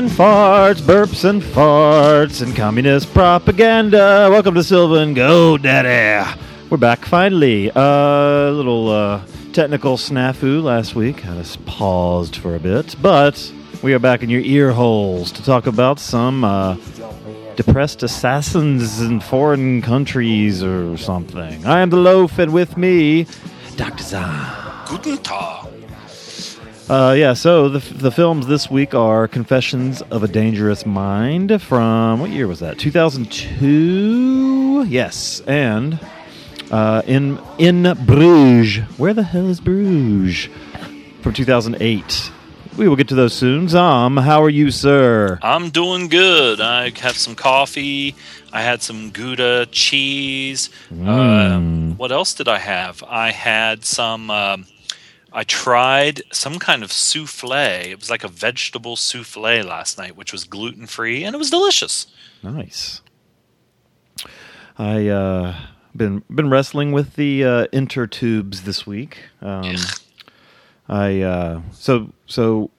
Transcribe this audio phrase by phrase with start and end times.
[0.00, 4.28] And farts, burps and farts, and communist propaganda.
[4.30, 6.26] Welcome to Silver and Gold, Daddy.
[6.70, 7.68] We're back finally.
[7.68, 11.20] A uh, little uh, technical snafu last week.
[11.20, 15.44] Had us paused for a bit, but we are back in your ear holes to
[15.44, 16.78] talk about some uh,
[17.56, 21.66] depressed assassins in foreign countries or something.
[21.66, 23.26] I am the loaf, and with me,
[23.76, 24.02] Dr.
[24.02, 24.86] Zom.
[24.86, 25.69] Guten Tag.
[26.90, 32.18] Uh, yeah, so the, the films this week are Confessions of a Dangerous Mind from,
[32.18, 32.80] what year was that?
[32.80, 34.86] 2002?
[34.88, 36.00] Yes, and
[36.72, 38.82] uh, in, in Bruges.
[38.98, 40.48] Where the hell is Bruges?
[41.22, 42.32] From 2008.
[42.76, 43.68] We will get to those soon.
[43.68, 45.38] Zom, how are you, sir?
[45.42, 46.60] I'm doing good.
[46.60, 48.16] I have some coffee.
[48.52, 50.70] I had some Gouda cheese.
[50.90, 53.04] Um, what else did I have?
[53.06, 54.28] I had some.
[54.28, 54.66] Um,
[55.32, 57.52] I tried some kind of souffle.
[57.52, 61.50] It was like a vegetable souffle last night, which was gluten free, and it was
[61.50, 62.06] delicious.
[62.42, 63.00] Nice.
[64.78, 65.56] I uh
[65.96, 69.18] been been wrestling with the uh, intertubes this week.
[69.40, 69.76] Um,
[70.88, 72.70] I uh, so so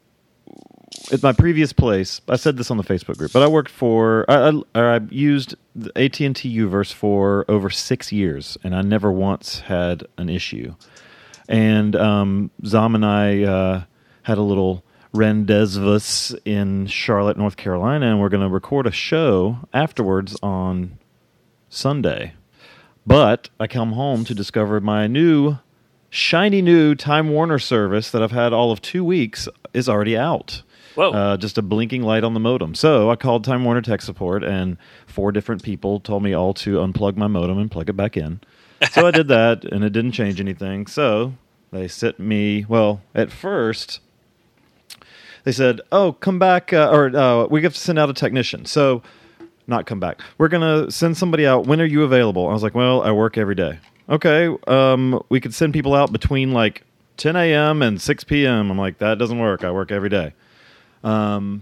[1.12, 2.22] at my previous place.
[2.28, 5.00] I said this on the Facebook group, but I worked for I, I, or I
[5.10, 5.56] used
[5.96, 10.76] AT and T Uverse for over six years, and I never once had an issue.
[11.52, 13.84] And um, Zom and I uh,
[14.24, 19.58] had a little rendezvous in Charlotte, North Carolina, and we're going to record a show
[19.74, 20.98] afterwards on
[21.70, 22.34] Sunday.
[23.06, 25.58] But I come home to discover my new,
[26.10, 30.62] shiny new Time Warner service that I've had all of two weeks is already out.
[30.96, 31.12] Whoa.
[31.12, 32.76] Uh, just a blinking light on the modem.
[32.76, 36.78] So I called Time Warner tech support, and four different people told me all to
[36.78, 38.40] unplug my modem and plug it back in.
[38.90, 40.88] So I did that, and it didn't change anything.
[40.88, 41.34] So
[41.72, 44.00] they sent me, well, at first,
[45.44, 48.66] they said, "Oh, come back," uh, or uh, we have to send out a technician.
[48.66, 49.02] So,
[49.68, 50.22] not come back.
[50.38, 51.66] We're gonna send somebody out.
[51.68, 52.48] When are you available?
[52.48, 56.12] I was like, "Well, I work every day." Okay, um, we could send people out
[56.12, 56.84] between like
[57.18, 57.82] 10 a.m.
[57.82, 58.72] and 6 p.m.
[58.72, 59.64] I'm like, that doesn't work.
[59.64, 60.34] I work every day.
[61.04, 61.62] Um,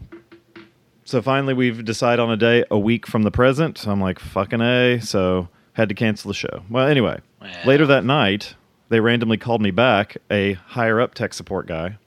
[1.03, 3.77] so finally, we've decided on a day a week from the present.
[3.77, 4.99] So I'm like, fucking a.
[4.99, 6.63] So had to cancel the show.
[6.69, 7.51] Well, anyway, Well.
[7.65, 8.53] later that night,
[8.89, 11.97] they randomly called me back, a higher up tech support guy,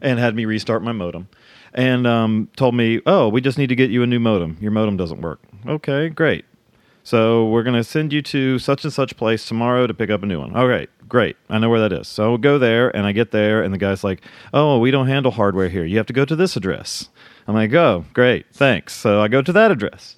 [0.00, 1.28] and had me restart my modem
[1.74, 4.56] and um, told me, "Oh, we just need to get you a new modem.
[4.60, 6.44] Your modem doesn't work." Okay, great.
[7.02, 10.26] So we're gonna send you to such and such place tomorrow to pick up a
[10.26, 10.54] new one.
[10.54, 11.36] All right, great.
[11.48, 12.06] I know where that is.
[12.08, 14.22] So we'll go there, and I get there, and the guy's like,
[14.52, 15.84] "Oh, we don't handle hardware here.
[15.84, 17.08] You have to go to this address."
[17.46, 20.16] I'm like, "Oh, great, thanks." So I go to that address.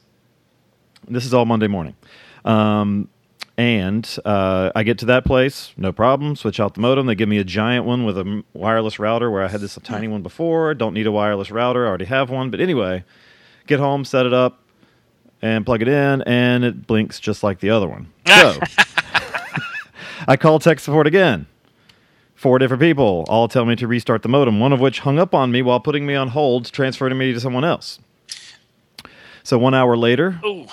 [1.09, 1.95] This is all Monday morning.
[2.45, 3.09] Um,
[3.57, 6.35] and uh, I get to that place, no problem.
[6.35, 7.07] Switch out the modem.
[7.07, 10.09] They give me a giant one with a wireless router where I had this tiny
[10.09, 10.73] one before.
[10.75, 11.85] Don't need a wireless router.
[11.85, 12.51] I already have one.
[12.51, 13.05] But anyway,
[13.67, 14.61] get home, set it up,
[15.43, 18.13] and plug it in, and it blinks just like the other one.
[18.41, 18.59] So
[20.27, 21.47] I call tech support again.
[22.35, 25.35] Four different people all tell me to restart the modem, one of which hung up
[25.35, 27.99] on me while putting me on hold, transferring me to someone else.
[29.51, 30.65] So one hour later, Oh,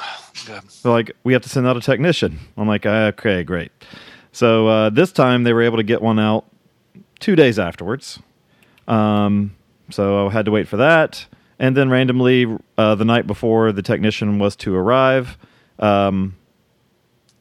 [0.45, 2.38] they're like, we have to send out a technician.
[2.56, 3.71] I'm like, okay, great.
[4.31, 6.45] So uh, this time they were able to get one out
[7.19, 8.19] two days afterwards.
[8.88, 9.56] Um,
[9.89, 11.25] so I had to wait for that.
[11.57, 12.45] And then randomly,
[12.77, 15.39] uh, the night before the technician was to arrive,
[15.79, 16.35] um,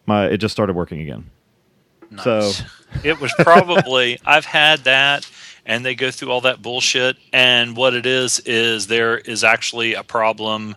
[0.07, 1.29] my it just started working again.
[2.25, 2.53] So-
[3.05, 5.31] it was probably I've had that
[5.67, 9.93] and they go through all that bullshit and what it is is there is actually
[9.93, 10.77] a problem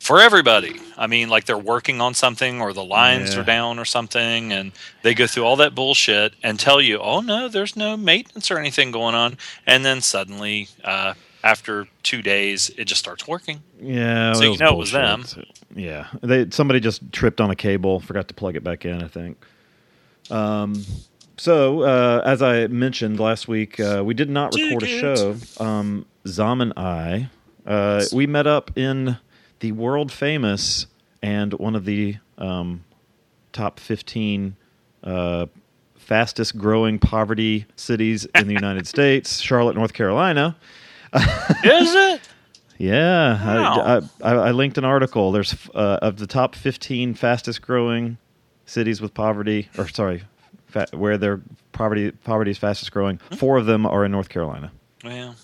[0.00, 0.76] for everybody.
[0.96, 3.40] I mean, like they're working on something or the lines Yeah.
[3.40, 4.72] are down or something, and
[5.02, 8.58] they go through all that bullshit and tell you, "Oh no, there's no maintenance or
[8.58, 11.14] anything going on," and then suddenly, uh,
[11.44, 13.62] after two days, it just starts working.
[13.80, 15.24] Yeah, So you know it was them.
[15.74, 19.02] Yeah, they somebody just tripped on a cable, forgot to plug it back in.
[19.02, 19.36] I think.
[20.30, 20.84] Um,
[21.36, 25.36] so uh, as I mentioned last week, uh, we did not record a show.
[25.62, 27.28] Um, Zom and I,
[27.66, 29.18] uh, we met up in
[29.60, 30.86] the world famous
[31.22, 32.84] and one of the um,
[33.52, 34.56] top fifteen
[35.02, 35.46] uh,
[35.96, 40.56] fastest growing poverty cities in the United States, Charlotte, North Carolina.
[41.14, 42.20] Is it?
[42.78, 44.02] Yeah, Wow.
[44.22, 45.32] I, I, I linked an article.
[45.32, 48.18] There's uh, of the top 15 fastest growing
[48.66, 50.24] cities with poverty, or sorry,
[50.66, 51.40] fa- where their
[51.72, 53.16] poverty poverty is fastest growing.
[53.38, 54.70] Four of them are in North Carolina.
[55.02, 55.36] Well,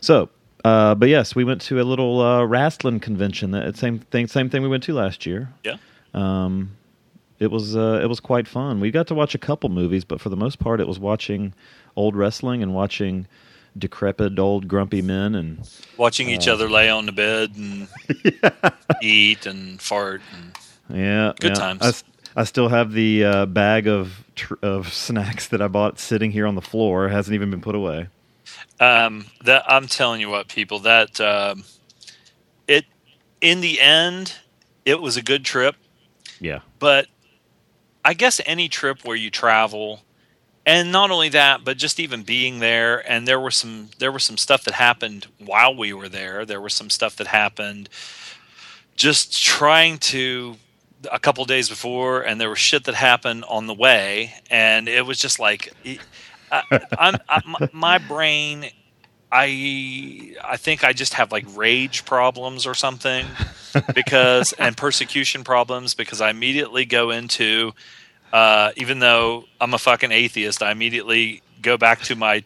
[0.00, 0.30] So,
[0.64, 3.50] uh, but yes, we went to a little uh, wrestling convention.
[3.52, 5.50] That same thing, same thing we went to last year.
[5.64, 5.76] yeah.
[6.14, 6.76] Um,
[7.38, 8.78] it was uh, it was quite fun.
[8.78, 11.54] We got to watch a couple movies, but for the most part, it was watching
[11.96, 13.26] old wrestling and watching
[13.76, 17.88] decrepit old grumpy men and Watching each Uh, other lay on the bed and
[19.02, 20.20] eat and fart.
[20.32, 20.52] And,
[21.00, 21.54] Yeah, Good yeah.
[21.54, 22.04] times.
[22.36, 26.30] I, I still have the uh, bag of tr- of snacks that I bought sitting
[26.30, 27.06] here on the floor.
[27.06, 28.08] It hasn't even been put away.
[28.80, 31.64] Um, that I'm telling you what, people, that um,
[32.66, 32.84] it
[33.40, 34.34] in the end,
[34.84, 35.76] it was a good trip.
[36.40, 37.06] Yeah, but
[38.04, 40.00] I guess any trip where you travel,
[40.66, 44.24] and not only that, but just even being there, and there were some there was
[44.24, 46.44] some stuff that happened while we were there.
[46.44, 47.88] There was some stuff that happened
[48.96, 50.56] just trying to
[51.10, 55.04] a couple days before, and there was shit that happened on the way, and it
[55.06, 55.72] was just like
[56.52, 56.62] I,
[56.98, 57.40] I'm I,
[57.72, 58.66] my, brain.
[59.32, 63.26] I I think I just have like rage problems or something
[63.94, 67.72] because and persecution problems because I immediately go into
[68.32, 72.44] uh, even though I'm a fucking atheist, I immediately go back to my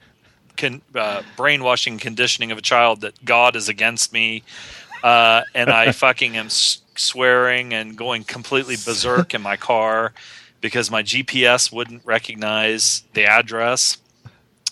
[0.56, 4.44] con, uh, brainwashing conditioning of a child that God is against me,
[5.02, 10.12] uh, and I fucking am s- swearing and going completely berserk in my car
[10.66, 13.98] because my GPS wouldn't recognize the address.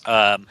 [0.05, 0.45] Um,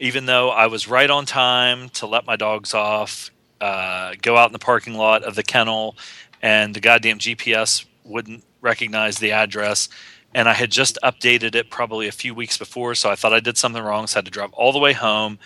[0.00, 3.30] even though I was right on time to let my dogs off,
[3.60, 5.98] uh, go out in the parking lot of the kennel,
[6.40, 9.90] and the goddamn GPS wouldn't recognize the address.
[10.34, 13.40] And I had just updated it probably a few weeks before, so I thought I
[13.40, 15.38] did something wrong, so I had to drive all the way home.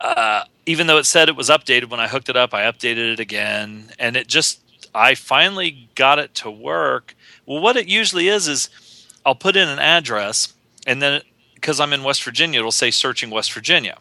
[0.00, 3.12] Uh, even though it said it was updated when I hooked it up, I updated
[3.12, 4.60] it again, and it just
[4.92, 7.14] I finally got it to work.
[7.48, 8.68] Well, what it usually is is
[9.24, 10.52] I'll put in an address,
[10.86, 11.22] and then
[11.54, 13.98] because I'm in West Virginia, it'll say searching West Virginia.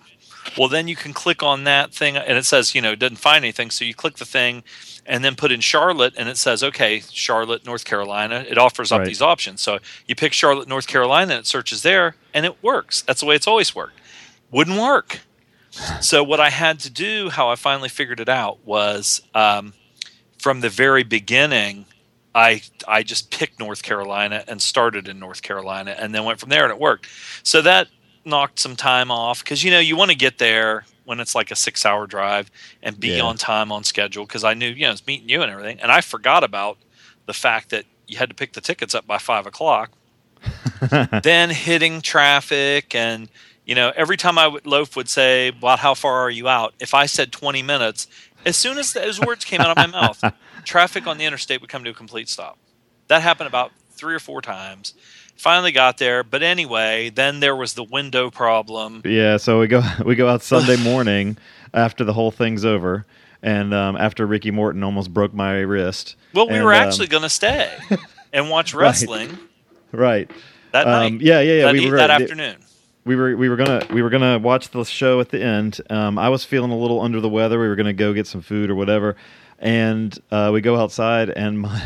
[0.57, 3.17] Well, then you can click on that thing, and it says, you know, it doesn't
[3.17, 3.69] find anything.
[3.71, 4.63] So you click the thing,
[5.05, 8.45] and then put in Charlotte, and it says, okay, Charlotte, North Carolina.
[8.47, 9.07] It offers up Right.
[9.07, 9.61] these options.
[9.61, 13.01] So you pick Charlotte, North Carolina, and it searches there, and it works.
[13.01, 13.99] That's the way it's always worked.
[14.51, 15.19] Wouldn't work.
[16.01, 19.73] So what I had to do, how I finally figured it out, was um,
[20.37, 21.85] from the very beginning.
[22.37, 26.49] I I just picked North Carolina and started in North Carolina, and then went from
[26.49, 27.07] there, and it worked.
[27.43, 27.87] So that
[28.25, 31.49] knocked some time off because you know you want to get there when it's like
[31.49, 32.51] a six hour drive
[32.83, 33.21] and be Yeah.
[33.23, 35.91] on time on schedule because I knew you know it's meeting you and everything, and
[35.91, 36.77] I forgot about
[37.25, 39.91] the fact that you had to pick the tickets up by five o'clock.
[41.23, 43.29] then hitting traffic and
[43.65, 46.73] you know every time I would loaf would say, "Well, how far are you out?"
[46.79, 48.07] If I said twenty minutes,
[48.45, 50.21] as soon as those words came out of my mouth,
[50.67, 52.57] traffic on the interstate would come to a complete stop.
[53.07, 54.93] That happened about three or four times.
[55.35, 59.01] Finally got there, but anyway, then there was the window problem.
[59.05, 59.37] yeah.
[59.37, 61.37] So we go we go out Sunday morning
[61.73, 63.05] after the whole thing's over,
[63.43, 66.15] and um, after Ricky Morton almost broke my wrist.
[66.33, 67.71] Well, we And, were um, actually going to stay
[68.33, 69.37] and watch wrestling
[69.91, 70.29] right.
[70.71, 71.21] that Um, night.
[71.21, 71.65] yeah, yeah, yeah.
[71.65, 72.57] That, we were that afternoon.
[73.05, 75.79] we were we were gonna we were gonna watch the show at the end.
[75.91, 77.59] Um, I was feeling a little under the weather.
[77.59, 79.15] We were gonna go get some food or whatever,
[79.59, 81.81] and uh, we go outside, and my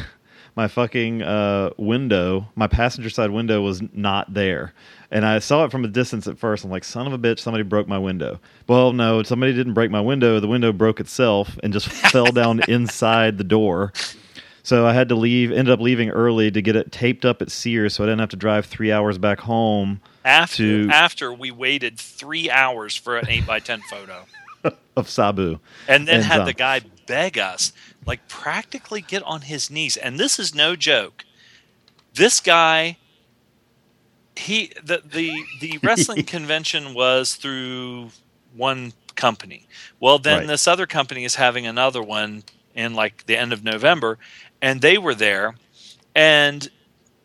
[0.55, 4.73] my fucking uh, window, my passenger side window, was not there.
[5.09, 6.63] And I saw it from a distance at first.
[6.63, 8.39] I'm like, son of a bitch, somebody broke my window.
[8.67, 10.39] Well, no, somebody didn't break my window.
[10.39, 13.91] The window broke itself and just fell down inside the door.
[14.63, 15.51] So I had to leave.
[15.51, 18.29] Ended up leaving early to get it taped up at Sears, so I didn't have
[18.29, 23.27] to drive three hours back home After to- after we waited three hours for an
[23.29, 24.25] eight by ten photo,
[24.97, 25.59] of Sabu.
[25.87, 26.45] and then And had Zom.
[26.45, 27.73] the guy beg us,
[28.05, 29.97] like practically get on his knees.
[29.97, 31.25] And this is no joke.
[32.13, 32.97] This guy,
[34.35, 38.11] he the the the wrestling convention was through
[38.55, 39.67] one company.
[39.99, 40.47] Well, then Right.
[40.47, 42.43] this other company is having another one
[42.75, 44.17] in like the end of November,
[44.61, 45.55] and they were there,
[46.15, 46.69] and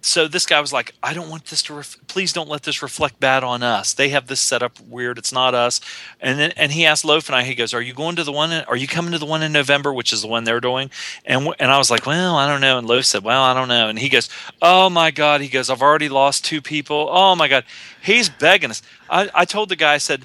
[0.07, 1.75] so this guy was like, I don't want this to.
[1.75, 3.93] Ref- please don't let this reflect bad on us.
[3.93, 5.19] They have this set up weird.
[5.19, 5.81] It's not us.
[6.21, 7.43] And then and he asked Loaf and I.
[7.43, 8.53] He goes, Are you going to the one?
[8.53, 10.91] In, are you coming to the one in November, which is the one they're doing?
[11.25, 12.79] And w- and I was like, Well, I don't know.
[12.79, 13.89] And Loaf said, Well, I don't know.
[13.89, 14.29] And he goes,
[14.63, 15.41] Oh my god.
[15.41, 17.09] He goes, I've already lost two people.
[17.11, 17.65] Oh my god.
[18.01, 18.83] He's begging us.
[19.11, 19.95] I, I told the guy.
[19.95, 20.23] I said,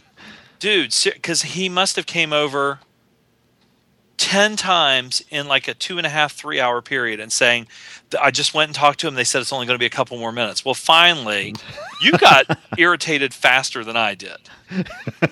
[0.60, 2.80] Dude, because he must have came over
[4.22, 7.66] 10 times in like a two and a half, three hour period and saying,
[8.22, 9.16] I just went and talked to him.
[9.16, 10.64] They said it's only going to be a couple more minutes.
[10.64, 11.56] Well, finally,
[12.04, 12.46] you got
[12.78, 14.38] irritated faster than I did.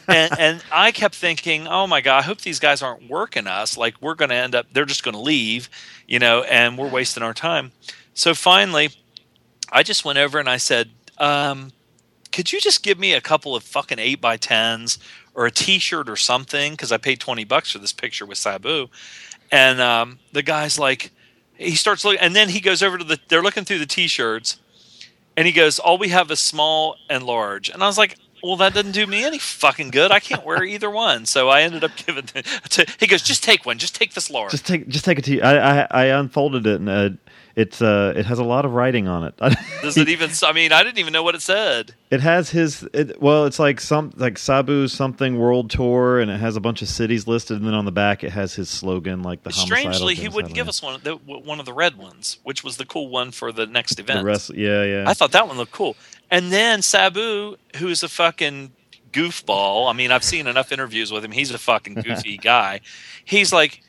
[0.07, 3.77] And, and I kept thinking, oh my God, I hope these guys aren't working us.
[3.77, 5.69] Like we're going to end up, they're just going to leave,
[6.07, 7.71] you know, and we're wasting our time.
[8.15, 8.89] So finally,
[9.71, 11.73] I just went over and I said, um,
[12.31, 14.97] could you just give me a couple of fucking eight by tens
[15.39, 18.89] or a T-shirt or something because I paid twenty bucks for this picture with Sabu,
[19.53, 21.11] and um, the guy's like,
[21.55, 23.17] he starts looking, and then he goes over to the.
[23.29, 24.59] They're looking through the T-shirts,
[25.37, 28.17] and he goes, "All we have is small and large," and I was like.
[28.41, 30.13] Well, that doesn't do me any fucking good.
[30.13, 32.23] I can't wear either one, so I ended up giving.
[32.23, 33.79] The, to, he goes, "Just take one.
[33.79, 35.41] Just take this large." Just take just take a T.
[35.41, 37.09] I I, I unfolded it and uh,
[37.59, 39.35] it's uh it has a lot of writing on it.
[39.81, 40.31] Does it even?
[40.43, 41.93] I mean, I didn't even know what it said.
[42.09, 42.87] It has his.
[42.93, 46.81] It, well, it's like some like Sabu's something world tour, and it has a bunch
[46.81, 49.51] of cities listed, and then on the back it has his slogan, like the.
[49.51, 52.77] Strangely, he wouldn't give us one of the one of the red ones, which was
[52.77, 54.19] the cool one for the next event.
[54.19, 55.03] The rest, yeah, yeah.
[55.05, 55.97] I thought that one looked cool,
[56.31, 58.71] and then Sabu, who's a fucking
[59.11, 59.89] goofball.
[59.89, 61.31] I mean, I've seen enough interviews with him.
[61.31, 62.79] He's a fucking goofy guy.
[63.25, 63.81] He's like,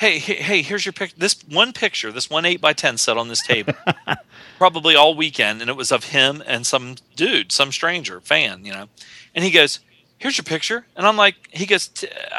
[0.00, 1.14] hey, hey, hey, here's your pic.
[1.16, 3.74] This one picture, this one eight by ten set on this table,
[4.58, 8.72] probably all weekend, and it was of him and some dude, some stranger fan, you
[8.72, 8.86] know.
[9.34, 9.78] And he goes,
[10.18, 11.90] "Here's your picture," and I'm like, he goes,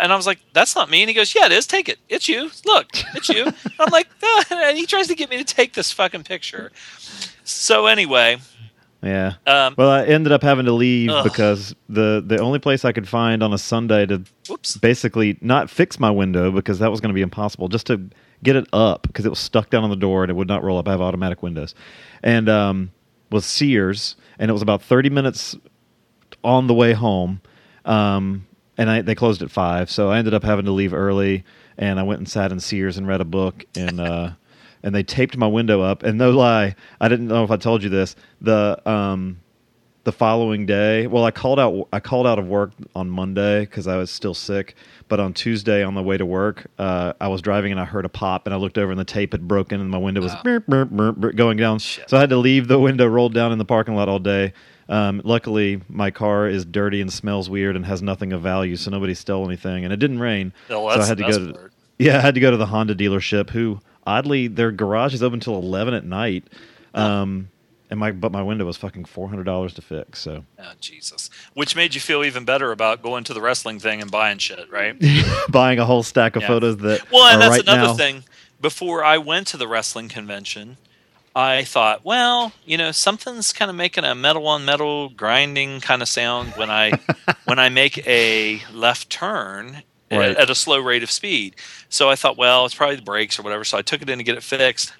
[0.01, 1.67] and I was like, "That's not me," and he goes, "Yeah, it is.
[1.67, 1.99] Take it.
[2.09, 2.49] It's you.
[2.65, 5.73] Look, it's you." and I'm like, ah, and he tries to get me to take
[5.73, 6.71] this fucking picture.
[7.43, 8.39] So anyway,
[9.01, 9.33] yeah.
[9.47, 11.23] Um, well, I ended up having to leave ugh.
[11.23, 14.77] because the the only place I could find on a Sunday to Whoops.
[14.77, 18.09] basically not fix my window because that was going to be impossible, just to
[18.43, 20.63] get it up because it was stuck down on the door and it would not
[20.63, 20.87] roll up.
[20.87, 21.73] I have automatic windows,
[22.21, 22.91] and um,
[23.31, 25.55] was Sears, and it was about thirty minutes
[26.43, 27.41] on the way home,
[27.85, 28.45] um,
[28.77, 31.43] and I, they closed at five, so I ended up having to leave early,
[31.77, 33.99] and I went and sat in Sears and read a book and.
[34.11, 34.31] Uh,
[34.83, 36.03] and they taped my window up.
[36.03, 38.15] And no lie, I didn't know if I told you this.
[38.41, 39.39] The um,
[40.03, 41.87] the following day, well, I called out.
[41.93, 44.75] I called out of work on Monday because I was still sick.
[45.07, 48.05] But on Tuesday, on the way to work, uh, I was driving and I heard
[48.05, 50.33] a pop, and I looked over and the tape had broken, and my window was
[50.43, 51.79] burp, burp, burp, going down.
[51.79, 52.09] Shit.
[52.09, 54.53] So I had to leave the window rolled down in the parking lot all day.
[54.89, 58.89] Um, luckily, my car is dirty and smells weird and has nothing of value, so
[58.89, 59.83] nobody stole anything.
[59.83, 61.69] And it didn't rain, oh, so I had to go to
[62.01, 65.37] yeah, I had to go to the Honda dealership who oddly their garage is open
[65.37, 66.43] until 11 at night
[66.93, 67.49] um,
[67.91, 70.21] and my but my window was fucking four hundred dollars to fix.
[70.21, 74.01] So oh, Jesus, which made you feel even better about going to the wrestling thing
[74.01, 74.95] and buying shit, right?
[75.49, 76.47] buying a whole stack of yeah.
[76.47, 77.11] photos that.
[77.11, 77.93] Well, and that's right another now.
[77.93, 78.23] thing.
[78.61, 80.77] Before I went to the wrestling convention,
[81.35, 86.01] I thought, well, you know, something's kind of making a metal on metal grinding kind
[86.01, 86.91] of sound when I
[87.45, 89.83] when I make a left turn
[90.19, 90.37] right.
[90.37, 91.55] at a slow rate of speed.
[91.89, 93.63] So I thought, well, it's probably the brakes or whatever.
[93.63, 94.93] So I took it in to get it fixed.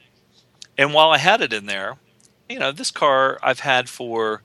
[0.77, 1.97] And while I had it in there,
[2.49, 4.41] you know, this car I've had for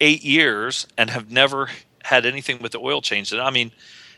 [0.00, 1.68] eight years and have never
[2.04, 3.42] had anything with the oil changed in it.
[3.42, 3.72] I mean,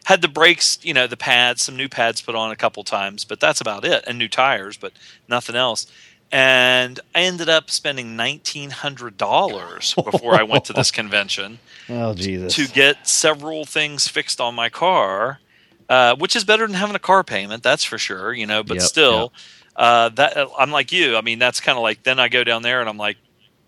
[0.04, 3.24] had the brakes, you know, the pads, some new pads put on a couple times,
[3.24, 4.92] but that's about it, and new tires, but
[5.28, 5.86] nothing else.
[6.30, 11.58] And I ended up spending nineteen hundred dollars before I went to this convention.
[11.88, 12.54] Oh Jesus!
[12.56, 15.38] To get several things fixed on my car,
[15.88, 18.32] uh, which is better than having a car payment, that's for sure.
[18.32, 19.42] You know, but yep, still, yep.
[19.76, 21.16] Uh, that I'm like you.
[21.16, 23.16] I mean, that's kind of like then I go down there and I'm like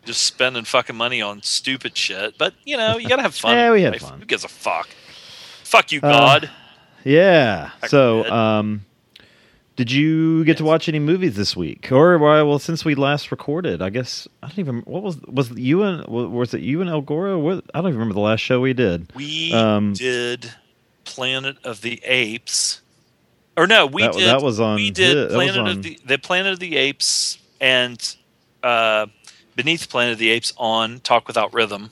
[0.04, 2.38] just spending fucking money on stupid shit.
[2.38, 3.56] But you know, you gotta have fun.
[3.56, 4.20] yeah, we had fun.
[4.20, 4.88] Who gives a fuck?
[5.64, 6.50] Fuck you, uh, God.
[7.04, 7.70] Yeah.
[7.87, 8.85] so, um,
[9.75, 10.58] did you get yes.
[10.58, 13.82] to watch any movies this week, or well, since we last recorded?
[13.82, 14.78] I guess I don't even.
[14.80, 17.38] What was was you and was it you and El Goro?
[17.38, 19.12] What, I don't even remember the last show we did.
[19.14, 20.52] We um, did
[21.06, 22.82] Planet of the Apes.
[23.56, 24.26] Or no, we that, did.
[24.28, 24.76] That was on.
[24.76, 28.16] We did Planet on, of the the Planet of the Apes and
[28.62, 29.06] uh,
[29.54, 31.88] Beneath Planet of the Apes on Talk Without Rhythm,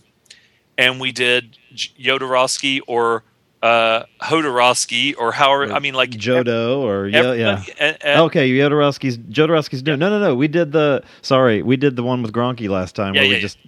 [0.77, 3.25] and we did Jodorowsky or
[3.63, 5.73] uh, Hodorowski or however.
[5.73, 7.53] I mean, like Jodo or yeah, yeah.
[7.53, 9.97] everybody- and- and- Okay, Jodorowsky's Jodorowsky's new.
[9.97, 10.35] No, no, no.
[10.35, 13.31] We did the sorry, we did the one with Gronky last time Yeah, where yeah,
[13.31, 13.41] we yeah.
[13.41, 13.59] just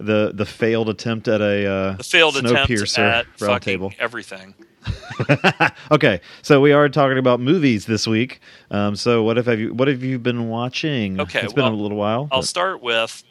[0.00, 3.92] the the failed attempt at a uh, the failed attempt at round fucking table.
[3.98, 4.54] everything.
[5.90, 8.40] okay, so we are talking about movies this week.
[8.70, 11.20] Um, so what if have you what have you been watching?
[11.20, 12.28] Okay, it's been well, a little while.
[12.32, 13.22] I'll but- start with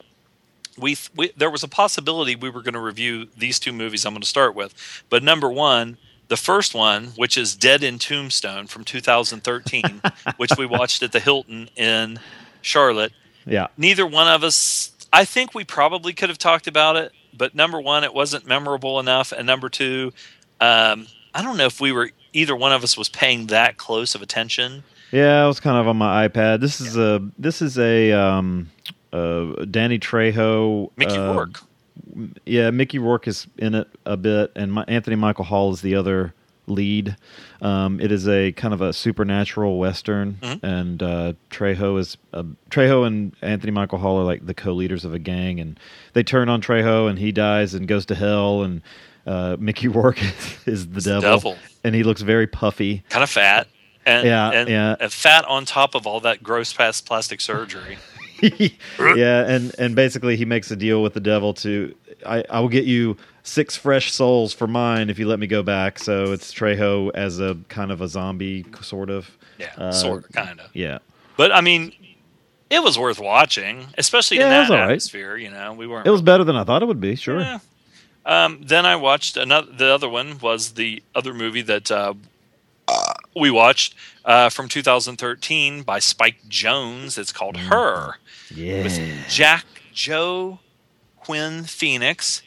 [0.77, 4.05] we, th- we there was a possibility we were going to review these two movies
[4.05, 5.03] I'm going to start with.
[5.09, 5.97] But number 1,
[6.27, 10.01] the first one, which is Dead in Tombstone from 2013,
[10.37, 12.19] which we watched at the Hilton in
[12.61, 13.11] Charlotte.
[13.45, 17.55] yeah, Neither one of us I think we probably could have talked about it, but
[17.55, 20.11] number 1 it wasn't memorable enough and number 2
[20.61, 24.15] um, I don't know if we were either one of us was paying that close
[24.15, 24.83] of attention.
[25.11, 25.43] yeah.
[25.43, 26.59] I was kind of on my iPad.
[26.59, 28.69] This is a this is a um,
[29.13, 30.91] uh, Danny Trejo.
[30.97, 31.61] Mickey uh, Rourke.
[32.45, 35.95] Yeah, Mickey Rourke is in it a bit, and my, Anthony Michael Hall is the
[35.95, 36.33] other
[36.69, 37.15] lead.
[37.61, 40.59] Um, it is a kind of a supernatural western, Mhm.
[40.63, 45.13] and uh, Trejo is uh, Trejo and Anthony Michael Hall are like the co-leaders of
[45.13, 45.79] a gang, and
[46.13, 48.81] they turn on Trejo, and he dies and goes to hell, and
[49.27, 50.21] uh, Mickey Rourke
[50.65, 51.57] is, the the devil, devil.
[51.83, 53.03] and he looks very puffy.
[53.09, 53.67] kind of fat
[54.05, 54.95] and, Yeah, and, yeah.
[54.99, 57.97] and fat on top of all that gross past plastic surgery.
[58.41, 61.93] yeah, and and basically he makes a deal with the devil to
[62.25, 63.17] I, I will get you
[63.49, 65.99] six fresh souls for mine if you let me go back.
[65.99, 69.29] So it's Trejo as a kind of a zombie sort of.
[69.57, 70.69] Yeah, Uh, sort of, kind of.
[70.75, 70.99] Yeah.
[71.35, 71.91] But I mean,
[72.69, 74.83] it was worth watching, especially in Yeah, it that right.
[74.83, 75.35] atmosphere.
[75.37, 76.07] You know, we weren't.
[76.07, 77.39] It was better than I thought it would be, sure.
[77.41, 77.59] Yeah.
[78.25, 79.71] Um, then I watched another.
[79.71, 82.13] The other one was the other movie that uh,
[83.35, 87.17] we watched uh, from 2013 by Spike Jonze.
[87.17, 87.67] It's called Mm.
[87.69, 88.15] Her.
[88.53, 88.83] Yeah.
[88.83, 90.59] with Jack Joe
[91.17, 92.41] Quinn Phoenix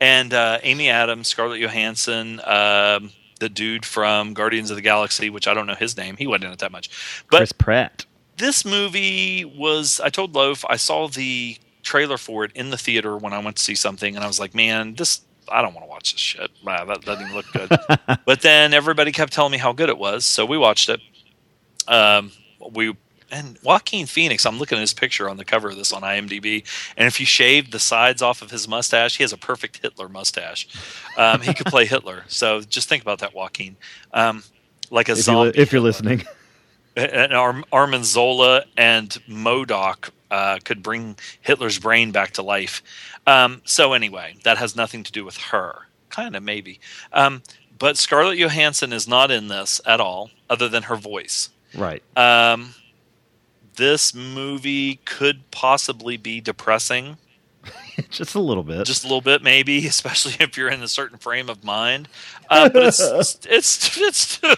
[0.00, 5.46] and uh, Amy Adams, Scarlett Johansson, um, the dude from Guardians of the Galaxy, which
[5.48, 6.16] I don't know his name.
[6.16, 7.24] He wasn't in it that much.
[7.30, 8.06] But Chris Pratt.
[8.36, 13.16] this movie was, I told Loaf, I saw the trailer for it in the theater
[13.16, 15.22] when I went to see something, and I was like, man, this.
[15.50, 16.50] I don't want to watch this shit.
[16.62, 18.18] Wow, that doesn't even look good.
[18.26, 21.00] but then everybody kept telling me how good it was, so we watched it.
[21.86, 22.32] Um,
[22.72, 22.94] we
[23.30, 24.44] and Joaquin Phoenix.
[24.46, 26.64] I'm looking at his picture on the cover of this on IMDb,
[26.96, 30.08] and if you shaved the sides off of his mustache, he has a perfect Hitler
[30.08, 30.68] mustache.
[31.16, 32.24] Um, he could play Hitler.
[32.28, 33.76] So just think about that, Joaquin.
[34.12, 34.42] Um,
[34.90, 35.50] like a If, you zombie.
[35.52, 36.24] li- if you're listening.
[36.96, 42.82] and Ar- Arnim Zola and MODOK uh, could bring Hitler's brain back to life.
[43.26, 45.86] Um, so anyway, that has nothing to do with her.
[46.10, 46.80] Kind of maybe.
[47.12, 47.42] Um,
[47.78, 51.50] but Scarlett Johansson is not in this at all, other than her voice.
[51.74, 52.02] Right.
[52.16, 52.74] Um,
[53.78, 57.16] this movie could possibly be depressing,
[58.10, 58.86] Just a little bit.
[58.86, 62.08] just a little bit, maybe, especially if you're in a certain frame of mind.
[62.50, 64.54] Uh, but it's it's it's too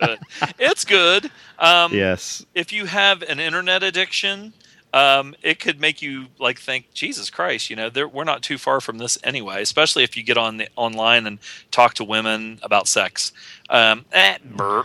[0.00, 0.18] good.
[0.58, 1.30] It's good.
[1.58, 2.44] Um, yes.
[2.54, 4.52] if you have an internet addiction,
[4.92, 8.58] um, it could make you like think, Jesus Christ, you know, there, we're not too
[8.58, 9.62] far from this anyway.
[9.62, 11.38] Especially if you get on the online and
[11.70, 13.32] talk to women about sex.
[13.70, 14.36] Um, eh,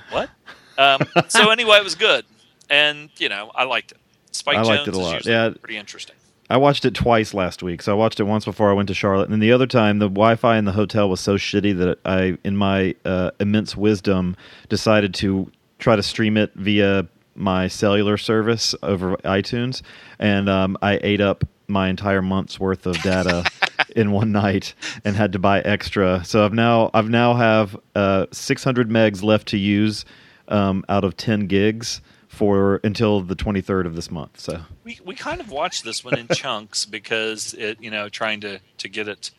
[0.10, 0.30] what?
[0.78, 2.26] Um, so anyway, it was good,
[2.69, 3.97] and you know, I liked it.
[4.32, 5.25] Spike I Jonze liked it a lot.
[5.25, 5.49] Yeah.
[5.62, 6.15] pretty interesting.
[6.49, 7.82] I watched it twice last week.
[7.82, 9.97] So I watched it once before I went to Charlotte, and then the other time
[9.99, 14.36] the Wi-Fi in the hotel was so shitty that I, in my uh, immense wisdom,
[14.69, 19.82] decided to try to stream it via my cellular service over iTunes,
[20.19, 23.43] and um, I ate up my entire month's worth of data
[23.95, 26.23] in one night and had to buy extra.
[26.23, 30.06] So I've now I've now have uh, 600 megs left to use
[30.47, 34.39] um, out of 10 gigs for until the 23rd of this month.
[34.39, 38.41] So We we kind of watched this one in chunks because it you know trying
[38.41, 39.31] to to get it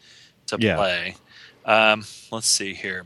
[0.46, 0.76] to Yeah.
[0.76, 1.16] play.
[1.64, 3.04] Um, let's see here.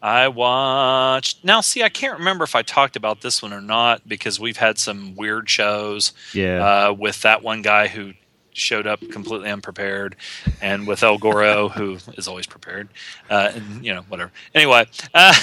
[0.00, 1.60] I watched now.
[1.60, 4.78] See, I can't remember if I talked about this one or not because we've had
[4.78, 6.88] some weird shows yeah.
[6.88, 8.12] uh, with that one guy who
[8.52, 10.16] showed up completely unprepared,
[10.60, 12.88] and with El Goro who is always prepared.
[13.30, 14.30] Uh, and you know, whatever.
[14.54, 15.34] Anyway, uh,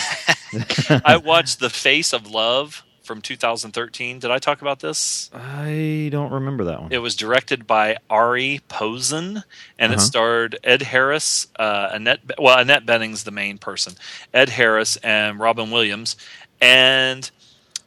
[1.06, 4.20] I watched The Face of Love from 2013.
[4.20, 5.32] Did I talk about this?
[5.34, 6.92] I don't remember that one.
[6.92, 9.44] It was directed by Arie Posin,
[9.80, 10.06] and it Uh-huh.
[10.06, 12.20] starred Ed Harris, uh, Annette.
[12.38, 13.94] Well, Annette Bening's the main person.
[14.32, 16.16] Ed Harris and Robin Williams.
[16.62, 17.32] And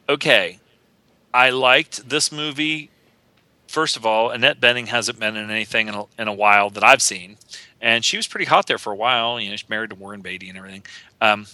[0.09, 0.59] okay,
[1.33, 2.89] I liked this movie.
[3.73, 6.83] First of all, Annette Bening hasn't been in anything in a, in a while that
[6.83, 7.37] I've seen,
[7.81, 9.39] and she was pretty hot there for a while.
[9.39, 10.83] You know, she's married to Warren Beatty and everything.
[11.19, 11.47] Um,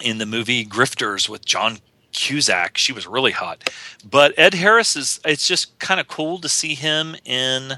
[0.00, 1.80] in the movie Grifters with John
[2.12, 3.68] Cusack, she was really hot.
[4.02, 7.74] But Ed Harris is it's just kind of cool to see him in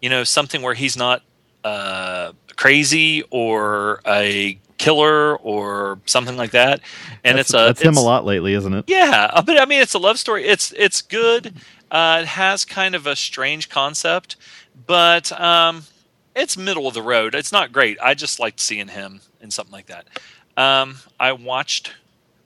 [0.00, 1.22] you know something where he's not
[1.64, 6.80] uh, crazy or a killer or something like that.
[7.24, 8.84] And that's, it's a that's him a lot lately, isn't it?
[8.86, 10.46] Yeah, but I mean, it's a love story.
[10.46, 11.54] It's it's good.
[11.90, 14.36] Uh, it has kind of a strange concept,
[14.86, 15.84] but um,
[16.36, 17.34] it's middle of the road.
[17.34, 17.98] It's not great.
[18.00, 20.06] I just liked seeing him in something like that.
[20.56, 21.92] Um, I watched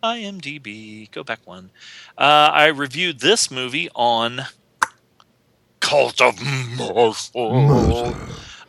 [0.03, 1.11] IMDb.
[1.11, 1.71] Go back one.
[2.17, 4.43] Uh, I reviewed this movie on
[5.81, 6.41] Cult of
[6.79, 8.15] Muscle,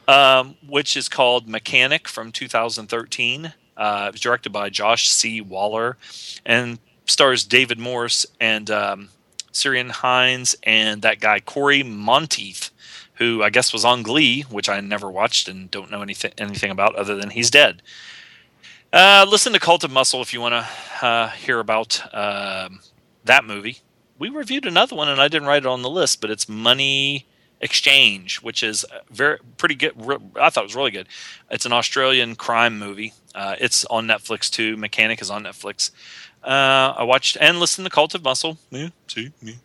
[0.08, 3.54] um, which is called McCanick from 2013.
[3.78, 5.42] Uh, it was directed by Josh C.
[5.42, 5.98] Waller
[6.46, 9.10] and stars David Morse and um,
[9.56, 12.70] Ciarán Hinds and that guy Cory Monteith,
[13.15, 16.72] who I guess was on Glee, which I never watched and don't know anything anything
[16.72, 17.82] about other than he's dead.
[18.94, 22.80] Uh, listen to Cult of Muscle if you want to uh, hear about um,
[23.26, 23.80] that movie.
[24.18, 27.26] We reviewed another one and I didn't write it on the list, but it's Money
[27.62, 29.94] Exchange, which is very pretty good.
[29.96, 31.08] re- I thought it was really good.
[31.50, 33.13] It's an Australian crime movie.
[33.34, 34.78] Uh, it's on Netflix too.
[34.78, 35.91] McCanick is on Netflix.
[36.46, 38.58] Uh, I watched and listened to Cult of Muscle.
[38.70, 39.56] Yeah, see me.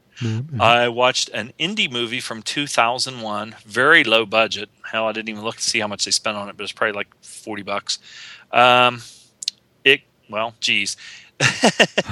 [0.58, 4.68] I watched an indie movie from 2001, very low budget.
[4.90, 6.72] Hell, I didn't even look to see how much they spent on it, but it's
[6.72, 7.98] probably like 40 bucks.
[8.52, 9.00] Um,
[9.84, 10.96] it well, geez.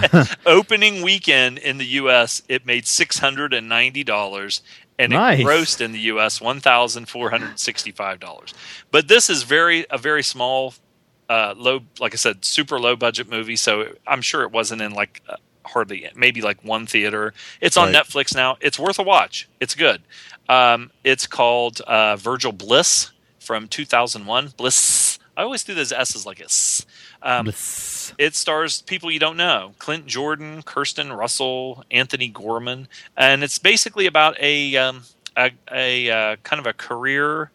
[0.47, 4.63] Opening weekend in the U.S., it made six hundred and ninety dollars,
[4.99, 5.41] and Nice.
[5.41, 6.41] it grossed in the U.S.
[6.41, 8.55] one thousand four hundred sixty-five dollars.
[8.91, 10.73] But this is very a very small,
[11.29, 13.57] uh, low, like I said, super low budget movie.
[13.57, 17.35] So I'm sure it wasn't in like uh, hardly maybe like one theater.
[17.61, 17.97] It's on Right.
[17.97, 18.57] Netflix now.
[18.61, 19.49] It's worth a watch.
[19.61, 20.03] It's good.
[20.49, 24.55] Um, it's called uh, Virgil Bliss from 2001.
[24.57, 25.19] Bliss.
[25.37, 26.85] I always do those S's like a S.
[27.23, 28.13] Um, Bliss.
[28.19, 34.07] it stars people you don't know: Clint Jordan, Kirsten Russell, Anthony Gorman, and it's basically
[34.07, 35.03] about a um,
[35.37, 37.51] a, a uh, kind of a career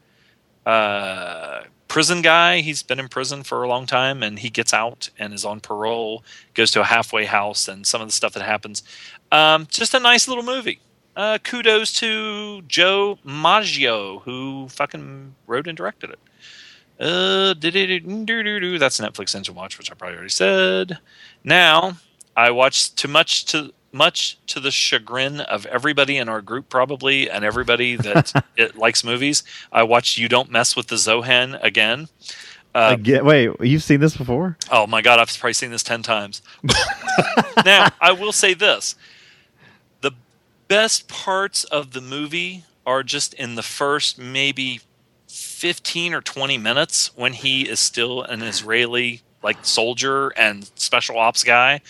[0.65, 1.61] uh,
[1.93, 2.61] prison guy.
[2.61, 5.59] He's been in prison for a long time, and he gets out and is on
[5.59, 6.23] parole.
[6.55, 8.81] Goes to a halfway house, and some of the stuff that happens.
[9.31, 10.79] Um, just a nice little movie.
[11.15, 16.19] Uh, kudos to Joe Maggio, who fucking wrote and directed it.
[16.99, 20.97] Uh, that's Netflix Engine Watch, which I probably already said.
[21.43, 21.97] Now,
[22.35, 27.29] I watched too much to much to the chagrin of everybody in our group, probably,
[27.29, 29.43] and everybody that it likes movies.
[29.71, 32.09] I watched You Don't Mess with the Zohan again.
[32.75, 34.57] Uh, Again, wait, you've seen this before?
[34.71, 36.41] Oh my god, I've probably seen this ten times.
[37.65, 38.95] now, I will say this:
[40.01, 40.11] the
[40.67, 44.81] best parts of the movie are just in the first maybe
[45.27, 51.43] fifteen or twenty minutes when he is still an Israeli like soldier and special ops
[51.43, 51.81] guy.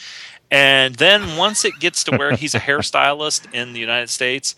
[0.54, 4.56] And then once it gets to where he's a hairstylist in the United States,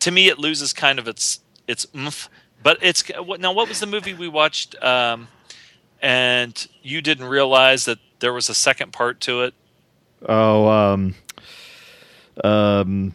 [0.00, 1.38] to me it loses kind of its
[1.68, 2.28] its oomph.
[2.64, 3.52] But it's now?
[3.52, 4.74] What was the movie we watched?
[4.82, 5.28] Um,
[6.02, 9.54] and you didn't realize that there was a second part to it.
[10.28, 11.14] Oh, um,
[12.44, 13.14] um,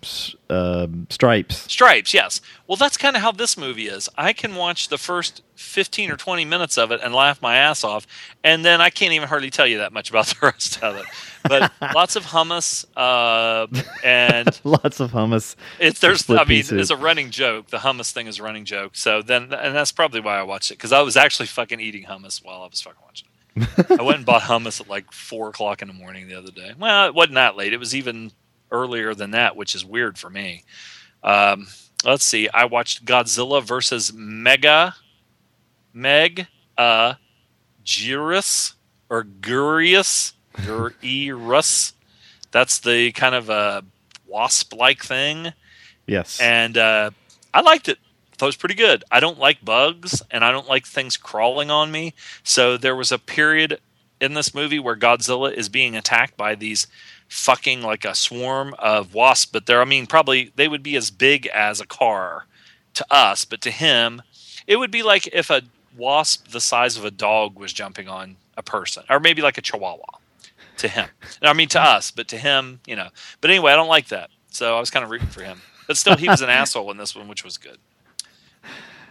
[0.50, 1.72] um, Stripes.
[1.72, 2.42] Stripes, yes.
[2.68, 4.10] Well, that's kind of how this movie is.
[4.18, 7.84] I can watch the first 15 or 20 minutes of it and laugh my ass
[7.84, 8.06] off,
[8.44, 11.06] and then I can't even hardly tell you that much about the rest of it.
[11.44, 13.68] But lots of hummus, uh,
[14.04, 15.56] and Lots of hummus.
[15.80, 16.80] it's there's I mean soup.
[16.80, 17.68] it's a running joke.
[17.68, 18.96] The hummus thing is a running joke.
[18.96, 22.04] So then, and that's probably why I watched it because I was actually fucking eating
[22.06, 23.28] hummus while I was fucking watching.
[23.56, 24.00] it.
[24.00, 26.74] I went and bought hummus at like four o'clock in the morning the other day.
[26.78, 27.72] Well, it wasn't that late.
[27.74, 28.32] It was even
[28.76, 30.64] earlier than that, which is weird for me.
[31.24, 31.68] Um,
[32.04, 32.50] let's see.
[32.50, 34.96] I watched Godzilla versus Mega
[35.94, 37.14] Meg uh
[37.84, 38.74] Gyrus
[39.10, 40.34] or Gurius
[40.66, 41.94] Gurus.
[42.52, 43.84] That's the kind of a
[44.28, 45.54] wasp-like thing
[46.08, 46.40] Yes.
[46.42, 47.12] and uh,
[47.54, 47.98] I liked it.
[48.38, 49.04] Thought it was pretty good.
[49.10, 52.14] I don't like bugs, and I don't like things crawling on me.
[52.44, 53.80] So there was a period
[54.20, 56.86] in this movie where Godzilla is being attacked by these
[57.30, 59.52] fucking like a swarm of wasps.
[59.52, 62.46] But they're, I mean, probably they would be as big as a car
[62.96, 64.22] to us, but to him,
[64.68, 65.62] it would be like if a
[65.98, 69.62] wasp the size of a dog was jumping on a person, or maybe like a
[69.62, 70.20] chihuahua
[70.78, 71.08] to him.
[71.42, 73.10] I mean, to us, but to him, you know.
[73.42, 74.30] But anyway, I don't like that.
[74.50, 75.62] So I was kind of rooting for him.
[75.88, 77.78] But still, he was an asshole in this one, which was good.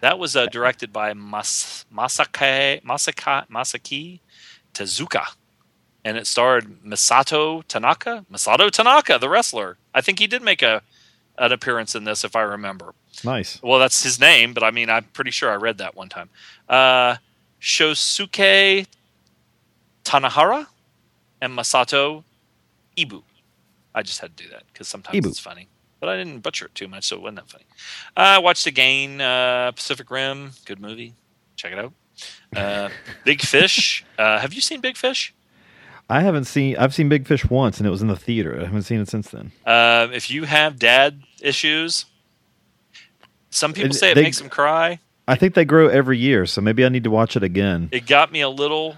[0.01, 4.21] That was uh, directed by Mas- Masake, Masaka, Masaki
[4.75, 5.25] Tezuka.
[6.05, 8.25] And it starred Misato Tanaka.
[8.31, 9.79] Misato Tanaka, the wrestler.
[9.95, 10.83] I think he did make a
[11.37, 12.95] an appearance in this, if I remember.
[13.25, 13.61] nice.
[13.63, 16.29] Well, that's his name, but I mean, I'm pretty sure I read that one time.
[16.69, 17.17] Uh,
[17.61, 18.87] Shosuke
[20.05, 20.67] Tanahara
[21.41, 22.23] and Masato
[22.97, 23.23] Ibu.
[23.95, 25.29] I just had to do that because sometimes Ibu.
[25.29, 25.67] it's funny,
[26.01, 27.65] but I didn't butcher it too much, so it wasn't that funny.
[28.17, 30.53] I watched again uh, Pacific Rim.
[30.67, 31.15] Good movie.
[31.57, 31.93] Check it out.
[32.55, 32.91] Uh,
[33.25, 34.05] Big Fish.
[34.19, 35.35] Uh, have you seen Big Fish?
[36.11, 36.77] I haven't seen.
[36.77, 38.59] I've seen Big Fish once, and it was in the theater.
[38.61, 39.53] I haven't seen it since then.
[39.65, 42.05] Uh, if you have dad issues,
[43.51, 44.99] some people And say it they- makes them cry.
[45.27, 47.89] I think they grow every year, so maybe I need to watch it again.
[47.93, 48.97] It got me a little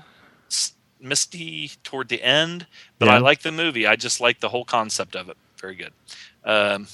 [1.01, 2.67] misty toward the end,
[2.99, 3.15] but Yeah.
[3.15, 3.87] I like the movie.
[3.87, 5.37] I just like the whole concept of it.
[5.61, 5.93] Very good.
[6.45, 6.89] Um,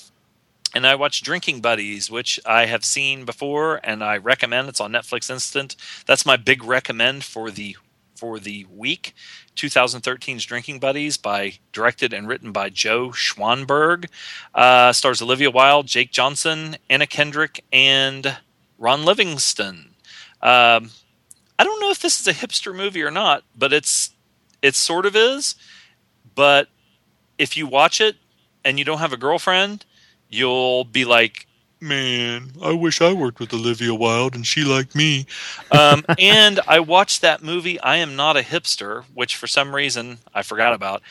[0.75, 4.69] and I watched Drinking Buddies, which I have seen before, and I recommend.
[4.69, 5.77] It's on Netflix Instant.
[6.05, 7.77] That's my big recommend for the
[8.15, 9.15] for the week.
[9.57, 14.07] 2013's Drinking Buddies, by directed and written by Joe Swanberg,
[14.55, 18.39] uh, stars Olivia Wilde, Jake Johnson, Anna Kendrick, and
[18.79, 19.95] Ron Livingston.
[20.41, 20.91] Um,
[21.59, 24.11] I don't know if this is a hipster movie or not, but it's
[24.63, 25.55] it sort of is.
[26.35, 26.69] But
[27.39, 28.17] if you watch it
[28.65, 29.85] and you don't have a girlfriend,
[30.29, 31.47] you'll be like,
[31.83, 35.27] "Man, I wish I worked with Olivia Wilde and she liked me."
[35.71, 37.79] Um, and I watched that movie.
[37.81, 41.03] I am not a hipster, which for some reason I forgot about.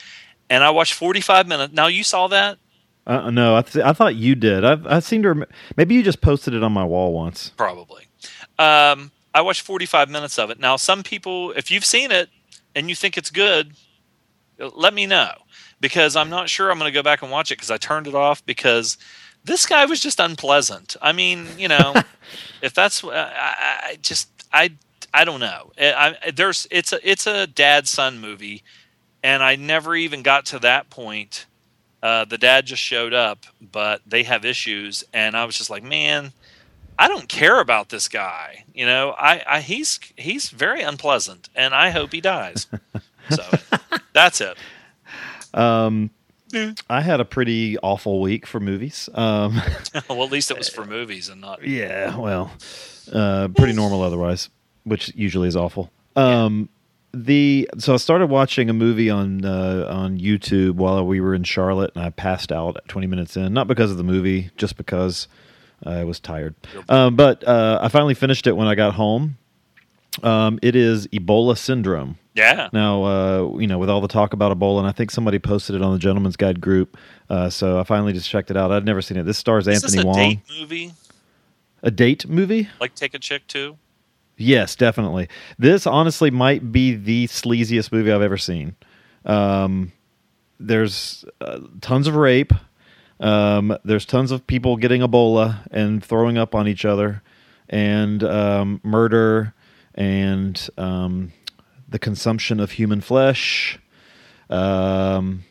[0.50, 1.72] And I watched 45 minutes.
[1.74, 2.58] Now you saw that
[3.06, 4.64] Uh, no, I, th- I thought you did.
[4.64, 5.28] I, I seem to.
[5.32, 7.50] Rem- maybe you just posted it on my wall once.
[7.56, 8.06] probably.
[8.58, 10.60] Um, I watched 45 minutes of it.
[10.60, 12.28] Now, some people, if you've seen it
[12.74, 13.72] and you think it's good,
[14.76, 15.32] let me know
[15.80, 18.06] because I'm not sure I'm going to go back and watch it because I turned
[18.06, 18.98] it off because
[19.44, 20.96] this guy was just unpleasant.
[21.02, 21.94] I mean, you know,
[22.62, 24.72] if that's I, I I just I
[25.14, 25.72] I don't know.
[25.78, 28.62] I, I, there's it's a it's a dad son movie,
[29.22, 31.46] and I never even got to that point.
[32.02, 35.84] Uh, the dad just showed up, but they have issues, and I was just like,
[35.84, 36.32] man,
[36.98, 38.64] I don't care about this guy.
[38.74, 42.66] You know, I, I he's he's very unpleasant, and I hope he dies.
[43.30, 43.44] so
[44.12, 44.56] that's it.
[45.54, 46.10] Um,
[46.88, 49.08] I had a pretty awful week for movies.
[49.14, 49.60] Um,
[50.08, 51.66] well, at least it was for movies and not.
[51.66, 52.52] yeah, well,
[53.12, 54.50] uh, pretty normal otherwise,
[54.84, 55.90] which usually is awful.
[56.16, 56.68] Um,
[57.14, 61.44] the so I started watching a movie on uh, on YouTube while we were in
[61.44, 64.76] Charlotte, and I passed out at 20 minutes in, not because of the movie, just
[64.76, 65.28] because
[65.84, 66.54] I was tired.
[66.88, 69.36] Um, but uh, I finally finished it when I got home.
[70.22, 72.18] Um, it is Ebola syndrome.
[72.34, 75.38] Yeah, Now, uh, you know, with all the talk about Ebola, and I think somebody
[75.38, 76.96] posted it on the Gentleman's Guide group,
[77.28, 78.72] uh, so I finally just checked it out.
[78.72, 79.24] I'd never seen it.
[79.24, 80.16] This stars is this Anthony a Wong.
[80.16, 80.92] date movie?
[81.82, 82.68] A date movie?
[82.80, 83.76] Like Take a Chick too?
[84.38, 85.28] Yes, definitely.
[85.58, 88.76] This honestly might be the sleaziest movie I've ever seen.
[89.26, 89.92] Um,
[90.58, 92.52] there's uh, tons of rape.
[93.20, 97.22] Um, there's tons of people getting Ebola and throwing up on each other,
[97.68, 99.54] and um, murder,
[99.94, 101.32] and um,
[101.92, 103.78] the consumption of human flesh.
[104.50, 105.44] Um,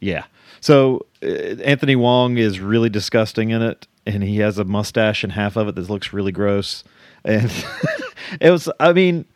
[0.00, 0.24] yeah.
[0.60, 5.32] So uh, Anthony Wong is really disgusting in it, and he has a mustache and
[5.32, 6.84] half of it that looks really gross.
[7.24, 7.50] And
[8.40, 9.26] it was, I mean,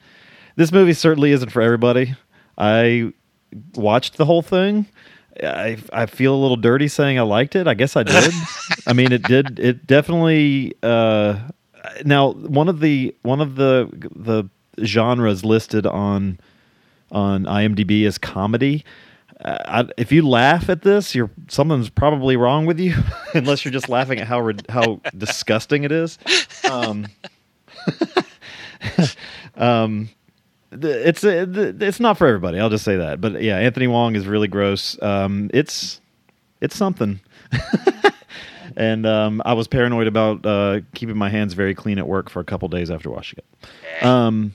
[0.56, 2.14] this movie certainly isn't for everybody.
[2.56, 3.12] I
[3.74, 4.86] watched the whole thing.
[5.40, 7.68] I I feel a little dirty saying I liked it.
[7.68, 8.32] I guess I did.
[8.86, 9.60] I mean, it did.
[9.60, 10.74] It definitely.
[10.82, 11.38] Uh,
[12.04, 14.50] now, one of the one of the the
[14.84, 16.38] genres listed on
[17.10, 18.84] on IMDb as comedy.
[19.40, 22.94] Uh, I, if you laugh at this, you're something's probably wrong with you,
[23.34, 26.18] unless you're just laughing at how how disgusting it is.
[26.70, 27.06] Um,
[29.56, 30.08] um,
[30.72, 31.46] it's uh,
[31.80, 32.58] it's not for everybody.
[32.58, 33.20] I'll just say that.
[33.20, 35.00] But yeah, Anthony Wong is really gross.
[35.00, 36.00] Um, it's
[36.60, 37.20] it's something.
[38.76, 42.40] and um, I was paranoid about uh, keeping my hands very clean at work for
[42.40, 44.04] a couple days after washing it.
[44.04, 44.54] Um,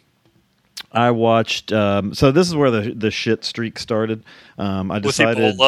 [0.94, 1.72] I watched.
[1.72, 4.24] Um, so this is where the the shit streak started.
[4.58, 5.58] Um, I decided.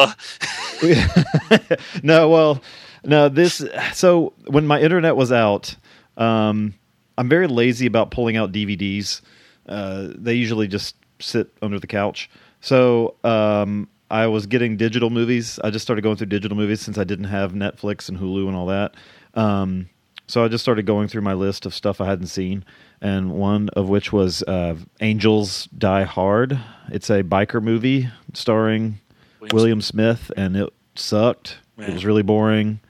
[2.02, 2.62] No, well,
[3.04, 3.28] no.
[3.28, 3.64] This.
[3.94, 5.74] So when my internet was out,
[6.16, 6.74] um,
[7.18, 9.20] I'm very lazy about pulling out DVDs.
[9.68, 12.30] Uh, they usually just sit under the couch.
[12.60, 15.58] So um, I was getting digital movies.
[15.64, 18.56] I just started going through digital movies since I didn't have Netflix and Hulu and
[18.56, 18.94] all that.
[19.34, 19.88] Um,
[20.26, 22.64] so I just started going through my list of stuff I hadn't seen,
[23.00, 26.58] and one of which was uh, Angels Die Hard.
[26.90, 28.98] It's a biker movie starring
[29.40, 31.58] William William Smith, and it sucked.
[31.78, 32.80] It was really boring.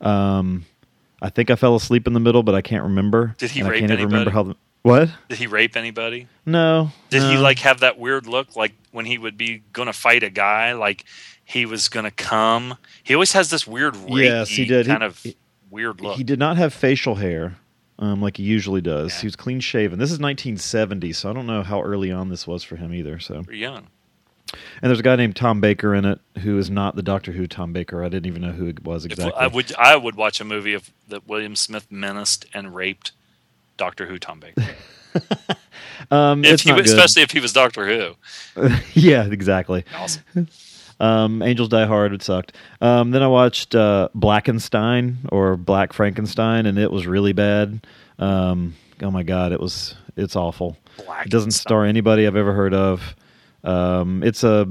[0.00, 0.64] Um,
[1.22, 3.34] I think I fell asleep in the middle, but I can't remember.
[3.38, 4.34] Did he and I rape can't ever remember anybody?
[4.34, 4.42] how.
[4.44, 5.10] The, what?
[5.28, 6.26] Did he rape anybody?
[6.46, 6.90] No.
[7.10, 10.30] Did he like have that weird look, like when he would be gonna fight a
[10.30, 11.04] guy, like
[11.44, 12.78] he was gonna come?
[13.02, 14.86] He always has this weird, Yes, he did.
[14.86, 15.36] He- kind of he-
[15.70, 16.16] weird look.
[16.16, 17.56] He did not have facial hair,
[17.98, 19.14] um, like he usually does.
[19.14, 19.20] Yeah.
[19.22, 19.98] He was clean shaven.
[19.98, 23.18] This is 1970, so I don't know how early on this was for him either.
[23.18, 23.86] So, Pretty young.
[24.82, 27.46] and there's a guy named Tom Baker in it who is not the Doctor Who
[27.46, 28.02] Tom Baker.
[28.04, 29.38] I didn't even know who it was If exactly.
[29.40, 33.12] I would, I would watch a movie of that William Smith menaced and raped
[33.76, 34.62] Doctor Who Tom Baker.
[36.10, 38.70] Um, If he, especially if he was Doctor Who.
[38.94, 39.84] yeah, exactly.
[39.94, 40.22] Awesome.
[41.00, 42.12] Um, Angels Die Hard.
[42.12, 42.54] It sucked.
[42.80, 47.86] Um, then I watched uh, Blackenstein or Black Frankenstein, and it was really bad.
[48.18, 49.94] Um, oh my god, it was.
[50.16, 50.76] It's awful.
[51.24, 53.16] It doesn't star anybody I've ever heard of.
[53.64, 54.68] Um, it's a.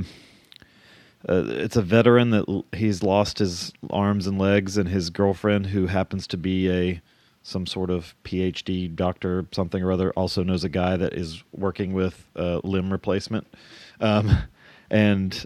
[1.28, 5.68] Uh, it's a veteran that l- he's lost his arms and legs, and his girlfriend,
[5.68, 7.02] who happens to be a
[7.42, 11.94] some sort of PhD doctor, something or other, also knows a guy that is working
[11.94, 13.48] with uh, limb replacement,
[14.00, 14.38] um,
[14.92, 15.46] and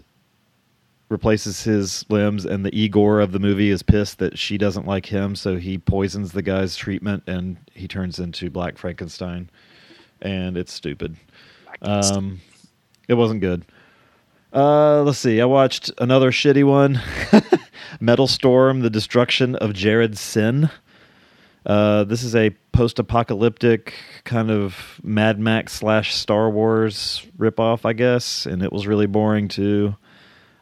[1.14, 2.44] replaces his limbs.
[2.44, 5.78] And the Igor of the movie is pissed that she doesn't like him, so he
[5.78, 9.48] poisons the guy's treatment, and he turns into Black Frankenstein,
[10.20, 11.16] and it's stupid.
[11.80, 12.40] Um,
[13.06, 13.64] it wasn't good.
[14.52, 15.40] Uh, let's see.
[15.40, 17.00] I watched another shitty one,
[18.00, 20.68] Metal Storm: The Destruction of Jared-Syn.
[21.64, 28.46] Uh, this is a post-apocalyptic kind of Mad Max slash Star Wars ripoff, I guess,
[28.46, 29.94] and it was really boring too.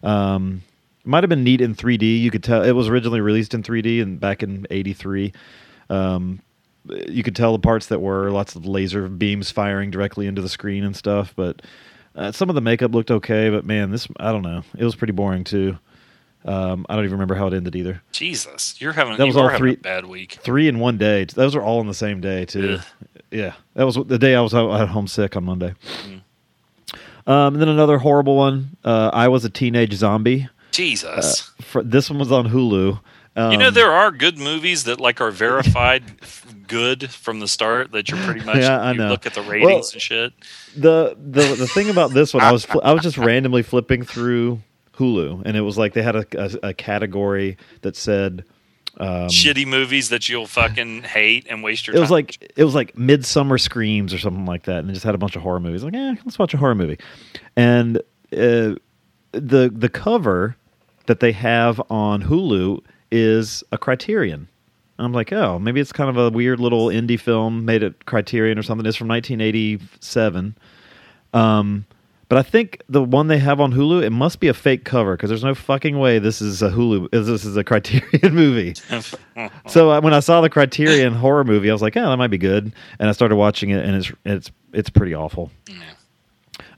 [0.02, 0.62] Um,
[1.00, 2.20] it might have been neat in 3D.
[2.20, 5.32] You could tell it was originally released in 3D and back in '83.
[5.90, 6.40] Um,
[7.08, 10.48] you could tell the parts that were lots of laser beams firing directly into the
[10.48, 11.62] screen and stuff, but
[12.16, 13.50] uh, some of the makeup looked okay.
[13.50, 14.62] But man, this I don't know.
[14.76, 15.78] It was pretty boring too.
[16.44, 18.02] Um, I don't even remember how it ended either.
[18.10, 20.38] Jesus, you're having That was all three- a bad week.
[20.42, 21.24] Three in one day.
[21.24, 22.78] Those are all on the same day too.
[22.80, 22.84] Ugh.
[23.30, 25.74] Yeah, that was the day I was at home sick on Monday.
[27.26, 28.76] Um, and then another horrible one.
[28.84, 30.48] Uh, I was a teenage zombie.
[30.72, 31.50] Jesus.
[31.60, 33.00] For, this one was on Hulu.
[33.34, 36.02] Um, you know there are good movies that like are verified
[36.68, 39.08] good from the start that you're pretty much Yeah, I you know.
[39.08, 40.32] look at the ratings Well, and shit.
[40.76, 44.60] the the the thing about this one, I was I was just randomly flipping through
[44.96, 48.44] Hulu, and it was like they had a, a, a category that said
[48.98, 52.02] um, Shitty movies that you'll fucking hate and waste your it time.
[52.02, 55.14] was like it was like Midsummer Screams or something like that, and it just had
[55.14, 55.82] a bunch of horror movies.
[55.82, 56.98] Like, eh, let's watch a horror movie.
[57.56, 57.98] And
[58.32, 58.76] uh,
[59.32, 60.56] the the cover
[61.06, 64.48] that they have on Hulu is a Criterion.
[64.98, 68.04] And I'm like, oh, maybe it's kind of a weird little indie film made at
[68.06, 68.86] Criterion or something.
[68.86, 70.56] It's from 1987.
[71.34, 71.86] Um,
[72.32, 75.18] but I think the one they have on Hulu, it must be a fake cover
[75.18, 77.10] because there's no fucking way this is a Hulu.
[77.10, 78.74] This is a Criterion movie.
[79.66, 82.30] So uh, when I saw the Criterion horror movie, I was like, "Oh, that might
[82.30, 85.50] be good," and I started watching it, and it's it's it's pretty awful.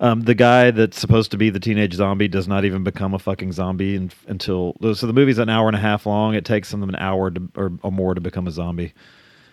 [0.00, 3.20] Um, the guy that's supposed to be the teenage zombie does not even become a
[3.20, 6.34] fucking zombie in, until so the movie's an hour and a half long.
[6.34, 8.92] It takes them an hour to, or, or more to become a zombie.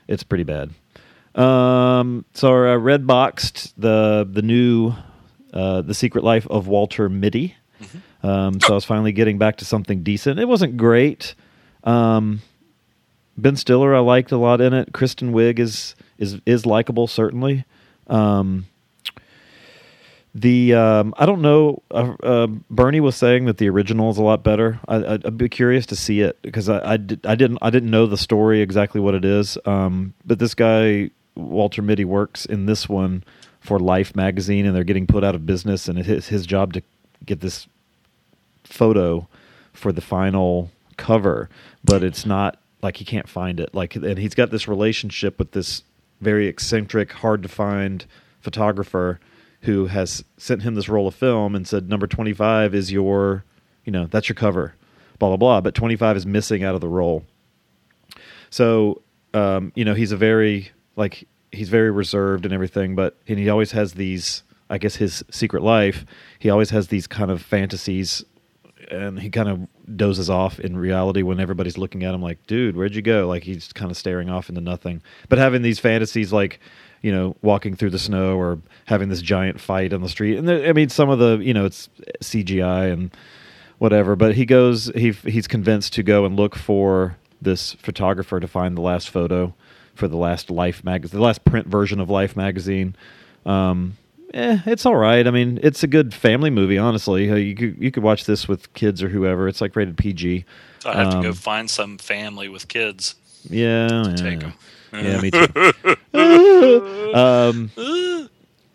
[0.07, 0.71] It's pretty bad.
[1.35, 4.95] Um, so I red boxed the the new
[5.53, 7.55] uh, the Secret Life of Walter Mitty.
[8.23, 10.39] Um, so I was finally getting back to something decent.
[10.39, 11.33] It wasn't great.
[11.83, 12.41] Um,
[13.37, 14.93] Ben Stiller I liked a lot in it.
[14.93, 17.65] Kristen Wiig is is is likable certainly.
[18.07, 18.67] Um,
[20.33, 21.81] the um, I don't know.
[21.89, 24.79] Uh, uh, Bernie was saying that the original is a lot better.
[24.87, 27.69] I, I'd, I'd be curious to see it because I, I, did, I didn't I
[27.69, 29.57] didn't know the story exactly what it is.
[29.65, 33.23] Um, but this guy Walter Mitty works in this one
[33.61, 36.83] for Life magazine, and they're getting put out of business, and it's his job to
[37.25, 37.67] get this
[38.63, 39.27] photo
[39.71, 41.49] for the final cover,
[41.83, 43.73] but it's not like he can't find it.
[43.73, 45.83] Like, and he's got this relationship with this
[46.19, 48.05] very eccentric, hard to find
[48.41, 49.19] photographer
[49.61, 53.43] who has sent him this roll of film and said, "Number twenty-five is your,
[53.85, 54.73] you know, that's your cover."
[55.19, 55.61] Blah blah blah.
[55.61, 57.23] But twenty-five is missing out of the roll.
[58.49, 59.03] So,
[59.35, 63.49] um, you know, he's a very like he's very reserved and everything, but and he
[63.49, 64.43] always has these.
[64.69, 66.05] I guess his secret life.
[66.39, 68.23] He always has these kind of fantasies,
[68.89, 72.77] and he kind of dozes off in reality when everybody's looking at him like, "Dude,
[72.77, 75.01] where'd you go?" Like he's kind of staring off into nothing.
[75.27, 76.59] But having these fantasies, like
[77.01, 80.47] you know, walking through the snow or having this giant fight on the street, and
[80.47, 81.89] there, I mean, some of the you know, it's
[82.21, 83.11] CGI and
[83.77, 84.15] whatever.
[84.15, 88.77] But he goes, he he's convinced to go and look for this photographer to find
[88.77, 89.53] the last photo
[90.01, 92.95] for the last Life magazine, the last print version of Life magazine.
[93.45, 93.97] Um,
[94.33, 95.27] eh, it's all right.
[95.27, 96.79] I mean, it's a good family movie.
[96.79, 99.47] Honestly, Uh, you could you could watch this with kids or whoever.
[99.47, 100.43] It's like rated PG.
[100.79, 103.13] So I have to go Um, find some family with kids.
[103.47, 104.47] Yeah, yeah, Take yeah.
[104.47, 105.05] 'em.
[105.05, 105.31] Yeah, me
[106.11, 107.13] too.
[107.15, 107.71] um,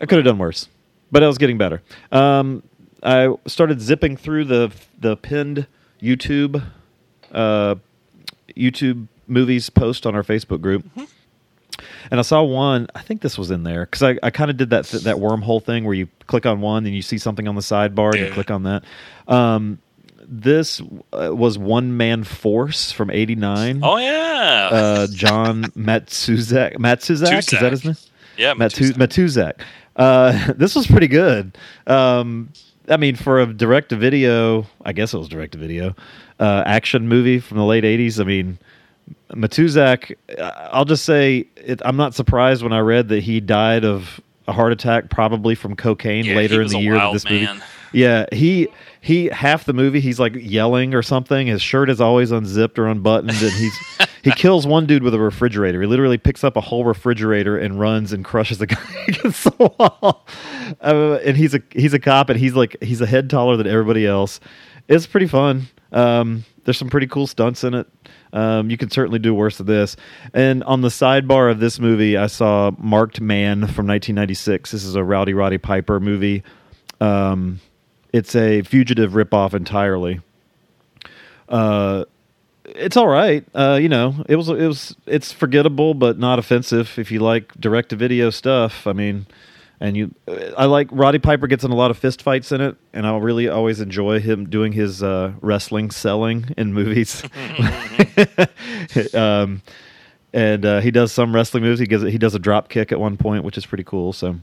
[0.00, 0.68] I could have done worse,
[1.10, 1.82] but I was getting better.
[2.12, 2.62] Um,
[3.02, 4.70] I started zipping through the
[5.00, 5.66] the pinned
[6.00, 6.62] YouTube
[7.32, 7.74] uh,
[8.56, 10.84] YouTube movies post on our Facebook group.
[12.10, 12.86] And I saw one.
[12.94, 15.62] I think this was in there because I, I kind of did that that wormhole
[15.62, 18.32] thing where you click on one and you see something on the sidebar and you
[18.32, 18.84] click on that.
[19.28, 19.78] Um,
[20.28, 20.80] this
[21.12, 24.68] uh, was One Man Force from '89 Oh yeah.
[24.72, 26.76] uh, John Matsuzak.
[26.76, 27.96] Matsuzak is that his name?
[28.36, 28.94] Yeah, Matuszak.
[28.94, 29.60] Matuszak.
[29.96, 31.56] Uh, this was pretty good.
[31.86, 32.52] Um,
[32.88, 35.94] I mean, for a direct to video, I guess it was direct to video
[36.38, 38.20] uh, action movie from the late '80s.
[38.20, 38.58] I mean,
[39.30, 40.14] Matuszak.
[40.38, 44.52] I'll just say it, I'm not surprised when I read that he died of a
[44.52, 47.48] heart attack, probably from cocaine Yeah, later in the year of this movie.
[47.92, 48.68] Yeah, he
[49.00, 51.46] he half the movie he's like yelling or something.
[51.46, 53.78] His shirt is always unzipped or unbuttoned, and he's
[54.22, 55.80] he kills one dude with a refrigerator.
[55.80, 59.56] He literally picks up a whole refrigerator and runs and crushes the guy against the
[59.78, 60.26] wall.
[60.80, 63.66] Uh, and he's a he's a cop, and he's like he's a head taller than
[63.66, 64.40] everybody else.
[64.88, 65.68] It's pretty fun.
[65.92, 67.86] Um, there's some pretty cool stunts in it.
[68.36, 69.96] Um, you can certainly do worse than this.
[70.34, 74.72] And on the sidebar of this movie, I saw Marked Man from 1996.
[74.72, 76.42] This is a Rowdy Roddy Piper movie.
[77.00, 77.60] Um,
[78.12, 80.20] it's a fugitive ripoff entirely.
[81.48, 82.04] Uh,
[82.66, 83.42] it's all right.
[83.54, 87.54] Uh, you know, it was it was it's forgettable but not offensive if you like
[87.58, 88.86] direct to video stuff.
[88.86, 89.26] I mean,
[89.80, 90.14] and you,
[90.56, 93.16] I like Roddy Piper gets in a lot of fist fights in it, and I
[93.18, 97.22] really always enjoy him doing his uh, wrestling selling in movies.
[99.14, 99.62] um,
[100.32, 101.78] and uh, he does some wrestling moves.
[101.78, 104.12] He does he does a drop kick at one point, which is pretty cool.
[104.12, 104.36] So.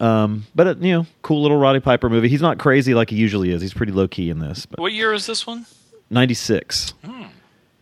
[0.00, 2.28] Um, but it, you know, cool little Roddy Piper movie.
[2.28, 3.62] He's not crazy like he usually is.
[3.62, 4.66] He's pretty low key in this.
[4.66, 5.64] But What year is this one?
[6.10, 6.92] 96.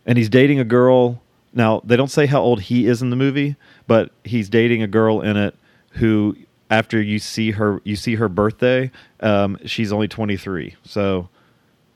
[0.05, 1.21] And he's dating a girl.
[1.51, 3.55] Now, they don't say how old he is in the movie,
[3.87, 5.55] but he's dating a girl in it
[5.95, 6.35] who
[6.69, 10.75] after you see her you see her birthday, um, she's only 23.
[10.83, 11.29] So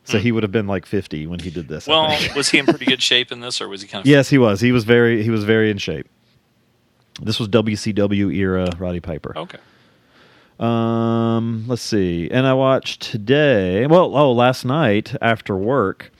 [0.10, 1.86] so he would have been like 50 when he did this.
[1.86, 4.08] Well, was he in pretty good shape in this, or was he kind of?
[4.08, 4.60] yes, he was.
[4.60, 6.08] He was very he was very in shape.
[7.22, 9.38] This was WCW era Roddy Piper.
[9.38, 9.60] Okay.
[10.60, 12.30] Um, let's see.
[12.30, 13.88] And I watched today.
[13.88, 16.12] Well, oh, last night after work,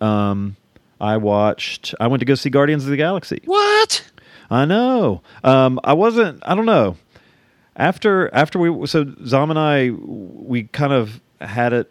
[0.00, 0.56] um,
[1.00, 1.94] I watched.
[1.98, 3.40] I went to go see Guardians of the Galaxy.
[3.44, 4.10] What?
[4.50, 5.22] I know.
[5.42, 6.42] Um, I wasn't.
[6.46, 6.96] I don't know.
[7.78, 11.90] After after we so Zom and I we kind of had it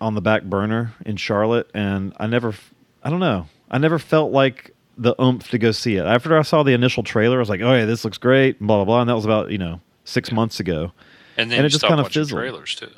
[0.00, 2.54] on the back burner in Charlotte, and I never.
[3.02, 3.46] I don't know.
[3.70, 6.04] I never felt like the oomph to go see it.
[6.04, 8.76] After I saw the initial trailer, I was like, "Oh yeah, this looks great." Blah
[8.76, 9.00] blah blah.
[9.00, 10.92] And that was about you know six months ago.
[11.38, 12.38] And then And it just kinda watching fizzled.
[12.38, 12.90] trailers too.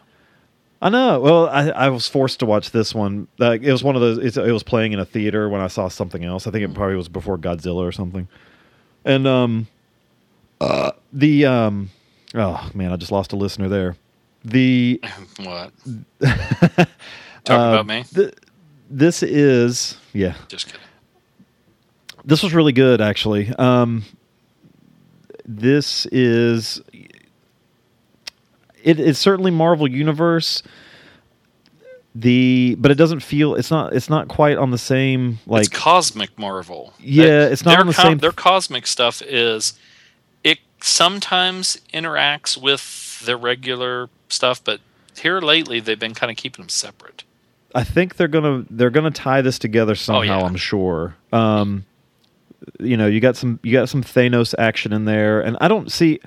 [0.81, 1.21] I know.
[1.21, 3.29] Well, I, I was forced to watch this one.
[3.39, 4.19] Like, it was one of those.
[4.19, 6.49] It's, it was playing in a theater when I saw something else.
[6.49, 8.27] I think it probably was before Godzilla or something.
[9.05, 9.69] And um,
[10.63, 11.91] uh, the um,
[12.35, 13.97] oh man, I just lost a listener there.
[14.45, 15.03] The
[15.39, 15.73] What?
[16.23, 16.87] Talking
[17.49, 18.05] uh, about me?
[18.15, 18.35] th-
[18.89, 20.35] this is yeah.
[20.49, 20.81] Just kidding.
[22.25, 23.53] This was really good, actually.
[23.55, 24.05] Um,
[25.45, 26.81] this is
[28.83, 30.63] it is certainly Marvel Universe.
[32.15, 35.77] The but it doesn't feel it's not it's not quite on the same like it's
[35.77, 36.93] cosmic Marvel.
[37.01, 39.73] Yeah, it's not their on the same- Their cosmic stuff is
[40.83, 44.81] sometimes interacts with their regular stuff, but
[45.19, 47.25] here lately they've been kind of keeping them separate.
[47.75, 50.21] I think they're gonna they're gonna tie this together somehow.
[50.21, 50.45] Oh, yeah.
[50.47, 51.17] I'm sure.
[51.33, 51.85] Um,
[52.79, 55.91] you know, you got some you got some Thanos action in there, and I don't
[55.91, 56.21] see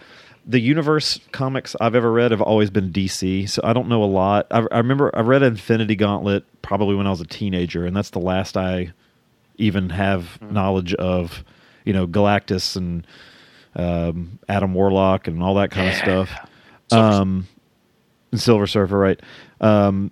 [0.47, 4.05] the universe comics I've ever read have always been DC, so I don't know a
[4.05, 4.47] lot.
[4.51, 8.09] I, I remember I read Infinity Gauntlet probably when I was a teenager, and that's
[8.11, 8.91] the last I
[9.57, 10.53] even have Hmm.
[10.53, 11.43] knowledge of.
[11.83, 13.05] You know, Galactus and
[13.75, 16.49] um, Adam Warlock and all that kind of stuff.
[16.89, 17.47] Silver- Um,
[18.33, 19.19] Silver Surfer, right?
[19.61, 20.11] Um,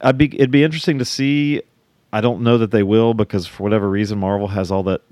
[0.00, 1.62] I'd be it'd be interesting to see.
[2.12, 5.02] I don't know that they will because for whatever reason, Marvel has all that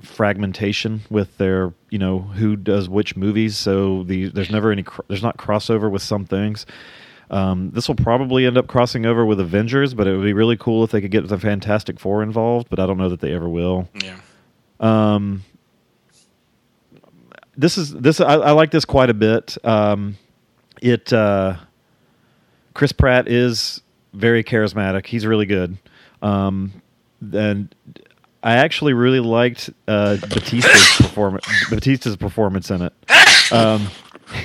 [0.00, 3.56] fragmentation with their you know who does which movies.
[3.56, 6.66] So the there's never any cr- there's not crossover with some things.
[7.30, 10.56] Um, this will probably end up crossing over with Avengers, but it would be really
[10.56, 12.68] cool if they could get the Fantastic Four involved.
[12.70, 13.88] But I don't know that they ever will.
[14.02, 14.16] Yeah.
[14.80, 15.42] Um,
[17.56, 19.56] this is this I, I like this quite a bit.
[19.64, 20.16] Um,
[20.82, 21.56] it uh,
[22.74, 23.80] Chris Pratt is
[24.12, 25.06] very charismatic.
[25.06, 25.78] He's really good.
[26.22, 26.82] Um,
[27.32, 27.74] and
[28.42, 31.46] I actually really liked uh, Batista's performance.
[31.70, 32.92] Batista's performance in it.
[33.52, 33.88] Um,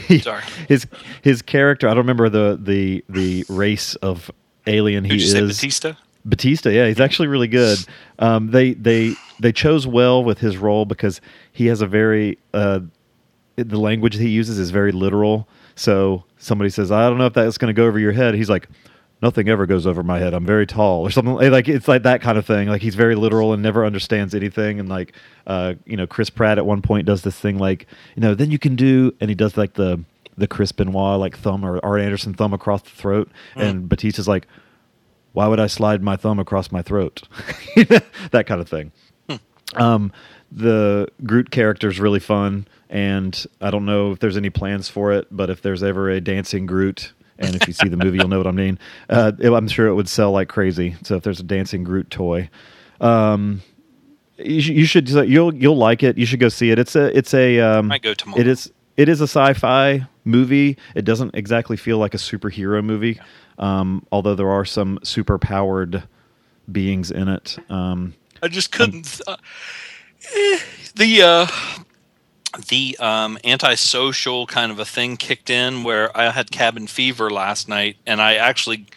[0.07, 0.43] he- Sorry.
[0.68, 0.88] his
[1.22, 1.88] his character.
[1.88, 4.30] I don't remember the the the race of
[4.68, 5.34] alien he is.
[5.34, 5.93] Batista?
[6.26, 7.80] Batista, yeah, he's actually really good.
[8.20, 11.22] Um, they they they chose well with his role because
[11.53, 12.82] he has a very uh,
[13.64, 15.47] the language he uses is very literal.
[15.76, 18.49] So somebody says, "I don't know if that's going to go over your head," he's
[18.49, 18.68] like,
[19.22, 20.34] "Nothing ever goes over my head.
[20.34, 22.68] I'm very tall," or something like it's like that kind of thing.
[22.68, 24.80] Like he's very literal and never understands anything.
[24.80, 25.14] And like,
[25.47, 28.51] uh, you know, Chris Pratt at one point does this thing like, you know, then
[28.51, 30.03] you can do, and he does like the
[30.38, 34.47] the Chris Benoit like thumb or Arn Anderson thumb across the throat, and Batista's like
[35.34, 37.22] why would I slide my thumb across my throat?
[37.76, 38.91] that kind of thing.
[39.76, 40.12] Um,
[40.51, 45.12] the Groot character is really fun, and I don't know if there's any plans for
[45.14, 48.28] it, but if there's ever a dancing Groot, and if you see the movie, you'll
[48.28, 48.80] know what I mean.
[49.10, 50.96] Uh, it- I'm sure it would sell like crazy.
[51.04, 52.50] So if there's a dancing Groot toy,
[53.02, 53.62] um,
[54.38, 56.18] you, sh- you should you'll you'll like it.
[56.18, 56.80] You should go see it.
[56.80, 58.40] It's a it's a um, Might go tomorrow.
[58.42, 60.78] It is it is a sci-fi movie.
[60.96, 63.20] It doesn't exactly feel like a superhero movie,
[63.58, 66.04] um, although there are some super powered
[66.72, 67.58] beings in it.
[67.70, 68.14] Um,
[68.44, 69.22] I just couldn't.
[69.28, 69.38] Uh,
[70.36, 70.60] eh,
[70.96, 71.48] the uh,
[72.68, 77.68] the um, antisocial kind of a thing kicked in where I had cabin fever last
[77.68, 78.88] night, and I actually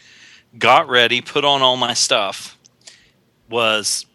[0.58, 2.58] got ready, put on all my stuff,
[3.48, 4.06] was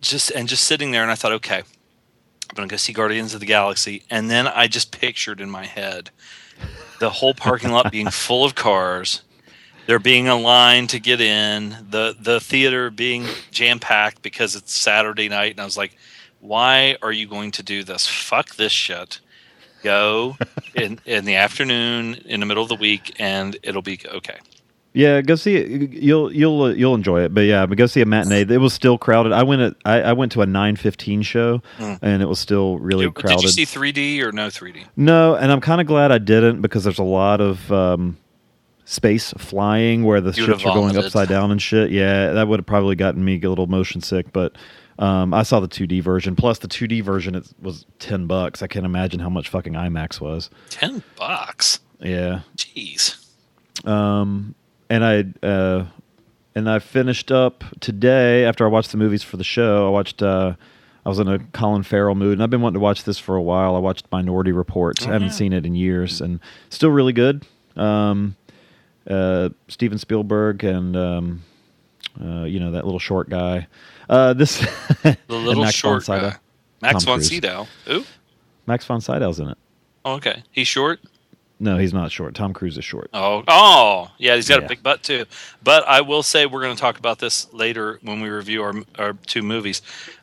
[0.00, 3.40] just and just sitting there, and I thought, okay, I'm gonna go see Guardians of
[3.40, 6.10] the Galaxy, and then I just pictured in my head
[7.00, 9.22] the whole parking lot being full of cars
[9.86, 14.74] there being a line to get in, the the theater being jam packed because it's
[14.74, 15.96] Saturday night, and I was like,
[16.44, 18.06] "Why are you going to do this?
[18.06, 19.20] Fuck this shit.
[19.82, 20.36] Go
[20.74, 24.38] in in the afternoon, in the middle of the week, and it'll be okay."
[24.96, 25.90] Yeah, go see it.
[25.90, 27.34] You'll you'll uh, you'll enjoy it.
[27.34, 28.42] But yeah, but go see a matinee.
[28.48, 29.32] It was still crowded.
[29.32, 32.78] I went at I, I went to a nine fifteen show, and it was still
[32.78, 33.38] really Did, crowded.
[33.38, 34.84] did you see 3D or no 3D?
[34.96, 38.16] no, and I'm kind of glad I didn't because there's a lot of um,
[38.84, 41.90] space flying where the You ships are going upside down and shit.
[41.90, 44.32] Yeah, that would have probably gotten me a little motion sick.
[44.32, 44.54] But
[44.98, 46.36] um, I saw the 2D version.
[46.36, 48.62] Plus, the 2D version it was ten bucks.
[48.62, 50.50] I can't imagine how much fucking IMAX was.
[50.70, 51.80] Ten bucks.
[52.00, 52.40] Yeah.
[52.56, 53.16] Jeez.
[53.86, 54.54] um,
[54.90, 55.86] and I uh,
[56.54, 59.86] and I finished up today after I watched the movies for the show.
[59.86, 60.22] I watched.
[60.22, 60.54] Uh,
[61.06, 63.36] I was in a Colin Farrell mood, and I've been wanting to watch this for
[63.36, 63.76] a while.
[63.76, 65.06] I watched Minority Report.
[65.06, 65.34] I haven't yeah.
[65.34, 66.40] seen it in years, and
[66.70, 67.46] still really good.
[67.76, 68.36] Um,
[69.08, 71.42] uh, Steven Spielberg and um,
[72.22, 73.66] uh, you know that little short guy.
[74.08, 74.58] Uh, this
[75.02, 76.20] The little Max von short Sydow.
[76.30, 76.36] guy.
[76.82, 77.22] Max Tom von.
[77.22, 77.66] Sydow.
[77.90, 78.04] Ooh.
[78.66, 79.58] Max von Sydow's in it.
[80.04, 80.42] Oh, okay.
[80.50, 81.00] He's short.
[81.60, 82.34] No, he's not short.
[82.34, 83.08] Tom Cruise is short.
[83.14, 84.66] Oh, oh, yeah, he's got Yeah.
[84.66, 85.24] a big butt too.
[85.62, 88.74] But I will say we're going to talk about this later when we review our
[88.98, 89.80] our two movies.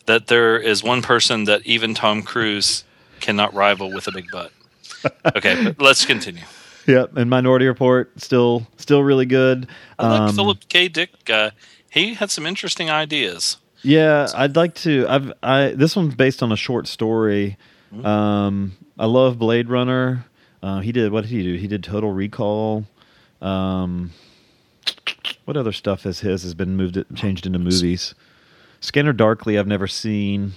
[0.07, 2.83] That there is one person that even Tom Cruise
[3.21, 4.51] cannot rival with a big butt.
[5.35, 6.43] Okay, but let's continue.
[6.87, 9.67] Yep, and Minority Report still still really good.
[9.99, 10.87] I like Um, Philip K.
[10.87, 11.11] Dick.
[11.29, 11.51] Uh,
[11.91, 13.57] he had some interesting ideas.
[13.83, 15.05] Yeah, I'd like to.
[15.07, 17.57] I've I this one's based on a short story.
[18.03, 20.25] Um, I love Blade Runner.
[20.63, 21.55] Uh, he did what did he do?
[21.55, 22.85] He did Total Recall.
[23.41, 24.11] Um,
[25.45, 28.15] what other stuff is his has been moved changed into movies?
[28.79, 30.53] Scanner Darkly, I've never seen.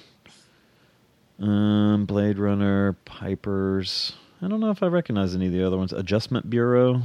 [1.41, 4.12] Um, Blade Runner, Pipers.
[4.41, 5.93] I don't know if I recognize any of the other ones.
[5.93, 7.03] Adjustment Bureau.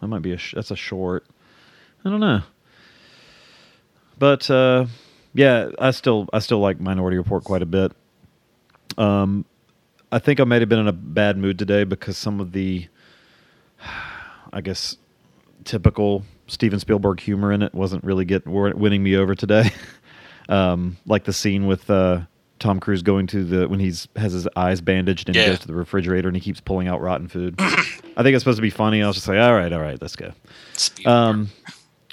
[0.00, 1.26] That might be a sh- that's a short.
[2.04, 2.40] I don't know.
[4.18, 4.86] But uh,
[5.34, 7.92] yeah, I still I still like Minority Report quite a bit.
[8.96, 9.44] Um,
[10.10, 12.88] I think I might have been in a bad mood today because some of the,
[14.52, 14.96] I guess,
[15.64, 19.70] typical Steven Spielberg humor in it wasn't really getting winning me over today.
[20.48, 22.20] um, like the scene with uh,
[22.58, 25.42] Tom Cruise going to the when he's has his eyes bandaged and Yeah.
[25.44, 27.54] he goes to the refrigerator and he keeps pulling out rotten food.
[27.58, 29.02] I think it's supposed to be funny.
[29.02, 30.32] I was just like, all right, all right, let's go.
[31.06, 31.50] Um,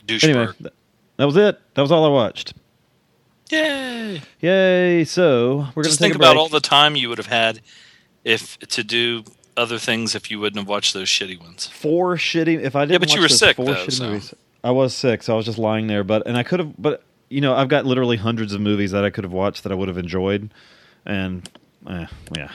[0.05, 0.23] Douchebag.
[0.25, 0.73] anyway, th-
[1.17, 1.59] that was it.
[1.75, 2.53] That was all I watched.
[3.51, 4.21] Yay!
[4.39, 5.03] Yay!
[5.05, 7.61] So we're gonna Just think about all the time you would have had
[8.23, 9.23] if to do
[9.55, 11.67] other things if you wouldn't have watched those shitty ones.
[11.67, 12.59] four shitty.
[12.61, 14.07] If I didn't, yeah, but you were sick, Four though, shitty so.
[14.07, 14.33] movies.
[14.63, 16.03] I was sick, so I was just lying there.
[16.03, 19.05] But and I could have, but you know, I've got literally hundreds of movies that
[19.05, 20.49] I could have watched that I would have enjoyed,
[21.05, 21.47] and
[21.87, 22.51] eh, yeah,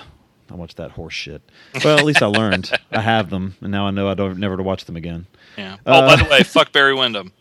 [0.50, 1.40] I watched that horse shit.
[1.84, 2.72] Well, at least I learned.
[2.90, 5.26] I have them, and now I know I don't never to watch them again.
[5.56, 5.76] Yeah.
[5.86, 7.32] Oh, Uh, by the way, fuck Barry Windham,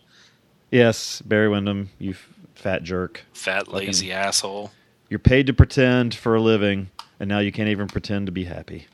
[0.71, 3.23] Yes, Barry Windham, you f- fat jerk.
[3.33, 4.71] fat lazy asshole.
[5.09, 8.43] You're paid to pretend for a living, and now you can't even pretend to be
[8.45, 8.85] happy.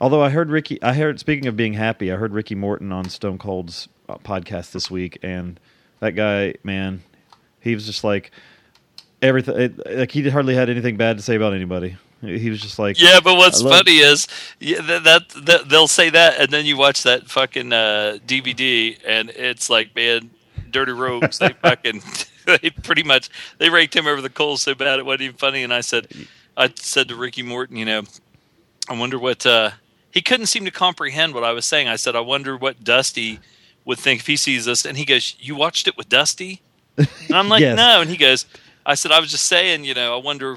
[0.00, 3.08] Although I heard Ricky, I heard speaking of being happy, I heard Ricky Morton on
[3.08, 5.58] Stone Cold's uh, podcast this week, and
[6.00, 7.02] that guy, man,
[7.60, 8.30] he was just like
[9.22, 9.58] everything.
[9.58, 11.96] It, like he hardly had anything bad to say about anybody.
[12.20, 14.26] He was just like, Yeah, but what's love- funny is
[14.58, 18.98] yeah, that, that, that they'll say that, and then you watch that fucking uh, DVD,
[19.06, 20.30] and it's like, man,
[20.74, 21.38] Dirty Robes.
[21.38, 22.02] They fucking,
[22.46, 25.62] they pretty much they raked him over the coals so bad it wasn't even funny.
[25.62, 26.08] And I said,
[26.56, 28.02] I said to Ricky Morton, you know,
[28.88, 29.70] I wonder what uh,
[30.10, 31.88] he couldn't seem to comprehend what I was saying.
[31.88, 33.40] I said, I wonder what Dusty
[33.86, 36.60] would think if he sees this, and he goes, "You watched it with Dusty?"
[36.96, 37.76] And I'm like, Yes.
[37.76, 38.46] "No," and he goes,
[38.84, 40.56] "I said I was just saying, you know, I wonder."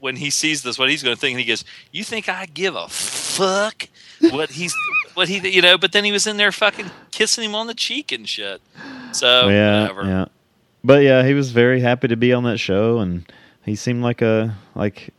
[0.00, 2.46] When he sees this, what he's going to think, and he goes, "You think I
[2.46, 3.88] give a fuck
[4.32, 4.74] what he's
[5.14, 7.74] what he you know?" But then he was in there fucking kissing him on the
[7.74, 8.60] cheek and shit.
[9.12, 10.04] So yeah, whatever.
[10.04, 10.24] yeah.
[10.84, 13.24] But yeah, he was very happy to be on that show, and
[13.64, 15.10] he seemed like a like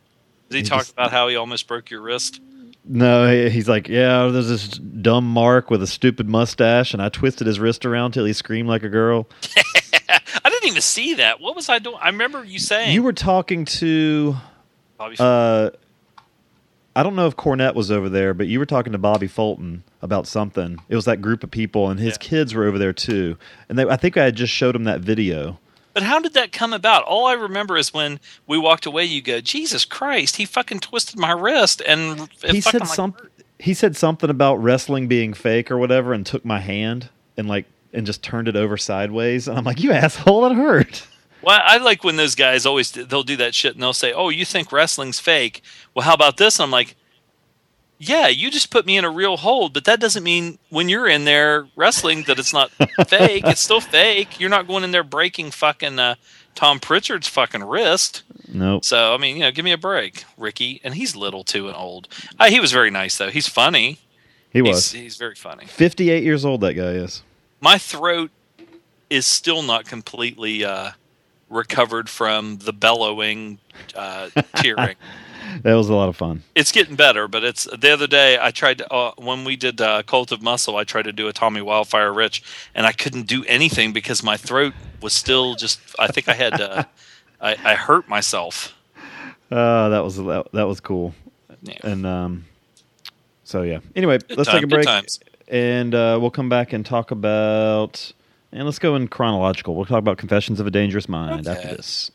[0.49, 2.41] Did he, He talk just- about how he almost broke your wrist?
[2.85, 7.07] No, he- he's like, yeah, there's this dumb Mark with a stupid mustache, and I
[7.07, 9.25] twisted his wrist around till he screamed like a girl.
[10.43, 11.39] I didn't even see that.
[11.39, 11.95] What was I doing?
[12.01, 14.35] I remember you saying You were talking to,
[14.97, 15.15] Bobby.
[15.17, 15.69] uh,
[16.95, 19.83] I don't know if Cornette was over there, but you were talking to Bobby Fulton
[20.01, 20.77] about something.
[20.89, 22.27] It was that group of people, and his Yeah.
[22.29, 23.37] kids were over there too.
[23.67, 25.59] And they, I think I had just showed him that video.
[25.93, 27.03] But how did that come about?
[27.03, 29.05] All I remember is when we walked away.
[29.05, 30.37] You go, Jesus Christ!
[30.37, 33.31] He fucking twisted my wrist, and he said like some, hurt.
[33.59, 37.65] He said something about wrestling being fake or whatever, and took my hand and like
[37.93, 39.47] and just turned it over sideways.
[39.47, 41.07] And I'm like, you asshole, it hurt.
[41.43, 44.29] Well, I like when those guys always they'll do that shit, and they'll say, "Oh,
[44.29, 45.61] you think wrestling's fake?
[45.93, 46.95] Well, how about this?" And I'm like,
[47.99, 51.07] "Yeah, you just put me in a real hold, but that doesn't mean when you're
[51.07, 52.71] in there wrestling that it's not
[53.07, 53.43] fake.
[53.45, 54.39] It's still fake.
[54.39, 56.15] You're not going in there breaking fucking uh,
[56.55, 58.85] Tom Pritchard's fucking wrist." Nope.
[58.85, 60.79] So I mean, you know, give me a break, Ricky.
[60.83, 62.07] And he's little too and old.
[62.39, 63.29] Uh, he was very nice though.
[63.29, 63.99] He's funny.
[64.51, 65.65] He He's, was he's very funny.
[65.65, 66.61] 58 years old.
[66.61, 67.23] That guy is.
[67.59, 68.29] My throat
[69.09, 70.91] is still not completely uh,
[71.53, 73.59] recovered from the bellowing,
[73.95, 74.95] uh, tearing.
[75.61, 76.43] That was a lot of fun.
[76.55, 79.79] It's getting better, but it's the other day I tried to uh, when we did
[79.79, 80.77] uh, Cult of Muscle.
[80.77, 82.43] I tried to do a Tommy Wildfire Rich,
[82.73, 85.79] and I couldn't do anything because my throat was still just.
[85.99, 86.59] I think I had.
[86.59, 86.83] Uh,
[87.39, 88.73] I, I hurt myself.
[89.51, 91.13] Uh, that was that, that was cool.
[91.61, 91.77] Yeah.
[91.83, 92.45] And um,
[93.43, 93.79] so yeah.
[93.95, 94.87] Anyway, let's time, take a break,
[95.49, 98.11] and uh, we'll come back and talk about.
[98.53, 99.73] And let's go in chronological.
[99.75, 102.11] We'll talk about Confessions of a Dangerous Mind after this.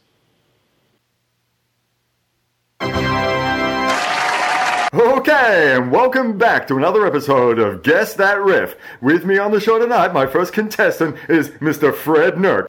[4.95, 8.77] Okay, and welcome back to another episode of Guess That Riff.
[9.01, 11.93] With me on the show tonight, my first contestant is Mr.
[11.93, 12.69] Fred Nurk.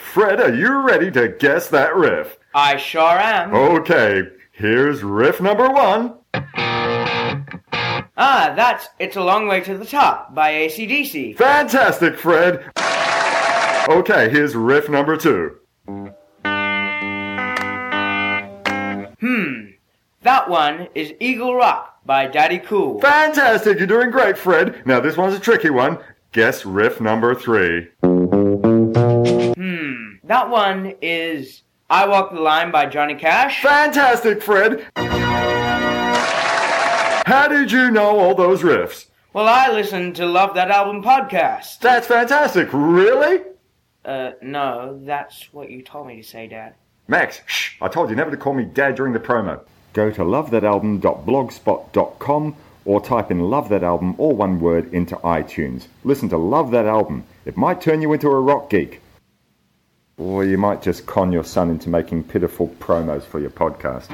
[0.00, 2.38] Fred, are you ready to guess that riff?
[2.54, 3.54] I sure am.
[3.54, 4.22] Okay,
[4.52, 6.17] here's riff number one.
[8.20, 11.36] Ah, that's It's a Long Way to the Top by ACDC.
[11.36, 12.64] Fantastic, Fred.
[13.88, 15.56] Okay, here's riff number two.
[19.20, 19.70] Hmm,
[20.22, 23.00] That one is Eagle Rock by Daddy Cool.
[23.00, 24.84] Fantastic, you're doing great, Fred.
[24.86, 25.98] Now, this one's a tricky one.
[26.32, 27.88] Guess riff number three.
[28.02, 29.42] Hmm,
[30.24, 33.62] That one is I Walk the Line by Johnny Cash.
[33.62, 34.86] Fantastic, Fred.
[37.28, 39.04] How did you know all those riffs?
[39.34, 41.78] Well, I listened to Love That Album podcast.
[41.80, 42.70] That's fantastic.
[42.72, 43.42] Really?
[44.02, 46.72] Uh, no, that's what you told me to say, Dad.
[47.06, 49.60] Max, shh, I told you never to call me Dad during the promo.
[49.92, 52.56] Go to lovethatalbum.blogspot.com
[52.86, 55.88] or type in Love That Album, all one word, into iTunes.
[56.04, 57.24] Listen to Love That Album.
[57.44, 59.02] It might turn you into a rock geek.
[60.16, 64.08] Or you might just con your son into making pitiful promos for your podcast.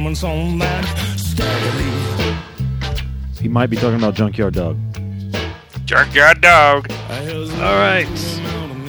[0.00, 0.84] Payments on that.
[1.18, 2.38] Staggering.
[3.38, 4.78] He might be talking about Junkyard Dog.
[5.84, 6.90] Junkyard Dog.
[6.90, 8.06] All right.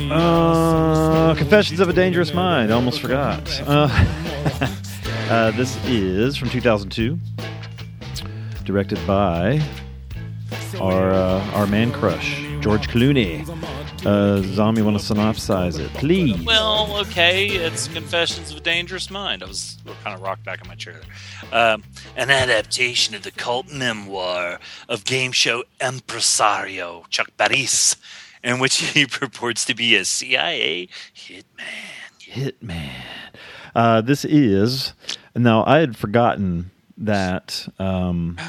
[0.09, 2.71] Uh, Confessions of a Dangerous Mind.
[2.71, 3.41] I almost forgot.
[3.67, 3.89] Uh,
[5.29, 7.19] uh, this is from 2002,
[8.63, 9.61] directed by
[10.79, 13.45] our uh, our man crush George Clooney.
[14.05, 16.43] Uh, Zombie, want to synopsize it, please?
[16.43, 19.43] Well, okay, it's Confessions of a Dangerous Mind.
[19.43, 20.99] I was kind of rocked back in my chair
[21.51, 21.53] there.
[21.53, 21.83] Um,
[22.17, 27.95] an adaptation of the cult memoir of game show impresario Chuck Barris,
[28.43, 31.43] in which he purports to be a CIA hitman.
[32.19, 32.89] Hitman.
[33.75, 34.93] Uh, this is
[35.35, 35.63] now.
[35.65, 38.39] I had forgotten that um,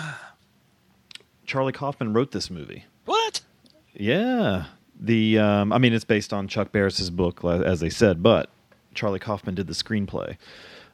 [1.46, 2.86] Charlie Kaufman wrote this movie.
[3.04, 3.42] What?
[3.92, 4.64] Yeah.
[5.04, 8.50] The um, I mean, it's based on Chuck Barris's book, as they said, but
[8.94, 10.36] Charlie Kaufman did the screenplay,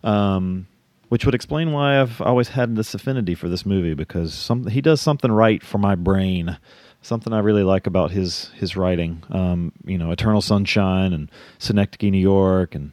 [0.02, 0.66] um,
[1.10, 4.80] which would explain why I've always had this affinity for this movie because some, he
[4.80, 6.56] does something right for my brain,
[7.02, 9.22] something I really like about his his writing.
[9.30, 12.92] Um, you know, Eternal Sunshine and Synecdoche, New York, and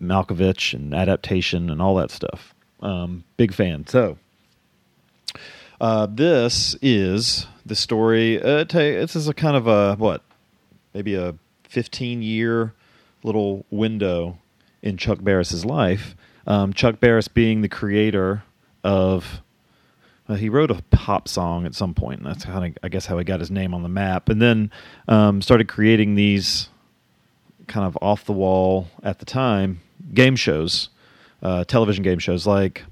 [0.00, 2.52] Malkovich and adaptation and all that stuff.
[2.80, 3.86] Um, big fan.
[3.86, 4.18] So
[5.80, 8.40] Uh, this is the story.
[8.40, 10.22] Uh, this is a kind of a what,
[10.94, 12.74] maybe a 15 year
[13.22, 14.38] little window
[14.82, 16.14] in Chuck Barris's life.
[16.46, 18.44] Um, Chuck Barris being the creator
[18.84, 19.42] of.
[20.28, 23.06] Uh, he wrote a pop song at some point, and that's kind of, I guess,
[23.06, 24.28] how he got his name on the map.
[24.28, 24.72] And then
[25.06, 26.68] um, started creating these
[27.68, 29.80] kind of off the wall at the time
[30.12, 30.88] game shows,
[31.42, 32.82] uh, television game shows like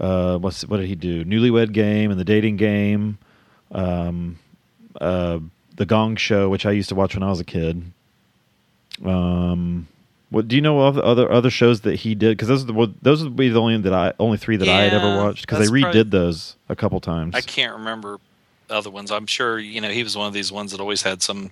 [0.00, 1.24] uh, what's what did he do?
[1.24, 3.18] Newlywed Game and the Dating Game,
[3.72, 4.38] um,
[5.00, 5.38] uh,
[5.76, 7.82] the Gong Show, which I used to watch when I was a kid.
[9.04, 9.88] Um,
[10.30, 12.36] what do you know of other other shows that he did?
[12.36, 14.82] Because those are the those would be the only that I only three that I
[14.82, 17.34] had ever watched because they redid probably- those a couple times.
[17.34, 18.18] I can't remember
[18.70, 19.10] other ones.
[19.10, 21.50] I'm sure you know he was one of these ones that always had some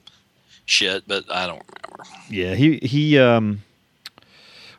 [0.66, 2.10] shit, but I don't remember.
[2.28, 3.18] Yeah, he he.
[3.18, 3.62] Um,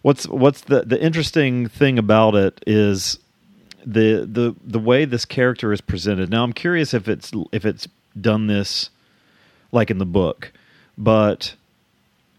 [0.02, 3.20] what's what's the the interesting thing about it is
[3.86, 6.30] the the the way this character is presented.
[6.30, 7.88] Now, I'm curious if it's if it's
[8.20, 8.90] done this
[9.72, 10.52] like in the book,
[10.98, 11.56] but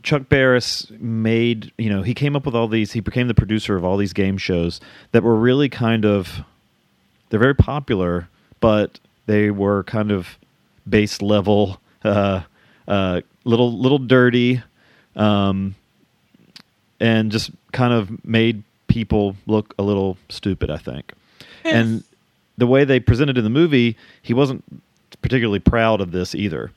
[0.02, 2.92] Chuck Barris made you know he came up with all these.
[2.92, 4.80] He became the producer of all these game shows
[5.12, 6.40] that were really kind of
[7.30, 8.28] they're very popular,
[8.60, 10.38] but they were kind of
[10.88, 12.42] base level, uh,
[12.86, 14.62] uh, little little dirty,
[15.16, 15.74] um,
[17.00, 20.70] and just kind of made people look a little stupid.
[20.70, 21.12] I think,
[21.64, 22.04] and
[22.58, 24.62] the way they presented in the movie, he wasn't
[25.22, 26.70] particularly proud of this either.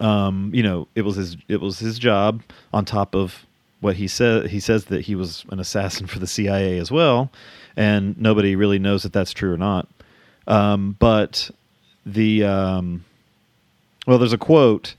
[0.00, 3.46] Um, you know, it was his it was his job on top of
[3.80, 4.48] what he said.
[4.48, 7.30] He says that he was an assassin for the CIA as well,
[7.76, 9.88] and nobody really knows that that's true or not.
[10.46, 11.50] Um, but
[12.04, 13.04] the um,
[14.06, 14.94] well, there's a quote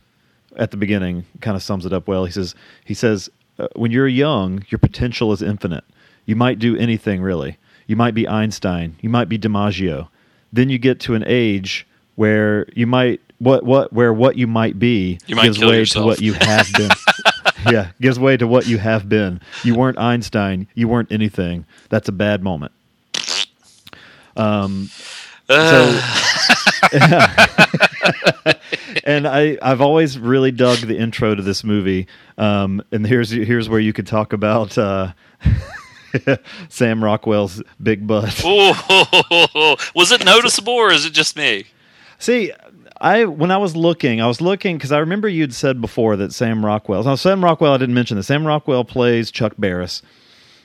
[0.55, 2.25] at the beginning, kind of sums it up well.
[2.25, 3.29] He says he says
[3.59, 5.83] uh, when you're young, your potential is infinite.
[6.25, 7.57] You might do anything really.
[7.87, 8.95] You might be Einstein.
[9.01, 10.09] You might be DiMaggio.
[10.53, 14.79] Then you get to an age where you might what what where what you might
[14.79, 16.03] be You might gives way yourself.
[16.03, 16.89] to what you have been.
[17.71, 19.41] yeah, gives way to what you have been.
[19.63, 20.67] You weren't Einstein.
[20.75, 21.65] You weren't anything.
[21.89, 22.71] That's a bad moment.
[24.35, 24.89] Um,
[25.49, 25.55] so,
[29.03, 32.07] and I I've always really dug the intro to this movie.
[32.37, 35.13] Um, and here's here's where you could talk about uh,
[36.69, 38.43] Sam Rockwell's big butt.
[38.45, 38.73] Ooh,
[39.95, 41.65] was it noticeable or is it just me?
[42.19, 42.51] See,
[42.99, 46.33] I when I was looking, I was looking because I remember you'd said before that
[46.33, 47.03] Sam Rockwell.
[47.03, 48.27] Now, Sam Rockwell, I didn't mention this.
[48.27, 50.01] Sam Rockwell plays Chuck Barris,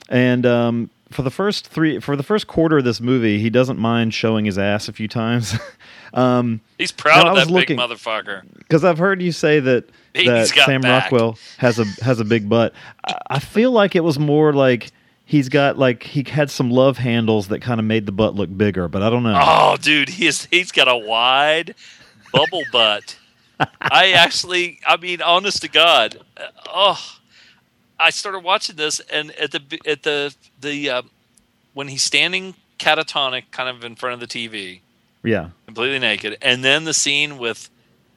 [0.09, 3.77] and um, for the first three, for the first quarter of this movie, he doesn't
[3.77, 5.53] mind showing his ass a few times.
[6.15, 8.41] um, He's proud of was that looking- big motherfucker.
[8.57, 9.85] because I've heard you say that
[10.15, 11.11] that Sam back.
[11.11, 12.73] Rockwell has a has a big butt.
[13.05, 14.91] I, I feel like it was more like
[15.25, 18.55] he's got like he had some love handles that kind of made the butt look
[18.55, 19.39] bigger, but I don't know.
[19.39, 21.75] Oh, dude, he's he's got a wide
[22.31, 23.17] bubble butt.
[23.81, 27.17] I actually, I mean, honest to God, uh, oh,
[27.99, 31.01] I started watching this, and at the at the the uh,
[31.73, 34.81] when he's standing catatonic, kind of in front of the TV,
[35.23, 37.69] Yeah, completely naked, and then the scene with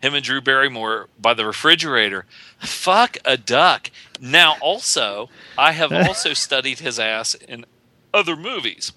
[0.03, 2.25] him and Drew Barrymore by the refrigerator.
[2.59, 3.91] Fuck a duck.
[4.21, 7.65] Now, also, I have also studied his ass in
[8.13, 8.93] other movies,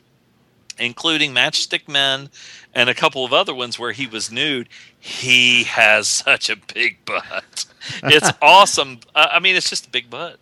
[0.78, 2.30] including Matchstick Men
[2.74, 4.70] and a couple of other ones where he was nude.
[4.98, 7.66] He has such a big butt.
[8.04, 9.00] It's awesome.
[9.16, 10.38] I mean, it's just a big butt.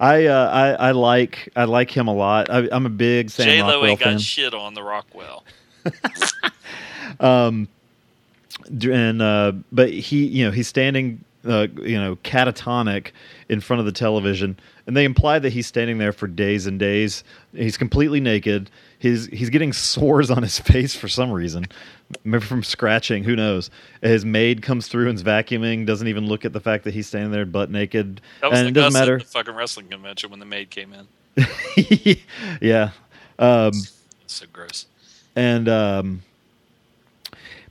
[0.00, 2.50] I uh, I I like I like him a lot.
[2.50, 4.18] I, I'm a big Sam J Lo Rockwell ain't got fan.
[4.18, 5.44] shit on the Rockwell.
[8.70, 13.12] and uh, but he you know he's standing uh, you know catatonic
[13.48, 16.78] in front of the television and they imply that he's standing there for days and
[16.78, 17.22] days.
[17.54, 18.70] He's completely naked.
[18.98, 21.66] He's he's getting sores on his face for some reason
[22.24, 23.70] maybe from scratching who knows?
[24.02, 27.30] His maid comes through and's vacuuming doesn't even look at the fact that he's standing
[27.30, 28.20] there butt naked.
[28.40, 29.16] That was and the it doesn't matter.
[29.16, 31.06] at the fucking wrestling convention when the maid came in.
[32.60, 32.90] yeah.
[33.38, 33.72] Um,
[34.26, 34.86] so gross.
[35.36, 36.22] and um,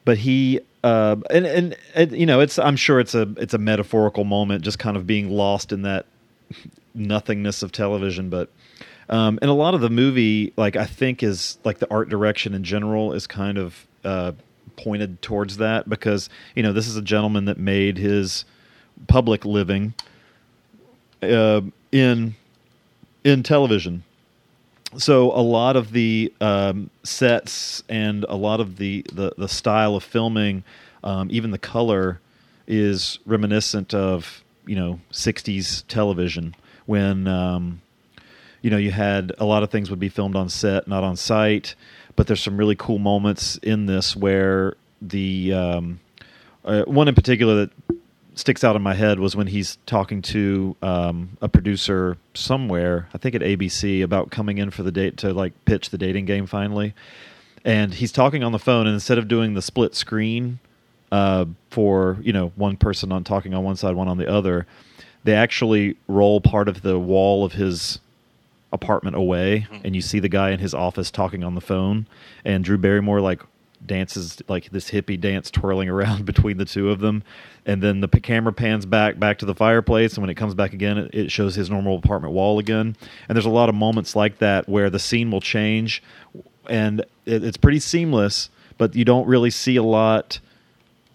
[0.08, 4.24] but he uh, and, and you know it's I'm sure it's a it's a metaphorical
[4.24, 6.05] moment, just kind of being lost in that
[6.93, 8.30] nothingness of television.
[8.30, 8.49] But
[9.10, 12.53] um, and a lot of the movie, like I think, is like the art direction
[12.53, 14.32] in general is kind of uh,
[14.78, 18.45] pointed towards that because you know this is a gentleman that made his
[19.10, 19.93] public living
[21.22, 21.60] uh,
[21.91, 22.34] in
[23.26, 24.05] in television
[24.95, 29.95] so a lot of the um, sets and a lot of the, the, the style
[29.95, 30.63] of filming,
[31.03, 32.19] um, even the color,
[32.67, 36.53] is reminiscent of you know '60s television
[36.85, 37.81] when um,
[38.61, 41.15] you know you had a lot of things would be filmed on set, not on
[41.15, 41.75] site.
[42.15, 45.99] but there's some really cool moments in this where the um,
[46.65, 47.71] uh, one in particular that
[48.38, 53.17] sticks out in my head was when he's talking to um, a producer somewhere, I
[53.17, 56.45] think at ABC, about coming in for the date to like pitch the dating game
[56.45, 56.93] finally.
[57.65, 60.59] And he's talking on the phone, and instead of doing the split screen
[61.11, 64.67] uh, for you know one person on talking on one side, one on the other,
[65.23, 67.99] they actually roll part of the wall of his
[68.71, 72.07] apartment away, and you see the guy in his office talking on the phone,
[72.45, 73.41] and Drew Barrymore like
[73.86, 77.23] dances like this hippie dance twirling around between the two of them.
[77.65, 80.13] And then the p- camera pans back back to the fireplace.
[80.15, 82.95] And when it comes back again it, it shows his normal apartment wall again.
[83.28, 86.01] And there's a lot of moments like that where the scene will change.
[86.69, 90.39] And it, it's pretty seamless but you don't really see a lot.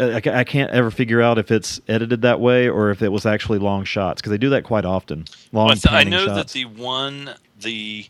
[0.00, 3.24] I, I can't ever figure out if it's edited that way or if it was
[3.24, 5.24] actually long shots because they do that quite often.
[5.52, 8.06] Long Well, I, th- I panning know that the one the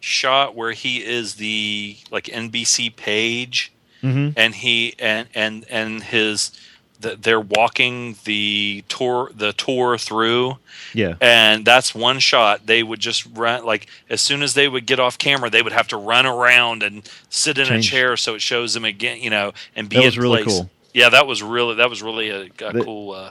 [0.00, 3.72] shot where he is the like NBC page
[4.02, 4.34] Mhm.
[4.36, 6.52] and he and and and his
[7.00, 10.58] the, they're walking the tour the tour through
[10.92, 14.84] yeah and that's one shot they would just run like as soon as they would
[14.84, 17.86] get off camera they would have to run around and sit in Change.
[17.86, 20.42] a chair so it shows them again you know and be That in was really
[20.42, 20.54] place.
[20.58, 20.70] cool.
[20.92, 23.30] yeah that was really that was really a, a The- cool uh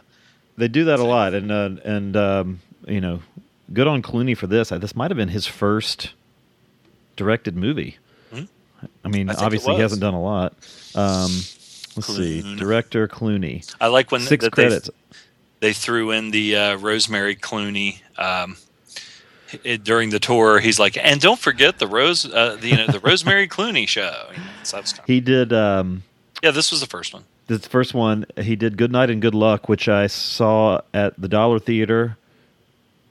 [0.57, 3.21] They do that a lot, and uh, and um, you know,
[3.71, 4.71] good on Clooney for this.
[4.73, 6.09] Uh, This might have been his first
[7.15, 7.97] directed movie.
[9.03, 10.53] I mean, I obviously he hasn't done a lot.
[10.95, 11.31] Um,
[11.95, 14.89] let's see, director Clooney, I like when six that credits.
[14.89, 15.17] They,
[15.67, 18.57] they threw in the uh, Rosemary Clooney um,
[19.63, 20.59] it, during the tour.
[20.59, 24.27] He's like, and don't forget the Rose, uh, the, you know, the Rosemary Clooney show.
[24.31, 26.03] You know, so that kind of- He did um,
[26.41, 27.25] yeah, this was the first one.
[27.47, 28.25] this first one.
[28.37, 32.17] He did Good Night and Good Luck, which I saw at the Dollar Theater,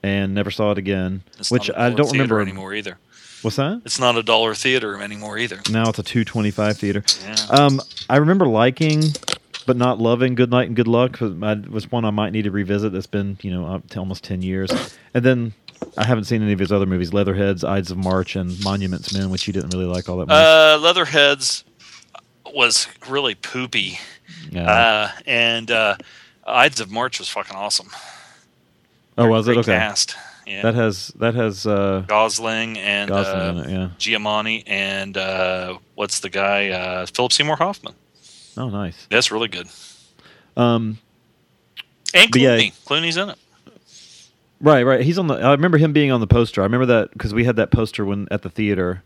[0.03, 1.23] and never saw it again.
[1.39, 2.97] It's which I don't remember anymore either.
[3.43, 3.83] What's that?
[3.85, 5.61] It's not a dollar theater anymore either.
[5.71, 7.05] Now it's a two twenty five theater.
[7.25, 7.37] Yeah.
[7.51, 7.81] Um,
[8.11, 9.03] I remember liking,
[9.67, 12.51] but not loving "Good Night and Good Luck." it was one I might need to
[12.51, 12.93] revisit.
[12.93, 14.71] That's been you know up to almost ten years,
[15.15, 15.53] and then
[15.97, 19.31] I haven't seen any of his other movies: Leatherheads, Ides of March, and Monuments Men,
[19.31, 20.35] which you didn't really like all that much.
[20.35, 21.65] Uh, Leatherheads
[22.53, 23.99] was really poopy,
[24.51, 24.71] yeah.
[24.71, 25.97] uh, and uh,
[26.45, 27.91] Ides of March was fucking awesome.
[29.17, 29.79] oh, was it okay?
[29.79, 30.17] Cast.
[30.63, 33.71] That has that has uh, Gosling and Gosling uh, it.
[33.71, 33.91] Yeah.
[33.99, 36.71] Giamatti and uh, what's the guy?
[36.71, 37.95] Uh, Philip Seymour Hoffman.
[38.57, 39.07] Oh, nice.
[39.11, 39.69] That's really good.
[40.57, 40.99] Um,
[42.15, 42.57] And But yeah.
[42.57, 42.85] Clooney.
[42.85, 43.39] Clooney's in it.
[44.61, 45.01] Right, right.
[45.01, 45.35] He's on the.
[45.35, 46.63] I remember him being on the poster.
[46.63, 49.05] I remember that because we had that poster when at the theater,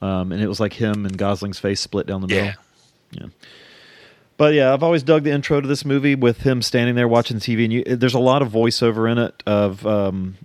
[0.00, 2.44] um, and it was like him and Gosling's face split down the middle.
[2.44, 2.54] Yeah.
[3.10, 3.26] Yeah.
[4.36, 7.38] But yeah, I've always dug the intro to this movie with him standing there watching
[7.38, 9.42] TV, and you, there's a lot of voiceover in it.
[9.46, 10.36] Of um,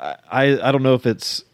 [0.00, 1.44] I I don't know if it's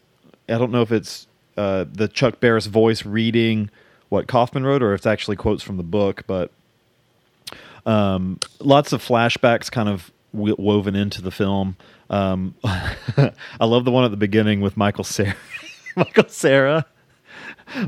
[0.47, 1.27] I don't know if it's
[1.57, 3.69] uh, the Chuck Barris voice reading
[4.09, 6.23] what Kaufman wrote, or if it's actually quotes from the book.
[6.27, 6.51] But
[7.85, 11.77] um, lots of flashbacks kind of w- woven into the film.
[12.09, 15.35] Um, I love the one at the beginning with Michael Cera.
[15.95, 16.85] Michael Cera.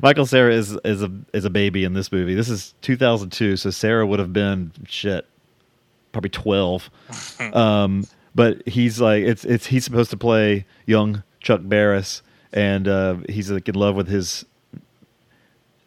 [0.01, 2.33] Michael Cera is is a is a baby in this movie.
[2.33, 5.27] This is 2002, so Cera would have been shit,
[6.11, 6.89] probably 12.
[7.53, 8.05] um,
[8.37, 12.21] but he's like it's it's he's supposed to play young Chuck Barris,
[12.53, 14.45] and uh, he's like in love with his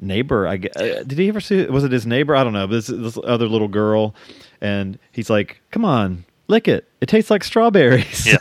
[0.01, 0.49] neighbor.
[0.49, 1.65] I gue- uh, did he ever see?
[1.67, 2.35] Was it his neighbor?
[2.35, 2.67] I don't know.
[2.67, 4.15] But this, this other little girl,
[4.61, 6.89] and he's like, "Come on, lick it.
[7.01, 8.39] It tastes like strawberries." Yeah.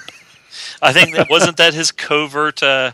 [0.82, 2.92] I think that wasn't that his covert uh,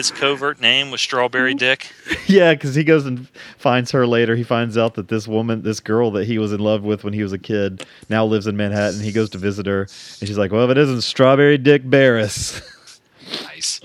[0.00, 1.92] his covert name was Strawberry Dick.
[2.26, 3.28] yeah, because he goes and
[3.58, 4.34] finds her later.
[4.34, 7.12] He finds out that this woman, this girl that he was in love with when
[7.12, 9.00] he was a kid, now lives in Manhattan.
[9.00, 12.62] He goes to visit her, and she's like, "Well, if it isn't Strawberry Dick Barris."
[13.44, 13.80] Nice.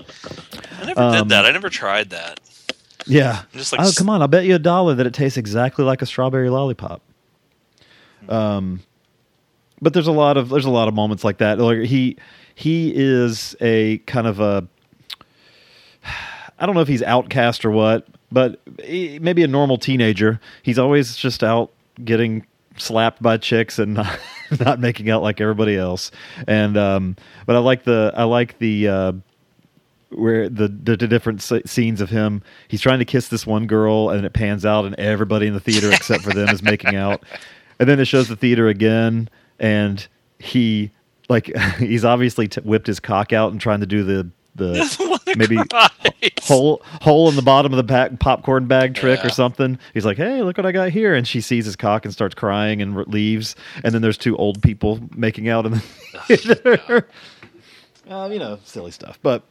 [0.80, 1.44] I never Um, did that.
[1.44, 2.40] I never tried that.
[3.06, 3.42] yeah.
[3.52, 4.20] Just like oh, come on!
[4.20, 7.00] I'll bet you a dollar that it tastes exactly like a strawberry lollipop.
[8.28, 8.80] Um,
[9.80, 11.58] but there's a lot of there's a lot of moments like that.
[11.60, 12.16] Like he
[12.56, 14.66] he is a kind of a
[16.58, 20.40] I don't know if he's outcast or what, but he, maybe a normal teenager.
[20.62, 21.70] He's always just out
[22.04, 22.46] getting
[22.76, 24.18] slapped by chicks and not,
[24.60, 26.10] not making out like everybody else.
[26.46, 29.12] And um, but I like the I like the uh,
[30.10, 32.42] where the, the different scenes of him.
[32.68, 35.60] He's trying to kiss this one girl, and it pans out, and everybody in the
[35.60, 37.22] theater except for them is making out.
[37.78, 39.28] And then it shows the theater again,
[39.58, 40.92] and he
[41.28, 45.58] like he's obviously t- whipped his cock out and trying to do the the maybe
[46.42, 49.78] hole hole in the bottom of the pack, popcorn bag trick or something.
[49.94, 52.34] He's like, "Hey, look what I got here!" And she sees his cock and starts
[52.34, 53.54] crying and r- leaves.
[53.84, 55.80] And then there's two old people making out in the
[56.26, 57.08] theater.
[58.08, 59.18] um, you know, silly stuff.
[59.22, 59.42] But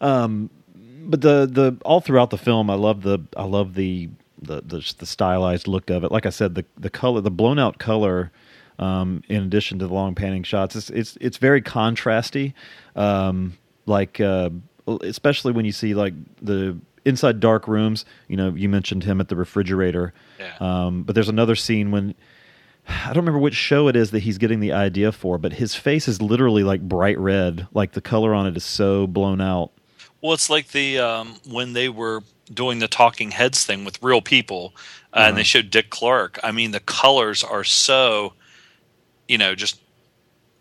[0.00, 4.08] um, but the the all throughout the film, I love the I love the
[4.40, 6.12] the the, the stylized look of it.
[6.12, 8.30] Like I said, the the color, the blown out color.
[8.78, 12.54] Um, in addition to the long panning shots, it's it's it's very contrasty.
[12.96, 13.58] Um,
[13.90, 14.48] like uh,
[14.86, 18.04] especially when you see like the inside dark rooms.
[18.28, 20.14] You know, you mentioned him at the refrigerator.
[20.38, 20.54] Yeah.
[20.60, 22.14] Um, but there's another scene when
[22.88, 25.74] I don't remember which show it is that he's getting the idea for, but his
[25.74, 27.66] face is literally like bright red.
[27.72, 29.72] Like the color on it is so blown out.
[30.22, 32.22] Well, it's like the um, when they were
[32.52, 34.74] doing the talking heads thing with real people,
[35.12, 36.38] uh, and they showed Dick Clark.
[36.42, 38.34] I mean, the colors are so,
[39.28, 39.80] you know, just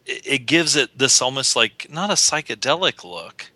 [0.05, 3.51] it, gives it this almost like not a psychedelic look,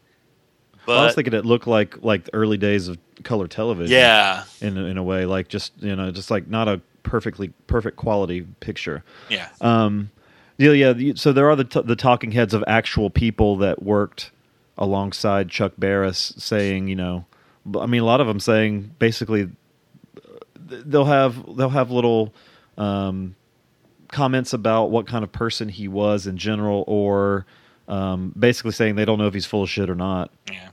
[0.86, 3.92] but I was thinking it looked like like the early days of color television.
[3.96, 7.50] yeah, in a- in a way, like just you know, just like not a perfectly
[7.68, 9.04] perfect quality picture.
[9.30, 10.10] yeah, Um,
[10.58, 11.14] yeah, yeah.
[11.16, 14.32] So there are the t- the talking heads of actual people that worked
[14.78, 17.26] alongside Chuck Barris, saying, you know,
[17.80, 19.50] I mean, a lot of them saying basically
[20.56, 22.34] they'll have they'll have little
[22.78, 23.36] um,
[24.14, 27.46] comments about what kind of person he was in general, or
[27.90, 30.32] um, basically saying they don't know if he's full of shit or not.
[30.50, 30.70] yeah.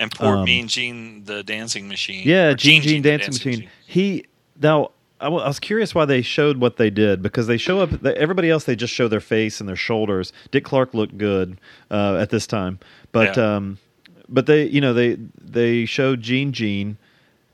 [0.00, 2.22] And poor Um, Mean Gene, the dancing machine.
[2.26, 3.70] Yeah, Or Gene Gene the Dancing Machine.
[3.86, 4.24] He
[4.60, 4.90] now
[5.20, 8.04] I was curious why they showed what they did because they show up.
[8.04, 10.32] Everybody else they just show their face and their shoulders.
[10.50, 11.58] Dick Clark looked good
[11.92, 12.80] uh, at this time,
[13.12, 13.56] but Yeah.
[13.56, 13.78] um,
[14.28, 16.96] but they you know they they showed Gene Gene,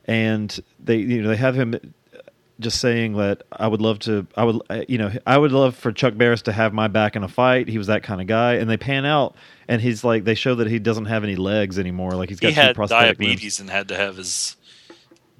[0.05, 1.93] and they you know they have him
[2.61, 5.91] just saying that I would love to I would you know I would love for
[5.91, 7.67] Chuck Barris to have my back in a fight.
[7.67, 9.35] He was that kind of guy, and they pan out
[9.67, 12.11] and he's like they show that he doesn't have any legs anymore.
[12.11, 13.29] Like he's got He two had prosthetic limbs.
[13.29, 14.55] diabetes and had to have his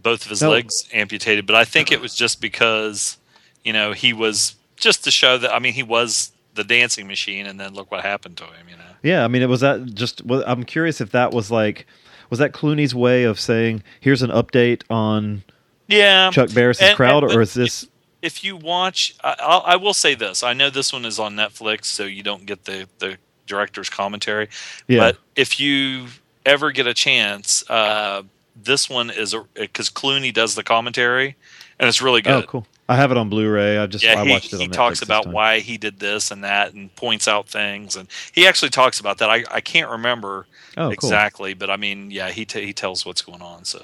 [0.01, 0.49] both of his No.
[0.51, 1.45] legs amputated.
[1.45, 3.17] But I think it was just because
[3.63, 5.53] you know he was just to show that.
[5.53, 8.67] I mean, he was the dancing machine, and then look what happened to him.
[8.69, 8.83] You know.
[9.03, 10.25] Yeah, I mean, it was that just.
[10.25, 11.85] Well, I'm curious if that was like,
[12.31, 15.43] was that Clooney's way of saying, "Here's an update on
[15.91, 17.87] Yeah, Chuck Barris's And- crowd," and- or is this?
[18.21, 21.35] if you watch I, I'll, I will say this i know this one is on
[21.35, 23.17] netflix so you don't get the the
[23.47, 24.47] director's commentary
[24.87, 24.99] Yeah.
[24.99, 26.05] but if you
[26.45, 28.21] ever get a chance uh
[28.55, 31.35] this one is because clooney does the commentary
[31.79, 32.67] and it's really good Oh, cool.
[32.87, 33.79] I have it on Blu-ray.
[33.79, 34.59] I just yeah I he, watched it.
[34.59, 38.07] he Netflix talks about why he did this and that and points out things and
[38.33, 40.45] he actually talks about that i, I can't remember
[40.77, 40.91] Oh, cool.
[40.91, 43.83] exactly but i mean yeah he, t- he tells what's going on so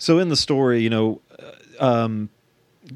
[0.00, 1.20] So in the story, you know,
[1.78, 2.30] um,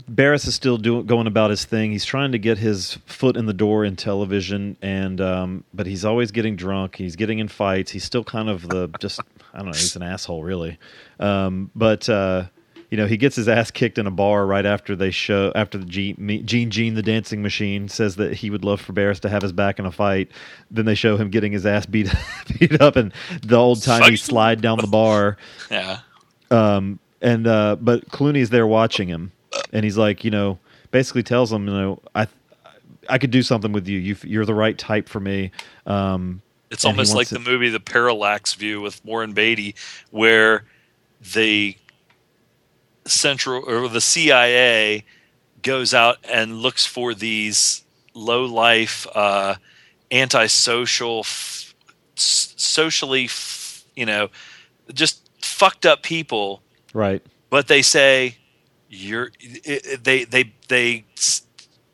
[0.09, 1.93] Barris is still doing going about his thing.
[1.93, 6.07] He's trying to get his foot in the door in television, and um, but he's
[6.07, 6.97] always getting drunk.
[6.97, 7.91] He's getting in fights.
[7.91, 9.21] He's still kind of the just
[9.53, 9.73] I don't know.
[9.73, 10.79] He's an asshole, really.
[11.21, 12.47] Um, but uh,
[12.91, 15.77] you know, he gets his ass kicked in a bar right after they show after
[15.77, 19.43] the Gene Gene the dancing machine says that he would love for Barris to have
[19.43, 20.31] his back in a fight.
[20.71, 22.11] Then they show him getting his ass beat
[22.59, 25.37] beat up, and the old timey slide down the bar.
[25.71, 25.99] yeah
[26.51, 29.33] Um, and uh, but Clooney's there watching him,
[29.73, 30.59] and he's like, you know,
[30.91, 32.27] basically tells him, you know, I,
[33.09, 33.99] I could do something with you.
[33.99, 35.51] you you're the right type for me.
[35.87, 39.75] Um, It's almost like wants the movie The Parallax View with Warren Beatty,
[40.11, 40.65] where
[41.33, 41.77] the
[43.07, 45.05] central or the CIA
[45.63, 47.83] goes out and looks for these
[48.15, 49.57] low life, uh,
[50.11, 51.75] antisocial, f-
[52.17, 54.29] socially, f- you know,
[54.93, 55.24] just
[55.55, 57.23] fucked up people right.
[57.51, 58.37] but they say
[58.89, 59.31] you're
[60.03, 61.05] they they they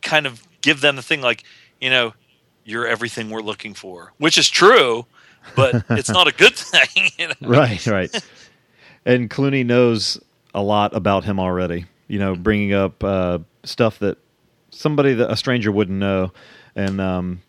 [0.03, 1.45] kind of give them the thing like
[1.81, 2.13] you know
[2.65, 5.07] you're everything we're looking for which is true
[5.57, 7.35] but it's not a good thing you know?
[7.43, 8.25] Right, right.
[9.05, 10.21] and Clooney knows
[10.55, 11.87] a lot about him already.
[12.09, 14.19] You know, bringing up uh, stuff that
[14.71, 16.33] somebody that a stranger wouldn't know,
[16.75, 17.43] and um,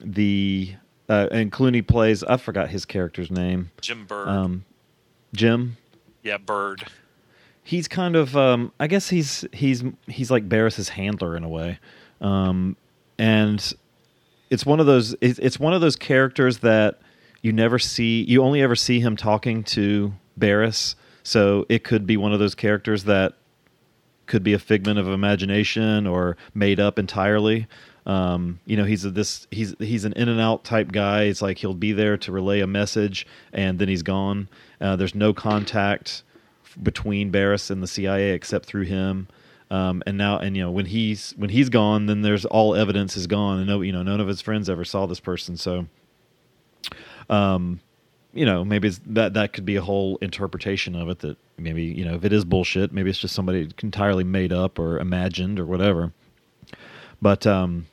[0.00, 0.74] the
[1.08, 2.22] uh, and Clooney plays.
[2.22, 3.72] I forgot his character's name.
[3.80, 4.64] jim Byrd Um,
[5.34, 5.76] Jim.
[6.22, 6.84] yeah Byrd
[7.64, 11.80] he's kind of um, I guess he's he's he's like Barris's handler in a way,
[12.20, 12.76] um,
[13.18, 13.72] and
[14.50, 17.00] it's one of those it's, it's one of those characters that
[17.42, 22.16] you never see you only ever see him talking to Barris, so it could be
[22.16, 23.32] one of those characters that
[24.26, 27.66] could be a figment of imagination or made up entirely.
[28.06, 31.24] Um, you know, he's a, this he's he's an in and out type guy.
[31.24, 34.48] It's like he'll be there to relay a message and then he's gone.
[34.80, 36.22] Uh, there's no contact
[36.82, 39.28] between Barris and the CIA except through him.
[39.70, 43.16] Um, and now, and you know, when he's when he's gone, then there's all evidence
[43.16, 45.56] is gone, and no, you know, none of his friends ever saw this person.
[45.56, 45.86] So,
[47.30, 47.80] um,
[48.34, 51.20] you know, maybe that that could be a whole interpretation of it.
[51.20, 54.78] That maybe you know, if it is bullshit, maybe it's just somebody entirely made up
[54.78, 56.12] or imagined or whatever.
[57.22, 57.86] But um,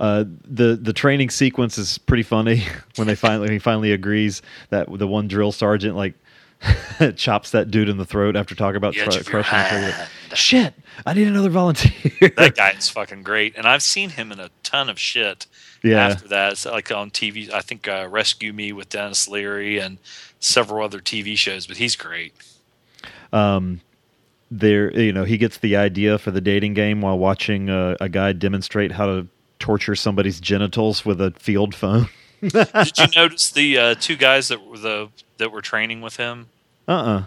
[0.00, 2.64] Uh, the the training sequence is pretty funny
[2.96, 6.14] when they finally he finally agrees that the one drill sergeant like
[7.16, 10.08] chops that dude in the throat after talking about tr- crushing trigger.
[10.34, 10.74] Shit,
[11.04, 12.30] I need another volunteer.
[12.36, 15.46] that guy is fucking great, and I've seen him in a ton of shit.
[15.82, 16.08] Yeah.
[16.08, 19.98] After that, it's like on TV, I think uh, Rescue Me with Denis Leary and
[20.38, 21.66] several other TV shows.
[21.66, 22.32] But he's great.
[23.32, 23.80] Um,
[24.50, 28.08] there you know he gets the idea for the dating game while watching a, a
[28.08, 29.26] guy demonstrate how to
[29.62, 32.08] torture somebody's genitals with a field phone
[32.42, 35.08] Did you notice the uh, two guys that were the
[35.38, 36.48] that were training with him?
[36.88, 37.22] uh-uh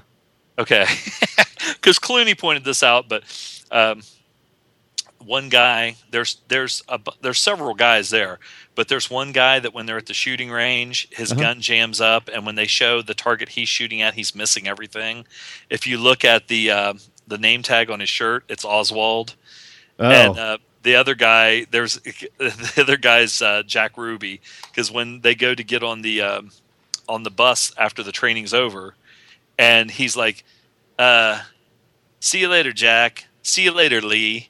[0.59, 0.85] Okay,
[1.75, 3.23] because Clooney pointed this out, but
[3.71, 4.01] um,
[5.25, 8.39] one guy there's there's a, there's several guys there,
[8.75, 11.41] but there's one guy that when they're at the shooting range, his Uh-huh.
[11.41, 15.25] gun jams up, and when they show the target he's shooting at, he's missing everything.
[15.69, 16.93] If you look at the uh,
[17.27, 19.35] the name tag on his shirt, it's Oswald,
[19.99, 21.95] oh and uh, the other guy there's
[22.37, 26.51] the other guy's uh, Jack Ruby because when they go to get on the um,
[27.09, 28.95] on the bus after the training's over,
[29.57, 30.45] and he's like,
[30.97, 31.41] uh,
[32.19, 33.27] "See you later, Jack.
[33.41, 34.49] See you later, Lee."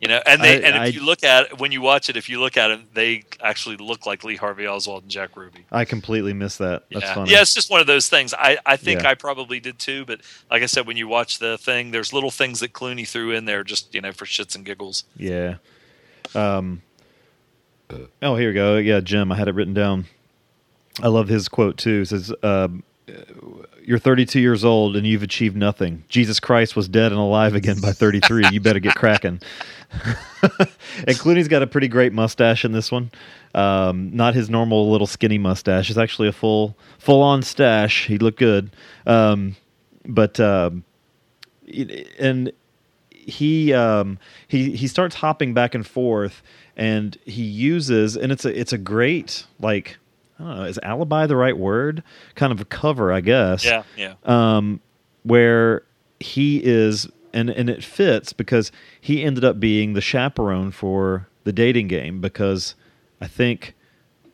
[0.00, 2.08] You know, and they I- and if I- you look at it, when you watch
[2.08, 5.36] it, if you look at it, they actually look like Lee Harvey Oswald and Jack
[5.36, 5.64] Ruby.
[5.72, 7.14] i completely missed that that's yeah.
[7.14, 8.32] funny yeah, it's just one of those things.
[8.32, 9.10] I, I think Yeah.
[9.10, 10.20] I probably did too, but
[10.50, 13.44] like I said, when you watch the thing, there's little things that Clooney threw in
[13.44, 15.02] there just you know for shits and giggles.
[15.16, 15.56] yeah
[16.34, 16.82] um
[18.22, 20.04] oh here we go yeah jim i had it written down
[21.02, 22.82] i love his quote too it says um,
[23.88, 26.04] you're 32 years old and you've achieved nothing.
[26.10, 28.44] Jesus Christ was dead and alive again by 33.
[28.52, 29.40] You better get cracking.
[30.42, 33.10] and Clooney's got a pretty great mustache in this one.
[33.54, 35.88] Um, not his normal little skinny mustache.
[35.88, 38.06] It's actually a full full on stash.
[38.06, 38.76] He looked good.
[39.06, 39.56] Um,
[40.04, 40.84] but um,
[42.18, 42.52] and
[43.10, 44.18] he um,
[44.48, 46.42] he he starts hopping back and forth,
[46.76, 49.96] and he uses and it's a it's a great like
[50.38, 52.02] I don't know is alibi the right word?
[52.34, 54.14] Kind of a cover, I guess Yeah, yeah.
[54.24, 54.80] um,
[55.22, 55.82] where
[56.20, 61.52] he is, and and it fits because he ended up being the chaperone for the
[61.52, 62.74] dating game because
[63.20, 63.74] I think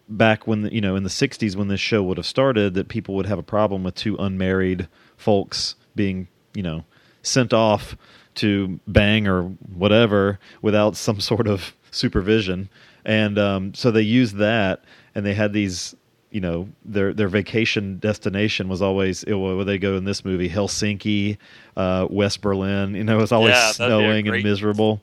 [0.08, 2.88] back when the, you know in the 60s when this show would have started that
[2.88, 4.86] people would have a problem with two unmarried
[5.16, 6.84] folks being you know
[7.22, 7.96] sent off
[8.34, 9.44] to bang or
[9.74, 12.68] whatever without some sort of supervision
[13.04, 14.84] and um, so they used that
[15.14, 15.94] and they had these
[16.30, 20.48] you know their their vacation destination was always it, where they go in this movie
[20.48, 21.38] Helsinki
[21.76, 25.00] uh, West Berlin you know it's always Yeah, snowing and miserable.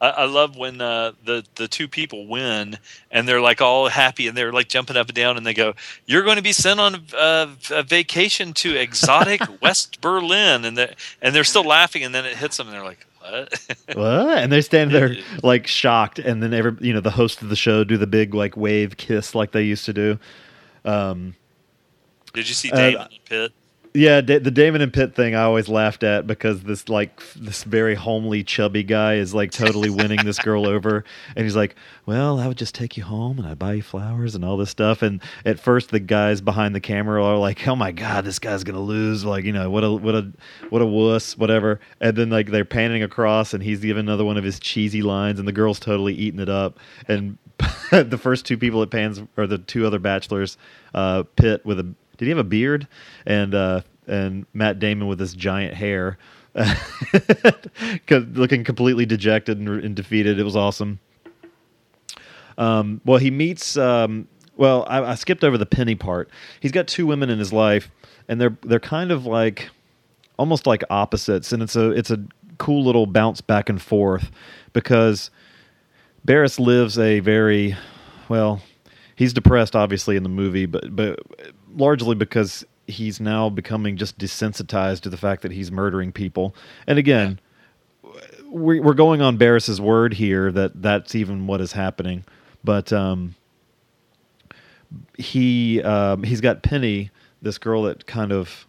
[0.00, 2.78] I, I love when uh, the the two people win
[3.10, 5.74] and they're like all happy and they're like jumping up and down and they go,
[6.06, 10.94] "You're going to be sent on a, a vacation to exotic West Berlin," and they
[11.22, 14.38] and they're still laughing and then it hits them and they're like, "What?" what?
[14.38, 17.56] And they stand there like shocked, and then every you know the host of the
[17.56, 20.18] show do the big like wave kiss like they used to do.
[20.84, 23.52] Did you see Uh, Damon and Pitt?
[23.96, 27.62] Yeah, Da- the Damon and Pitt thing I always laughed at because this like this
[27.62, 31.04] very homely, chubby guy is like totally winning this girl over,
[31.36, 34.34] and he's like, "Well, I would just take you home and I'd buy you flowers
[34.34, 37.76] and all this stuff." And at first, the guys behind the camera are like, "Oh
[37.76, 40.32] my god, this guy's gonna lose!" Like, you know, what a what a
[40.70, 41.78] what a wuss, whatever.
[42.00, 45.38] And then like they're panning across, and he's giving another one of his cheesy lines,
[45.38, 46.80] and the girl's totally eating it up.
[47.06, 47.38] And
[47.92, 50.58] the first two people it pans are the two other bachelors,
[50.94, 52.86] uh, Pitt with a did he have a beard?
[53.26, 56.18] And uh and Matt Damon with this giant hair,
[58.10, 60.38] looking completely dejected and, and defeated.
[60.38, 61.00] It was awesome.
[62.58, 66.30] Um well he meets um well I, I skipped over the penny part.
[66.60, 67.90] He's got two women in his life
[68.28, 69.70] and they're they're kind of like
[70.38, 71.52] almost like opposites.
[71.52, 72.24] And it's a it's a
[72.58, 74.30] cool little bounce back and forth
[74.72, 75.30] because
[76.24, 77.76] Barris lives a very
[78.28, 78.62] well
[79.16, 81.18] he's depressed obviously in the movie but but
[81.74, 86.54] largely because he's now becoming just desensitized to the fact that he's murdering people
[86.86, 87.40] and again
[88.50, 92.24] we- we're going on Barris's word here that that's even what is happening
[92.62, 93.34] but um
[95.16, 97.10] he um he's got Penny
[97.42, 98.66] this girl that kind of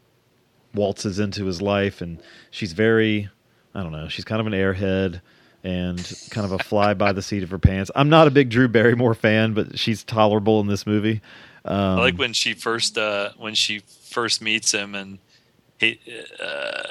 [0.74, 2.22] waltzes into his life and
[2.52, 3.30] she's very
[3.74, 5.20] I don't know, she's kind of an airhead
[5.64, 5.98] and
[6.30, 7.92] kind of a fly by the seat of her pants.
[7.94, 11.22] I'm not a big Drew Barrymore fan, but she's tolerable in this movie.
[11.66, 13.80] Um, I like when she first uh, when she
[14.10, 15.20] first meets him and
[15.80, 16.00] he.
[16.40, 16.84] Uh,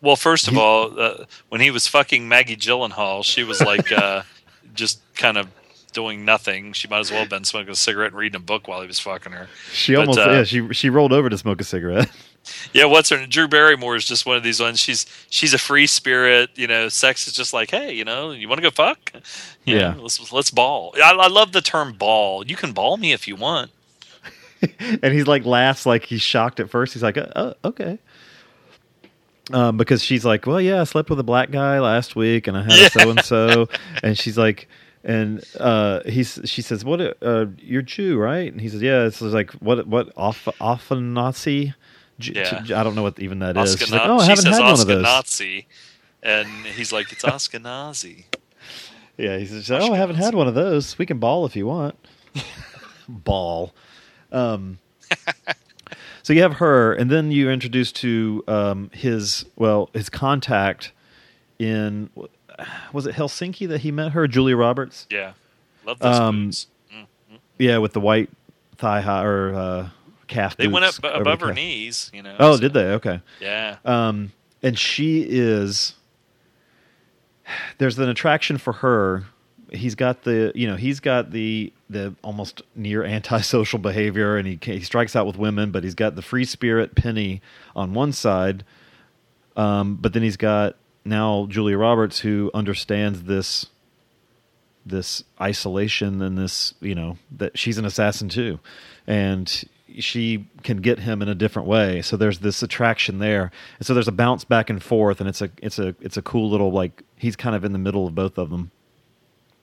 [0.00, 4.22] well, first of all, uh, when he was fucking Maggie Gyllenhaal, she was like uh,
[4.74, 5.48] just kind of
[5.92, 6.72] doing nothing.
[6.74, 8.86] She might as well have been smoking a cigarette and reading a book while he
[8.86, 9.48] was fucking her.
[9.72, 12.10] She But, almost uh, yeah she she rolled over to smoke a cigarette.
[12.74, 13.16] Yeah, what's her?
[13.16, 14.78] Name Drew Barrymore is just one of these ones.
[14.78, 16.50] She's she's a free spirit.
[16.56, 19.12] You know, sex is just like, hey, you know, you want to go fuck?
[19.64, 19.94] You Yeah.
[19.94, 20.92] know, let's let's ball.
[21.02, 22.44] I, I love the term ball.
[22.46, 23.70] You can ball me if you want.
[25.02, 26.94] and he's like laughs like he's shocked at first.
[26.94, 27.98] He's like, uh, uh, okay.
[29.52, 32.56] Um, because she's like, well, yeah, I slept with a black guy last week, and
[32.56, 33.68] I had so and so,
[34.02, 34.68] and she's like,
[35.02, 37.00] and uh, he's she says, what?
[37.22, 38.50] Uh, you're Jew, right?
[38.50, 39.04] And he says, yeah.
[39.04, 39.86] It's like, what?
[39.86, 40.12] What?
[40.16, 41.74] Off, off Nazi?
[42.18, 42.62] Yeah.
[42.74, 43.76] I don't know what even that is.
[43.78, 45.02] She's like, oh, I haven't says had one of those.
[45.02, 45.66] Nazi,
[46.22, 48.24] and he's like, it's Ashkenazi.
[49.16, 50.98] Yeah, he says, "Oh, I haven't had one of those.
[50.98, 51.94] We can ball if you want."
[53.08, 53.72] ball.
[54.34, 54.78] Um,
[56.22, 60.92] so you have her, and then you're introduced to um, his well, his contact
[61.58, 62.10] in
[62.92, 65.06] was it Helsinki that he met her, Julia Roberts?
[65.10, 65.32] Yeah,
[65.86, 66.66] love those Um, boots.
[66.92, 67.06] Mm.
[67.58, 68.30] Yeah, with the white
[68.76, 69.88] thigh high or uh,
[70.26, 70.56] calf.
[70.56, 71.56] They went up above her calf.
[71.56, 72.10] knees.
[72.14, 72.36] You know.
[72.40, 72.86] Oh, so- did they?
[72.94, 73.20] Okay.
[73.40, 73.76] Yeah.
[73.84, 74.32] Um,
[74.62, 75.94] and she is.
[77.78, 79.24] There's an attraction for her.
[79.70, 84.58] He's got the, you know, he's got the the almost near antisocial behavior, and he
[84.60, 87.40] he strikes out with women, but he's got the free spirit Penny
[87.74, 88.64] on one side,
[89.56, 93.66] um, but then he's got now Julia Roberts who understands this
[94.86, 98.60] this isolation and this you know that she's an assassin too
[99.06, 99.64] and
[99.98, 102.02] she can get him in a different way.
[102.02, 103.52] So there's this attraction there.
[103.78, 106.22] And so there's a bounce back and forth and it's a it's a it's a
[106.22, 108.70] cool little like he's kind of in the middle of both of them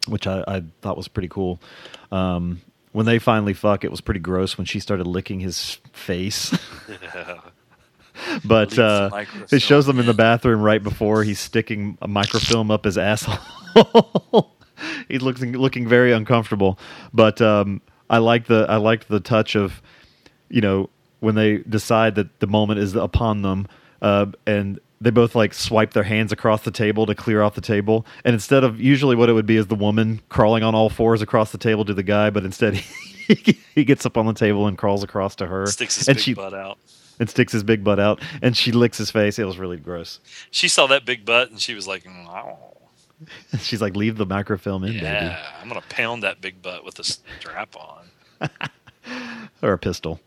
[0.08, 1.60] which i, I thought was pretty cool
[2.12, 2.62] um,
[2.92, 6.58] when they finally fuck it was pretty gross when she started licking his face
[8.46, 9.10] but uh,
[9.52, 13.38] it shows them in the bathroom right before he's sticking a microfilm up his asshole.
[15.08, 16.80] he's looking looking very uncomfortable.
[17.14, 19.82] But um, I like the I liked the touch of,
[20.50, 23.68] you know, when they decide that the moment is upon them,
[24.02, 27.62] uh, and they both like swipe their hands across the table to clear off the
[27.62, 28.06] table.
[28.24, 31.22] And instead of usually what it would be is the woman crawling on all fours
[31.22, 32.76] across the table to the guy, but instead
[33.28, 36.16] he, he gets up on the table and crawls across to her, Sticks his and
[36.18, 36.78] big she butt out.
[37.20, 39.40] and sticks his big butt out, and she licks his face.
[39.40, 40.20] It was really gross.
[40.52, 42.78] She saw that big butt and she was like, "Oh,
[43.60, 47.04] She's like, "Leave the microfilm in, yeah, I'm gonna pound that big butt with a
[47.04, 48.50] strap on."
[49.64, 50.20] or a pistol."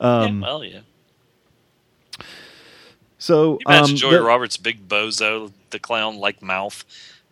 [0.00, 0.80] Um, yeah, well, yeah.
[3.18, 6.84] So, You imagine um, Julia the- Roberts' big bozo, the clown like mouth,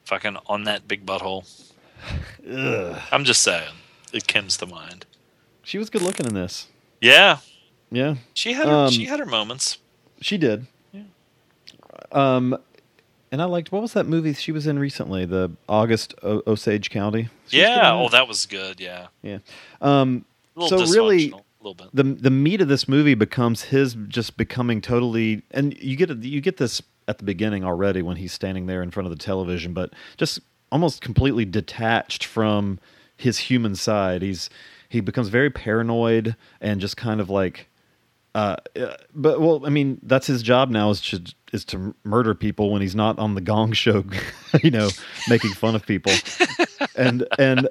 [0.05, 1.45] fucking on that big butthole.
[3.13, 3.73] I'm just saying,
[4.13, 5.07] it comes to mind.
[5.63, 6.67] she was good looking in this.
[7.01, 7.39] Yeah,
[7.91, 9.79] Yeah, she had her, Um, she had her moments.
[10.21, 10.67] she did.
[10.93, 11.03] Yeah.
[12.13, 12.57] Um,
[13.31, 15.25] and I liked what was that movie she was in recently?
[15.25, 17.29] The August o- Osage County.
[17.49, 18.81] She Yeah, oh, that was good.
[18.81, 19.39] Yeah, yeah.
[19.81, 20.25] Um,
[20.69, 21.33] so really,
[21.69, 21.95] little bit.
[21.95, 26.41] the the meat of this movie becomes his just becoming totally and you get you
[26.41, 29.73] get this at the beginning already when he's standing there in front of the television
[29.73, 32.79] but just almost completely detached from
[33.17, 34.51] his human side he's
[34.89, 37.69] he becomes very paranoid and just kind of like
[38.35, 41.23] uh, uh, but well, I mean, that's his job now is to
[41.53, 44.05] is to murder people when he's not on the Gong Show,
[44.63, 44.89] you know,
[45.29, 46.13] making fun of people,
[46.97, 47.69] and and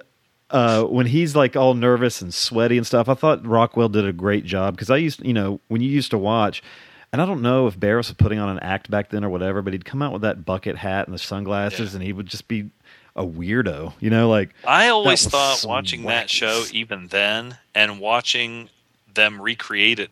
[0.54, 3.10] uh, when he's like all nervous and sweaty and stuff.
[3.10, 6.12] I thought Rockwell did a great job because I used, you know, when you used
[6.12, 6.64] to watch,
[7.12, 9.62] and I don't know if Barris was putting on an act back then or whatever,
[9.62, 11.98] but he'd come out with that bucket hat and the sunglasses, Yeah.
[11.98, 12.70] and he would just be
[13.16, 18.00] a weirdo, you know, like I always thought some watching that show, even then, and
[18.00, 18.70] watching
[19.14, 20.10] them recreate it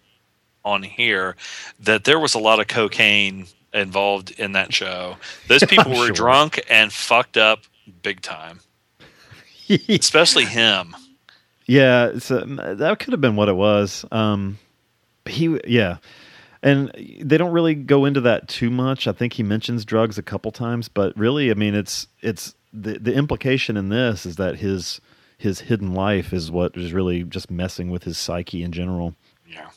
[0.64, 1.36] on here,
[1.80, 5.18] that there was a lot of cocaine involved in that show.
[5.48, 6.12] Those people were sure.
[6.12, 7.62] drunk and fucked up
[8.04, 8.60] big time,
[9.90, 10.96] especially him.
[11.66, 14.04] Yeah, so that could have been what it was.
[14.12, 14.58] Um,
[15.26, 15.98] he, yeah,
[16.64, 16.92] and
[17.22, 19.08] they don't really go into that too much.
[19.08, 23.00] I think he mentions drugs a couple times, but really, I mean, it's it's the
[23.00, 25.00] the implication in this is that his
[25.38, 29.16] his hidden life is what is really just messing with his psyche in general.
[29.48, 29.70] Yeah.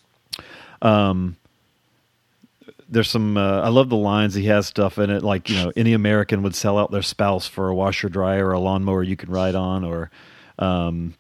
[2.95, 3.37] There's some.
[3.37, 4.35] Uh, I love the lines.
[4.35, 7.47] He has stuff in it like you know any American would sell out their spouse
[7.47, 10.11] for a washer dryer or a lawnmower you can ride on, or
[10.59, 11.15] um,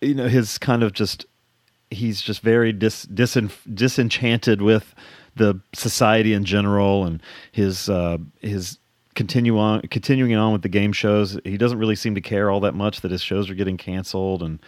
[0.00, 1.24] you know his kind of just
[1.90, 4.94] he's just very dis, disin, disenchanted with
[5.36, 7.22] the society in general and
[7.52, 8.78] his uh, his
[9.14, 11.38] continue on continuing on with the game shows.
[11.44, 14.42] He doesn't really seem to care all that much that his shows are getting canceled
[14.42, 14.58] and.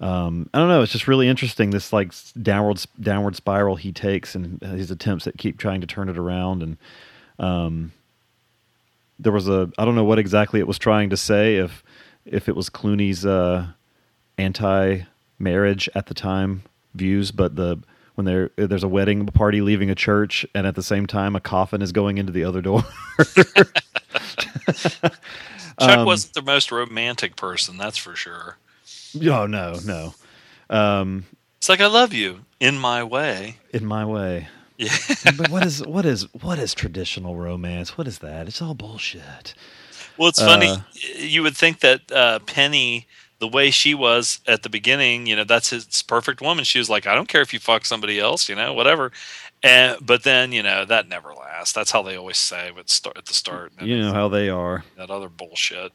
[0.00, 0.82] Um, I don't know.
[0.82, 1.70] It's just really interesting.
[1.70, 6.08] This like downward downward spiral he takes, and his attempts at keep trying to turn
[6.08, 6.62] it around.
[6.62, 6.76] And
[7.38, 7.92] um,
[9.18, 11.56] there was a I don't know what exactly it was trying to say.
[11.56, 11.82] If
[12.24, 13.68] if it was Clooney's uh,
[14.36, 16.62] anti-marriage at the time
[16.94, 17.78] views, but the
[18.16, 21.40] when there there's a wedding party leaving a church, and at the same time a
[21.40, 22.84] coffin is going into the other door.
[24.76, 25.10] Chuck
[25.78, 28.56] Um, wasn't the most romantic person, that's for sure.
[29.24, 30.14] Oh no, no.
[30.70, 31.26] Um,
[31.58, 33.58] It's like I love you in my way.
[33.72, 34.48] in my way.
[34.78, 34.94] Yeah.
[35.36, 37.96] but what is what is what is traditional romance?
[37.96, 38.46] What is that?
[38.48, 39.54] It's all bullshit.
[40.18, 40.68] Well, it's funny.
[40.68, 40.78] Uh,
[41.18, 43.06] You would think that uh, Penny,
[43.38, 46.64] the way she was at the beginning, you know, that's his perfect woman.
[46.64, 49.12] She was like, I don't care if you fuck somebody else, you know, whatever.
[49.62, 51.72] And but then you know that never lasts.
[51.72, 53.72] That's how they always say at start at the start.
[53.80, 54.84] You know how they are.
[54.96, 55.92] that other bullshit.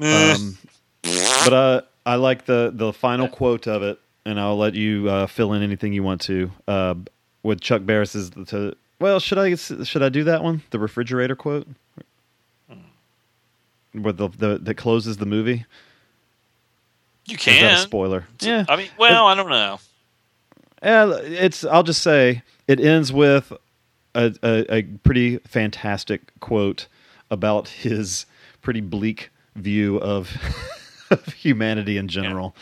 [0.00, 0.58] Um,
[1.02, 5.26] but uh, I like the the final quote of it, and I'll let you uh,
[5.26, 6.50] fill in anything you want to.
[6.66, 6.94] Uh,
[7.42, 10.62] with Chuck Barris's to well, should I should I do that one?
[10.70, 11.66] The refrigerator quote,
[13.92, 15.64] where the, the that closes the movie.
[17.26, 17.78] you Or is that a can.
[17.78, 18.26] spoiler.
[18.40, 19.78] Yeah, I mean, well, I don't know.
[20.82, 21.64] Yeah, it's.
[21.64, 23.52] I'll just say it ends with
[24.14, 26.86] a, a, a pretty fantastic quote
[27.30, 28.26] about his
[28.62, 30.30] pretty bleak view of,
[31.10, 32.54] of humanity in general.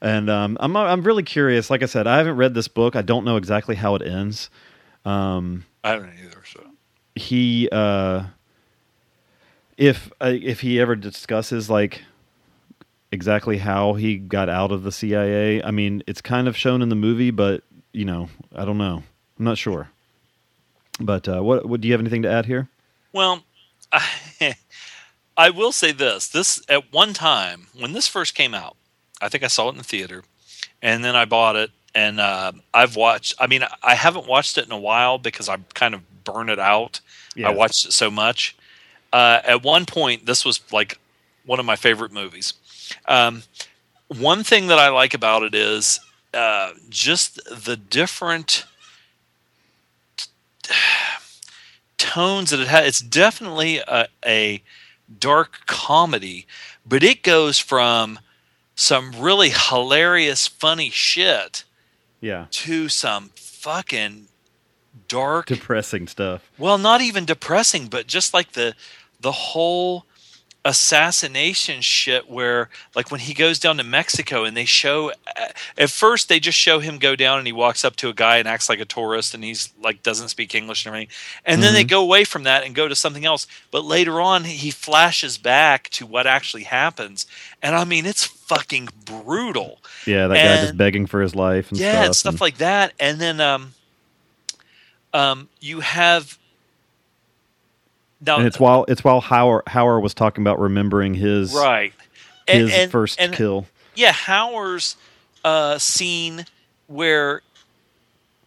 [0.00, 1.70] And um, I'm I'm really curious.
[1.70, 2.96] Like I said, I haven't read this book.
[2.96, 4.50] I don't know exactly how it ends.
[5.04, 6.42] Um, I don't either.
[6.44, 6.62] So
[7.14, 8.24] he uh,
[9.78, 12.02] if uh, if he ever discusses like
[13.12, 15.62] exactly how he got out of the CIA.
[15.62, 17.62] I mean, it's kind of shown in the movie, but
[17.92, 19.02] you know, I don't know.
[19.38, 19.88] I'm not sure.
[21.00, 22.68] But uh, what, what do you have anything to add here?
[23.12, 23.42] Well,
[23.92, 24.54] I,
[25.36, 28.76] I will say this: this at one time when this first came out,
[29.20, 30.24] I think I saw it in the theater,
[30.82, 33.34] and then I bought it, and uh, I've watched.
[33.38, 36.58] I mean, I haven't watched it in a while because I kind of burn it
[36.58, 37.00] out.
[37.34, 37.48] Yeah.
[37.48, 38.56] I watched it so much.
[39.12, 40.98] Uh, at one point, this was like
[41.44, 42.54] one of my favorite movies.
[43.06, 43.42] Um,
[44.08, 46.00] one thing that I like about it is
[46.34, 48.64] uh, just the different
[51.98, 52.86] tones that it has.
[52.86, 54.62] It's definitely a, a
[55.18, 56.46] dark comedy,
[56.84, 58.18] but it goes from
[58.74, 61.64] some really hilarious, funny shit
[62.20, 64.28] Yeah, to some fucking
[65.08, 65.46] dark.
[65.46, 66.50] depressing stuff.
[66.58, 68.74] well, not even depressing, but just like the
[69.20, 70.04] the whole
[70.66, 75.12] assassination shit where like when he goes down to Mexico and they show
[75.78, 78.38] at first they just show him go down and he walks up to a guy
[78.38, 81.14] and acts like a tourist and he's like doesn't speak English and everything
[81.44, 84.42] and then they go away from that and go to something else but later on
[84.44, 87.26] he flashes back to what actually happens
[87.62, 91.78] and I mean it's fucking brutal Yeah, that guy just begging for his life and
[91.78, 92.06] yeah, stuff.
[92.06, 92.92] and stuff and- like that.
[92.98, 93.74] And then um,
[95.12, 96.38] um, you have
[98.20, 101.92] now and it's while it's while Hauer Hauer was talking about remembering his right
[102.46, 103.66] his first and, kill.
[103.94, 104.96] Yeah, Howard's
[105.44, 106.44] uh, scene
[106.86, 107.42] where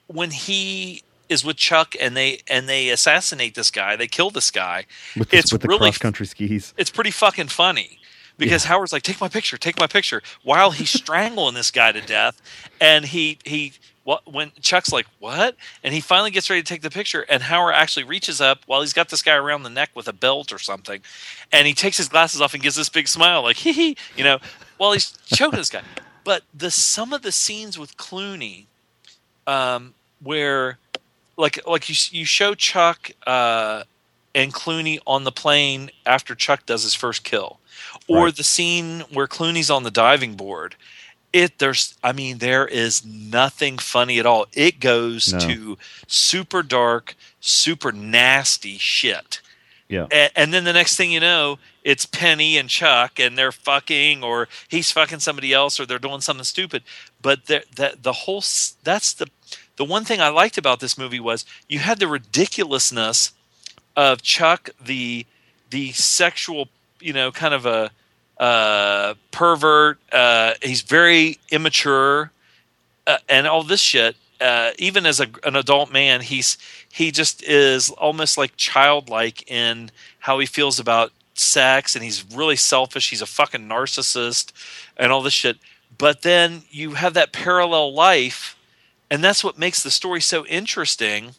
[0.07, 4.51] when he is with Chuck and they and they assassinate this guy, they kill this
[4.51, 4.85] guy.
[5.17, 6.73] with, the- it's with the really cross country skis.
[6.77, 7.99] it's pretty fucking funny
[8.37, 12.01] because Howard's like, "Take my picture, take my picture," while he's strangling this guy to
[12.01, 12.41] death,
[12.79, 13.73] and he he
[14.03, 17.43] what when Chuck's like, "What?" and he finally gets ready to take the picture, and
[17.43, 20.51] Howard actually reaches up while he's got this guy around the neck with a belt
[20.51, 21.01] or something,
[21.51, 24.23] and he takes his glasses off and gives this big smile, like hee hee, you
[24.23, 24.39] know,
[24.77, 25.81] while he's choking this guy.
[26.23, 28.65] But the some of the scenes with Clooney,
[29.47, 30.77] um, where
[31.37, 33.83] like like you you show Chuck uh,
[34.35, 37.59] and Clooney on the plane after Chuck does his first kill,
[38.07, 38.35] or Right.
[38.35, 40.75] the scene where Clooney's on the diving board.
[41.31, 44.47] It there's I mean there is nothing funny at all.
[44.53, 45.39] It goes No.
[45.39, 45.77] to
[46.07, 49.41] super dark, super nasty shit.
[49.87, 50.05] Yeah.
[50.11, 54.23] And, and then the next thing you know, it's Penny and Chuck, and they're fucking,
[54.23, 56.83] or he's fucking somebody else, or they're doing something stupid.
[57.21, 58.43] But the the, the whole
[58.83, 59.27] that's the
[59.77, 63.31] the one thing I liked about this movie was you had the ridiculousness
[63.95, 65.25] of Chuck, the
[65.69, 66.69] the sexual,
[66.99, 67.91] you know, kind of a
[68.39, 69.99] uh, pervert.
[70.11, 72.31] Uh, he's very immature,
[73.05, 74.15] uh, and all this shit.
[74.39, 76.57] Uh, even as a, an adult man, he's
[76.91, 82.55] he just is almost like childlike in how he feels about sex, and he's really
[82.55, 83.09] selfish.
[83.09, 84.51] He's a fucking narcissist,
[84.95, 85.57] and all this shit.
[85.97, 88.55] But then you have that parallel life,
[89.11, 91.35] and that's what makes the story so interesting.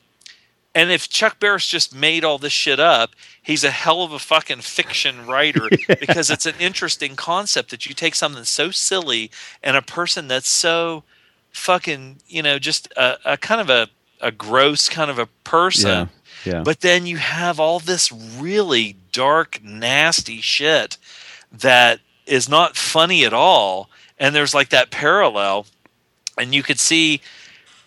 [0.75, 3.11] And if Chuck Barris just made all this shit up,
[3.43, 7.95] he's a hell of a fucking fiction writer because it's an interesting concept that you
[7.95, 9.31] take something so silly
[9.63, 11.03] and a person that's so
[11.51, 13.89] fucking, you know, just a, a kind of a,
[14.21, 15.89] a gross kind of a person.
[15.91, 16.07] Yeah.
[16.45, 16.63] Yeah.
[16.63, 20.97] But then you have all this really dark, nasty shit
[21.53, 23.91] that is not funny at all.
[24.19, 25.67] And there's like that parallel,
[26.39, 27.21] and you could see,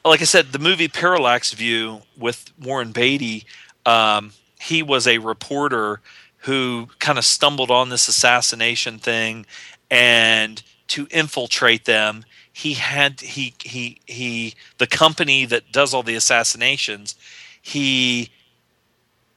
[0.06, 3.46] like I said, the movie Parallax View with Warren Beatty.
[3.86, 6.02] Um, he was a reporter
[6.40, 9.46] who kind of stumbled on this assassination thing,
[9.90, 16.16] and to infiltrate them, he had he he he the company that does all the
[16.16, 17.16] assassinations.
[17.62, 18.30] He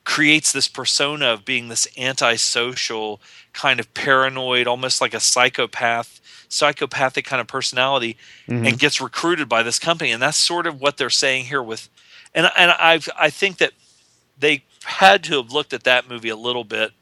[0.05, 3.21] creates this persona of being this antisocial
[3.53, 8.17] kind of paranoid almost like a psychopath psychopathic kind of personality
[8.49, 8.67] Mm-hmm.
[8.67, 10.13] and gets recruited by this company.
[10.13, 11.89] And that's sort of what they're saying here with
[12.35, 13.73] and and I I think that
[14.39, 16.93] they had to have looked at that movie a little bit.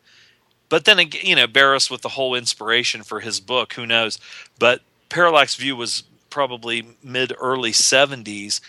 [0.68, 4.18] But then again you know Barris with the whole inspiration for his book who knows?
[4.58, 4.80] But
[5.10, 8.60] Parallax View was probably mid early 70s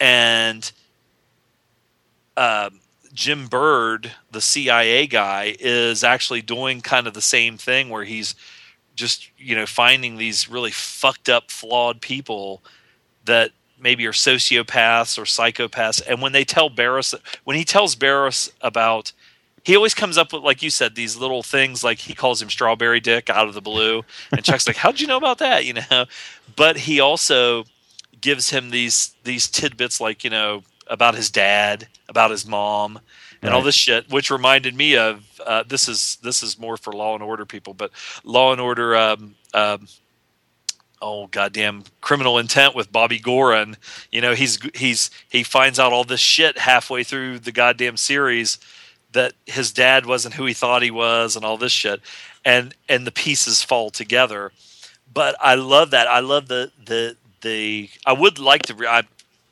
[0.00, 0.72] and
[2.36, 2.80] um
[3.12, 8.34] Jim Byrd, the CIA guy, is actually doing kind of the same thing where he's
[8.94, 12.62] just, you know, finding these really fucked up, flawed people
[13.24, 16.02] that maybe are sociopaths or psychopaths.
[16.06, 17.14] And when they tell Barris,
[17.44, 19.12] when he tells Barris about,
[19.64, 22.50] he always comes up with, like you said, these little things like he calls him
[22.50, 24.04] Strawberry Dick out of the blue.
[24.32, 25.64] And Chuck's like, How'd you know about that?
[25.64, 26.06] You know?
[26.56, 27.64] But he also
[28.20, 33.00] gives him these these tidbits like, you know, about his dad, about his mom,
[33.44, 36.92] and all this shit, which reminded me of uh, this is this is more for
[36.92, 37.90] Law and Order people, but
[38.24, 39.86] Law and Order, um, um,
[41.02, 43.76] oh goddamn, Criminal Intent with Bobby Goren.
[44.10, 48.58] You know, he's he's he finds out all this shit halfway through the goddamn series
[49.12, 52.00] that his dad wasn't who he thought he was, and all this shit,
[52.44, 54.52] and and the pieces fall together.
[55.12, 56.08] But I love that.
[56.08, 57.90] I love the the the.
[58.06, 58.74] I would like to.
[58.74, 59.02] Re- I,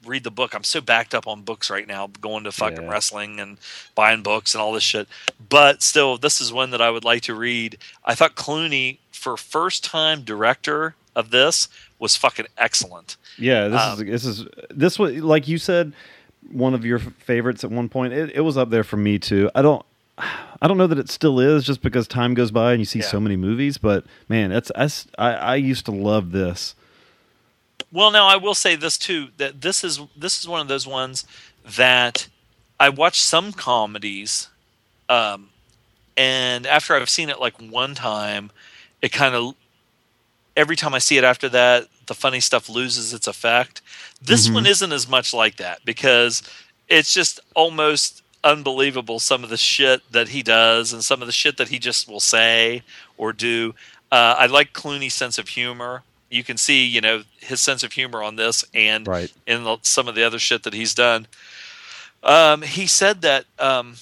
[0.06, 0.54] read the book.
[0.54, 2.90] I'm so backed up on books right now, going to fucking Yeah.
[2.90, 3.58] wrestling and
[3.94, 5.08] buying books and all this shit.
[5.48, 7.78] But still, this is one that I would like to read.
[8.04, 11.68] I thought Clooney, for first time director of this,
[11.98, 13.16] was fucking excellent.
[13.38, 15.92] Yeah, this Um, is this is this was like you said,
[16.50, 18.12] one of your favorites at one point.
[18.12, 19.50] It, it was up there for me too.
[19.54, 19.84] I don't.
[20.60, 22.98] I don't know that it still is, just because time goes by and you see
[23.00, 23.06] Yeah.
[23.06, 23.78] so many movies.
[23.78, 24.70] But man, that's
[25.18, 26.74] I, I used to love this.
[27.92, 30.86] Well, now I will say this too that this is this is one of those
[30.86, 31.26] ones
[31.64, 32.28] that
[32.80, 34.48] I watch some comedies,
[35.08, 35.50] um,
[36.16, 38.50] and after I've seen it like one time,
[39.02, 39.54] it kind of
[40.56, 43.82] every time I see it after that, the funny stuff loses its effect.
[44.20, 46.42] This one isn't as much like that because
[46.88, 51.32] it's just almost unbelievable some of the shit that he does and some of the
[51.32, 52.82] shit that he just will say
[53.16, 53.74] or do.
[54.10, 56.02] Uh, I like Clooney's sense of humor.
[56.32, 59.32] You can see, you know, his sense of humor on this and Right.
[59.46, 61.26] in the, some of the other shit that he's done.
[62.22, 63.96] Um, he said that um,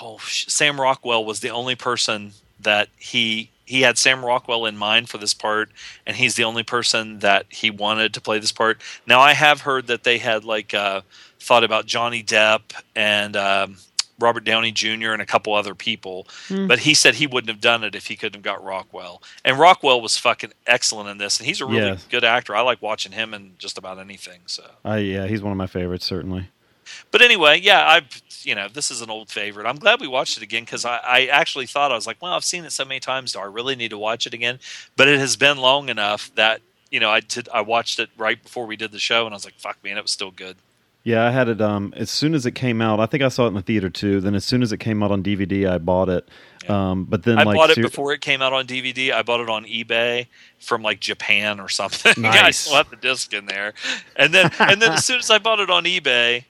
[0.00, 5.10] oh, Sam Rockwell was the only person that he he had Sam Rockwell in mind
[5.10, 5.68] for this part,
[6.06, 8.80] and he's the only person that he wanted to play this part.
[9.06, 11.02] Now I have heard that they had like uh,
[11.38, 12.62] thought about Johnny Depp
[12.96, 13.76] and um,
[14.18, 15.12] Robert Downey Jr.
[15.12, 16.66] and a couple other people, hmm.
[16.66, 19.22] but he said he wouldn't have done it if he couldn't have got Rockwell.
[19.44, 22.06] And Rockwell was fucking excellent in this, and he's a really Yes.
[22.10, 22.54] good actor.
[22.56, 24.40] I like watching him in just about anything.
[24.46, 24.64] So.
[24.84, 26.48] I yeah, he's one of my favorites certainly.
[27.10, 28.02] But anyway, yeah, I
[28.42, 29.66] you know this is an old favorite.
[29.66, 32.32] I'm glad we watched it again because I, I actually thought I was like, well,
[32.32, 33.32] I've seen it so many times.
[33.32, 34.58] Do I really need to watch it again?
[34.96, 37.48] But it has been long enough that you know I did.
[37.52, 39.98] I watched it right before we did the show, and I was like, fuck, man,
[39.98, 40.56] it was still good.
[41.04, 43.00] Yeah, I had it um as soon as it came out.
[43.00, 44.20] I think I saw it in the theater too.
[44.20, 46.28] Then as soon as it came out on DVD, I bought it.
[46.68, 49.12] Um, but then I like bought it ser- before it came out on DVD.
[49.12, 50.26] I bought it on eBay
[50.58, 52.12] from like Japan or something.
[52.26, 52.58] I Nice.
[52.58, 53.72] still have the disc in there,
[54.16, 56.44] and then and then as soon as I bought it on eBay,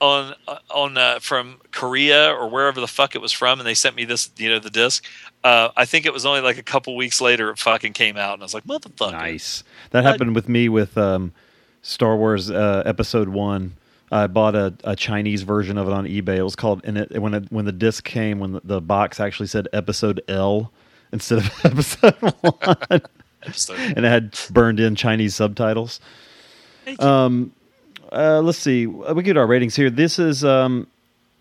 [0.00, 3.74] on uh, on uh, from Korea or wherever the fuck it was from, and they
[3.74, 5.02] sent me this, you know, the disc.
[5.42, 8.34] Uh, I think it was only like a couple weeks later it fucking came out,
[8.34, 9.12] and I was like, motherfucker.
[9.12, 9.64] Nice.
[9.90, 11.32] That happened with me with um,
[11.80, 13.76] Star Wars uh, Episode One.
[14.14, 16.36] I bought a, a Chinese version of it on eBay.
[16.36, 19.18] It was called, and it when it, when the disc came, when the, the box
[19.18, 20.72] actually said Episode L
[21.12, 23.02] instead of Episode One,
[23.42, 23.76] Episode.
[23.76, 25.98] and it had burned in Chinese subtitles.
[27.00, 27.52] Um,
[28.12, 28.86] uh, let's see.
[28.86, 29.90] We get our ratings here.
[29.90, 30.86] This is, um,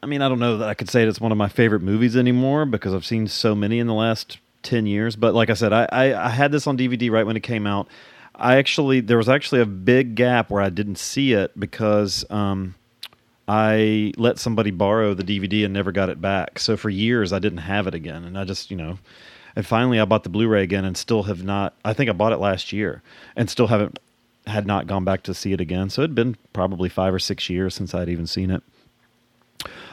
[0.01, 2.17] I mean, I don't know that I could say it's one of my favorite movies
[2.17, 5.15] anymore because I've seen so many in the last ten years.
[5.15, 7.67] But like I said, I, I, I had this on DVD right when it came
[7.67, 7.87] out.
[8.35, 12.75] I actually there was actually a big gap where I didn't see it because um,
[13.47, 16.59] I let somebody borrow the DVD and never got it back.
[16.59, 18.99] So for years I didn't have it again, and I just you know,
[19.55, 21.75] and finally I bought the Blu-ray again and still have not.
[21.85, 23.01] I think I bought it last year
[23.35, 23.99] and still haven't
[24.47, 25.89] had not gone back to see it again.
[25.89, 28.63] So it'd been probably five or six years since I'd even seen it.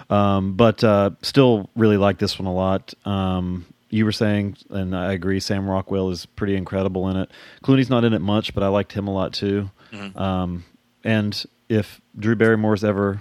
[0.09, 2.93] Um, but uh, still really like this one a lot.
[3.05, 7.31] Um, you were saying, and I agree, Sam Rockwell is pretty incredible in it.
[7.63, 9.71] Clooney's not in it much, but I liked him a lot too.
[9.93, 10.19] Mm-hmm.
[10.19, 10.65] Um,
[11.05, 13.21] and if Drew Barrymore's ever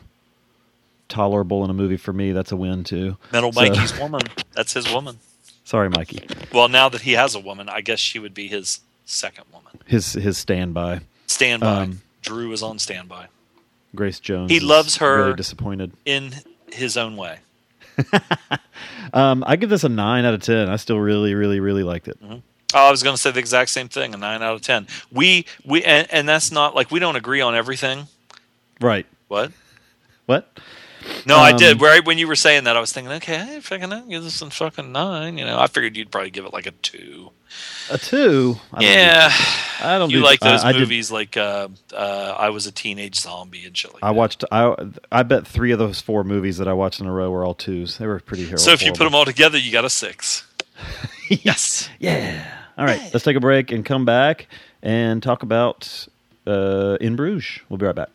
[1.08, 3.18] tolerable in a movie for me, that's a win too.
[3.34, 4.22] Metal So- Mikey's woman.
[4.54, 5.18] That's his woman.
[5.64, 6.28] Sorry, Mikey.
[6.52, 9.72] Well, now that he has a woman, I guess she would be his second woman.
[9.86, 11.02] His his standby.
[11.28, 11.68] Standby.
[11.84, 13.28] Um, Drew is on standby
[13.96, 14.52] Grace Jones.
[14.52, 15.18] He loves her.
[15.26, 15.92] Really disappointed.
[16.06, 16.34] in
[16.72, 17.38] his own way.
[19.14, 20.70] Um, I give this a nine out of ten.
[20.70, 22.18] I still really, really, really liked it.
[22.24, 22.42] Oh,
[22.74, 24.88] I was going to say the exact same thing, a nine out of ten.
[25.12, 28.08] We we and, and that's not like we don't agree on everything.
[28.80, 29.06] Right.
[29.28, 29.52] What?
[30.26, 30.60] What?
[31.26, 31.82] No, I Um, did.
[31.82, 34.50] Right when you were saying that, I was thinking, okay, I fucking give this a
[34.50, 35.38] fucking nine.
[35.38, 37.32] You know, I figured you'd probably give it like a two.
[37.92, 38.58] A two.
[38.74, 40.10] I don't Yeah, do- I don't.
[40.10, 43.66] you do- like those I, I movies like uh, uh, I was a teenage zombie
[43.66, 44.16] and shit like I that.
[44.16, 44.44] watched.
[44.52, 44.76] I
[45.12, 47.56] I bet three of those four movies that I watched in a row were all
[47.56, 47.98] twos.
[47.98, 48.60] They were pretty horrible.
[48.60, 50.46] So if you put them all together, you got a six.
[51.30, 51.90] yes.
[52.00, 52.46] yeah.
[52.78, 54.48] All right, let's take a break and come back
[54.82, 56.08] and talk about
[56.48, 57.60] uh, In Bruges.
[57.68, 58.10] We'll be right back.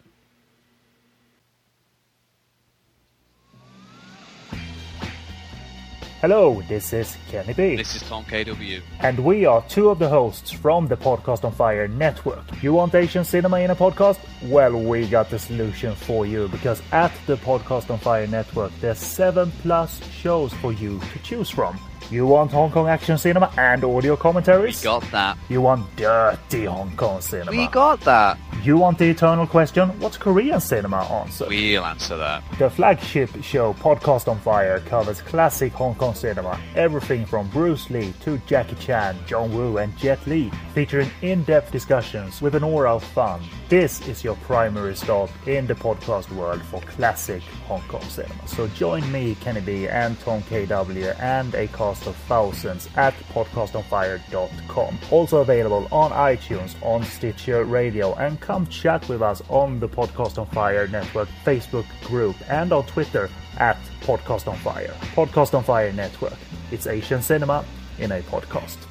[6.27, 7.77] Hello, this is Kenny B.
[7.77, 8.81] This is Tom KW.
[9.01, 12.63] And we are two of the hosts from the Podcast on Fire network.
[12.63, 14.19] You want Asian cinema in a podcast?
[14.45, 19.01] Well, we got the solution for you because at the Podcast on Fire network, there's
[19.01, 21.79] seven plus shows for you to choose from.
[22.11, 24.83] You want Hong Kong action cinema and audio commentaries?
[24.83, 25.39] Got that.
[25.49, 27.51] You want dirty Hong Kong cinema?
[27.51, 28.39] We got that.
[28.63, 29.89] You want the eternal question?
[30.01, 31.47] What's Korean cinema answer?
[31.49, 32.43] We'll answer that.
[32.59, 38.13] The flagship show Podcast on Fire covers classic Hong Kong cinema, everything from Bruce Lee
[38.21, 42.95] to Jackie Chan, John Woo, and Jet Li, featuring in depth discussions with an aura
[42.95, 43.43] of fun.
[43.69, 48.47] This is your primary stop in the podcast world for classic Hong Kong cinema.
[48.47, 54.99] So join me, Kenny B, and Tom KW, and a cast of thousands at podcastonfire.com.
[55.11, 60.39] Also available on iTunes, on Stitcher Radio, and come chat with us on the Podcast
[60.39, 64.95] on Fire Network Facebook group and on Twitter at Podcast on Fire.
[65.15, 66.37] Podcast on Fire Network.
[66.71, 67.65] It's Asian cinema
[67.99, 68.84] in a podcast.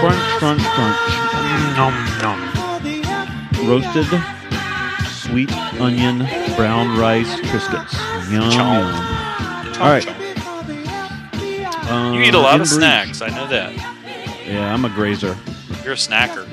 [0.00, 1.02] Crunch, crunch, crunch.
[1.76, 2.38] Nom, nom.
[3.68, 4.33] Roasted
[5.34, 6.18] sweet onion
[6.54, 7.92] brown rice Triscuits.
[8.30, 8.84] Yum, yum.
[9.82, 10.06] All right.
[12.14, 13.20] You eat a lot Uh, of snacks.
[13.20, 13.72] I know that.
[14.46, 15.36] Yeah, I'm a grazer.
[15.82, 16.46] You're a snacker.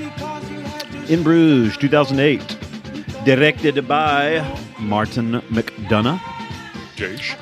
[1.12, 2.58] In Bruges, 2008.
[3.24, 4.40] Directed by
[4.80, 6.20] Martin McDonagh.
[6.96, 7.36] Jake.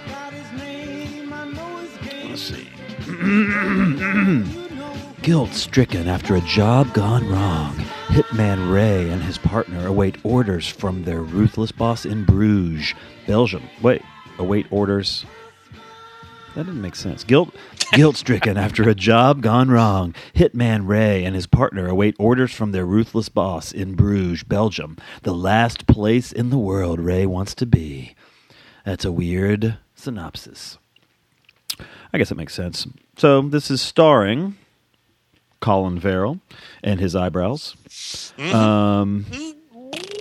[2.28, 2.68] Let's see.
[5.22, 11.04] Guilt stricken after a job gone wrong, Hitman Ray and his partner await orders from
[11.04, 12.96] their ruthless boss in Bruges,
[13.28, 13.70] Belgium.
[13.84, 14.02] Wait,
[14.40, 15.26] await orders?
[16.56, 17.24] That didn't make sense.
[17.24, 17.54] Guilt,
[17.94, 22.72] guilt stricken after a job gone wrong, Hitman Ray and his partner await orders from
[22.72, 27.68] their ruthless boss in Bruges, Belgium, the last place in the world Ray wants to
[27.68, 28.16] be.
[28.86, 30.80] That's a weird synopsis.
[32.12, 32.88] I guess it makes sense.
[33.18, 34.58] So this is starring
[35.60, 36.40] Colin Farrell
[36.84, 37.76] and his eyebrows,
[38.54, 39.26] um,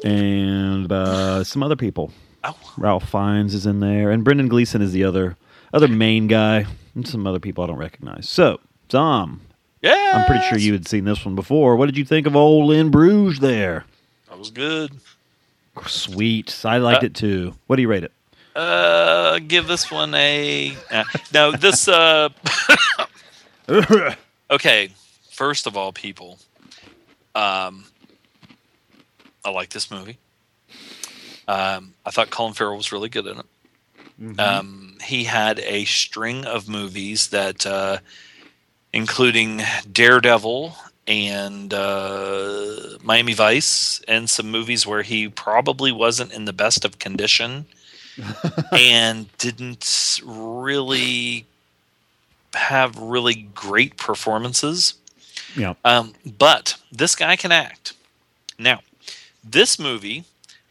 [0.05, 2.13] and uh, some other people.
[2.45, 2.57] Oh.
[2.77, 5.37] Ralph Fiennes is in there, and Brendan Gleeson is the other
[5.73, 8.29] other main guy, and some other people I don't recognize.
[8.29, 9.41] So Tom,
[9.83, 10.13] Yeah.
[10.15, 11.77] I'm pretty sure you had seen this one before.
[11.77, 13.41] What did you think of old in Bruges?
[13.41, 13.85] There,
[14.29, 14.93] That was good.
[15.87, 16.63] sweet.
[16.65, 17.55] I liked Uh, it too.
[17.67, 18.13] What do you rate it?
[18.57, 20.75] Uh, give this one a.
[20.91, 21.05] Uh,
[21.35, 21.87] no, this.
[21.87, 22.29] Uh,
[24.51, 24.91] okay,
[25.39, 26.37] first of all, people,
[27.37, 27.85] um,
[29.45, 30.19] I like this movie.
[31.47, 33.47] Um, I thought Colin Farrell was really good in it.
[34.41, 37.99] Um, he had a string of movies that, uh,
[38.93, 39.63] including
[39.93, 40.75] Daredevil
[41.07, 46.99] and uh, Miami Vice, and some movies where he probably wasn't in the best of
[46.99, 47.67] condition
[48.73, 51.47] and didn't really
[52.55, 54.95] have really great performances.
[55.57, 55.75] Yeah.
[55.85, 57.95] Um, but this guy can act.
[58.59, 58.81] Now,
[59.43, 60.25] this movie,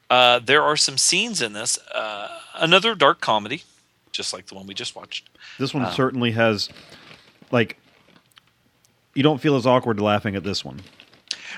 [0.10, 1.80] uh, there are some scenes in this.
[1.94, 3.64] Uh, another dark comedy,
[4.12, 5.30] just like the one we just watched.
[5.58, 6.70] This one certainly has,
[7.52, 7.78] like,
[9.14, 10.82] you don't feel as awkward laughing at this one.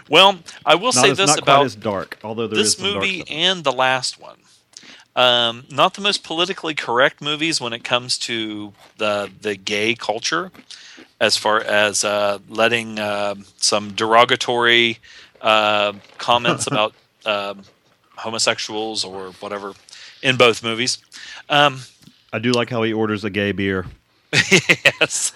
[0.10, 3.72] Well, I will Not say as, this not about dark, although this movie and the
[3.72, 4.38] last one.
[5.20, 10.50] Um, not the most politically correct movies when it comes to the the gay culture,
[11.20, 15.00] as far as uh, letting uh, some derogatory
[15.42, 16.94] uh, comments about
[17.26, 17.64] um,
[18.16, 19.74] homosexuals or whatever
[20.22, 21.00] in both movies.
[21.50, 21.82] Um,
[22.32, 23.88] I do like how he orders a gay beer
[24.52, 25.34] yes,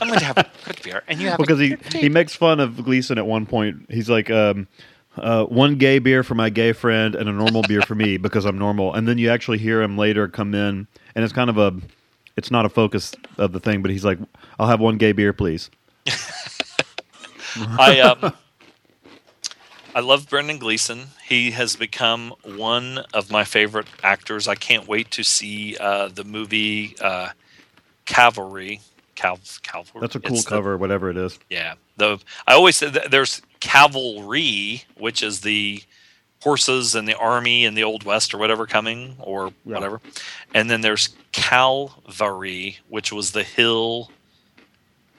[0.00, 2.60] I'm going to have a quick beer, and you have because he he makes fun
[2.60, 3.84] of Gleeson at one point.
[3.90, 4.68] He's like, um,
[5.16, 8.44] uh, one gay beer for my gay friend and a normal beer for me because
[8.44, 8.94] I'm normal.
[8.94, 11.74] And then you actually hear him later come in, and it's kind of a,
[12.36, 14.18] it's not a focus of the thing, but he's like,
[14.58, 15.70] I'll have one gay beer, please.
[17.78, 18.32] I um,
[19.94, 21.08] I love Brendan Gleeson.
[21.28, 24.48] He has become one of my favorite actors.
[24.48, 27.30] I can't wait to see uh, the movie uh,
[28.06, 28.80] Cavalry.
[29.22, 30.00] Cal- Cavalry.
[30.00, 31.38] That's a cool It's the- cover, whatever it is.
[31.48, 31.74] yeah.
[31.96, 35.82] The I always say that there's cavalry, which is the
[36.42, 39.74] horses and the army in the old west or whatever coming or Yeah.
[39.74, 40.00] whatever,
[40.54, 44.10] and then there's Calvary, which was the hill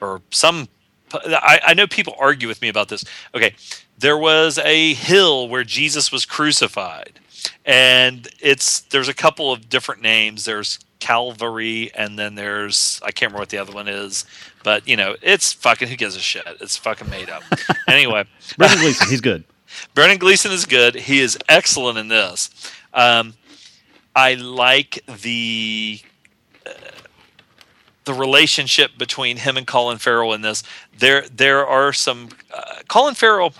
[0.00, 0.68] or some.
[1.12, 3.04] I, I know people argue with me about this.
[3.34, 3.54] Okay,
[3.98, 7.20] there was a hill where Jesus was crucified,
[7.64, 10.44] and it's there's a couple of different names.
[10.44, 14.24] There's Calvary, and then there's I can't remember what the other one is,
[14.62, 16.44] but you know it's fucking who gives a shit?
[16.62, 17.42] It's fucking made up.
[17.86, 18.24] anyway,
[18.56, 19.44] Brendan Gleeson, he's good.
[19.94, 20.94] Brendan Gleeson is good.
[20.94, 22.48] He is excellent in this.
[22.94, 23.34] Um,
[24.16, 26.00] I like the
[26.64, 26.70] uh,
[28.06, 30.62] the relationship between him and Colin Farrell in this.
[30.98, 33.52] There there are some uh, Colin Farrell.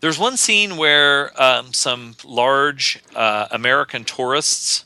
[0.00, 4.84] There's one scene where um, some large uh, American tourists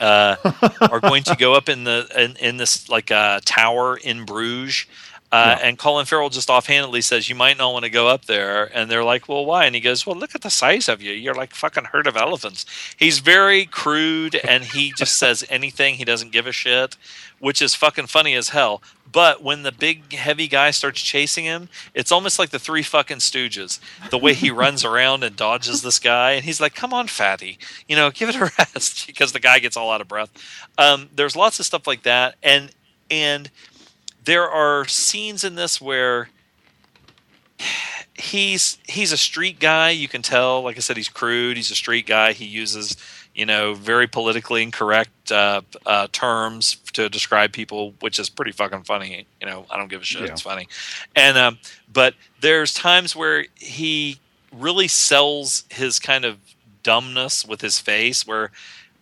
[0.00, 0.36] uh,
[0.90, 4.86] are going to go up in the in, in this like uh, tower in Bruges.
[5.30, 5.68] Uh, Yeah.
[5.68, 8.90] And Colin Farrell just offhandedly says, "You might not want to go up there." And
[8.90, 11.12] they're like, "Well, why?" And he goes, "Well, look at the size of you.
[11.12, 12.64] You're like fucking herd of elephants."
[12.96, 15.96] He's very crude, and he just says anything.
[15.96, 16.96] He doesn't give a shit,
[17.40, 18.80] which is fucking funny as hell.
[19.10, 23.18] But when the big heavy guy starts chasing him, it's almost like the three fucking
[23.18, 23.80] stooges.
[24.10, 27.58] The way he runs around and dodges this guy, and he's like, "Come on, fatty,
[27.86, 30.30] you know, give it a rest," because the guy gets all out of breath.
[30.76, 32.70] Um, there's lots of stuff like that, and
[33.10, 33.50] and
[34.24, 36.28] there are scenes in this where
[38.14, 39.90] he's he's a street guy.
[39.90, 40.62] You can tell.
[40.62, 41.56] Like I said, he's crude.
[41.56, 42.32] He's a street guy.
[42.32, 42.96] He uses
[43.38, 48.82] you know very politically incorrect uh, uh, terms to describe people, which is pretty fucking
[48.82, 49.26] funny.
[49.40, 50.22] You know, I don't give a shit.
[50.22, 50.32] Yeah.
[50.32, 50.66] It's funny.
[51.14, 51.58] And um,
[51.90, 54.18] but there's times where he
[54.52, 56.38] really sells his kind of
[56.82, 58.50] dumbness with his face where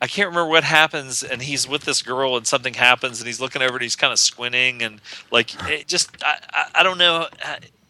[0.03, 3.41] I can't remember what happens, and he's with this girl, and something happens, and he's
[3.41, 5.01] looking over, and he's kind of squinting, and
[5.31, 7.27] like it just I, I, I don't know.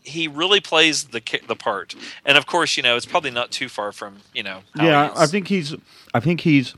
[0.07, 3.51] Uh, He really plays the the part, and of course, you know it's probably not
[3.51, 4.61] too far from you know.
[4.77, 5.12] how yeah.
[5.16, 5.74] I think he's.
[6.15, 6.74] I think he's.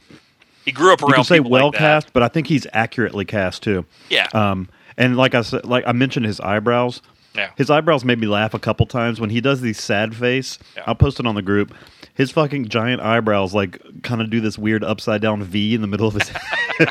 [0.65, 3.25] he grew up You around can say well like cast, but I think he's accurately
[3.25, 3.85] cast too.
[4.11, 7.03] Yeah, Um, and like I said, like I mentioned, his eyebrows.
[7.35, 7.51] yeah.
[7.57, 10.59] His eyebrows made me laugh a couple times when he does these sad face.
[10.77, 10.83] Yeah.
[10.87, 11.73] I'll post it on the group.
[12.15, 15.87] His fucking giant eyebrows like kind of do this weird upside down V in the
[15.87, 16.89] middle of his head.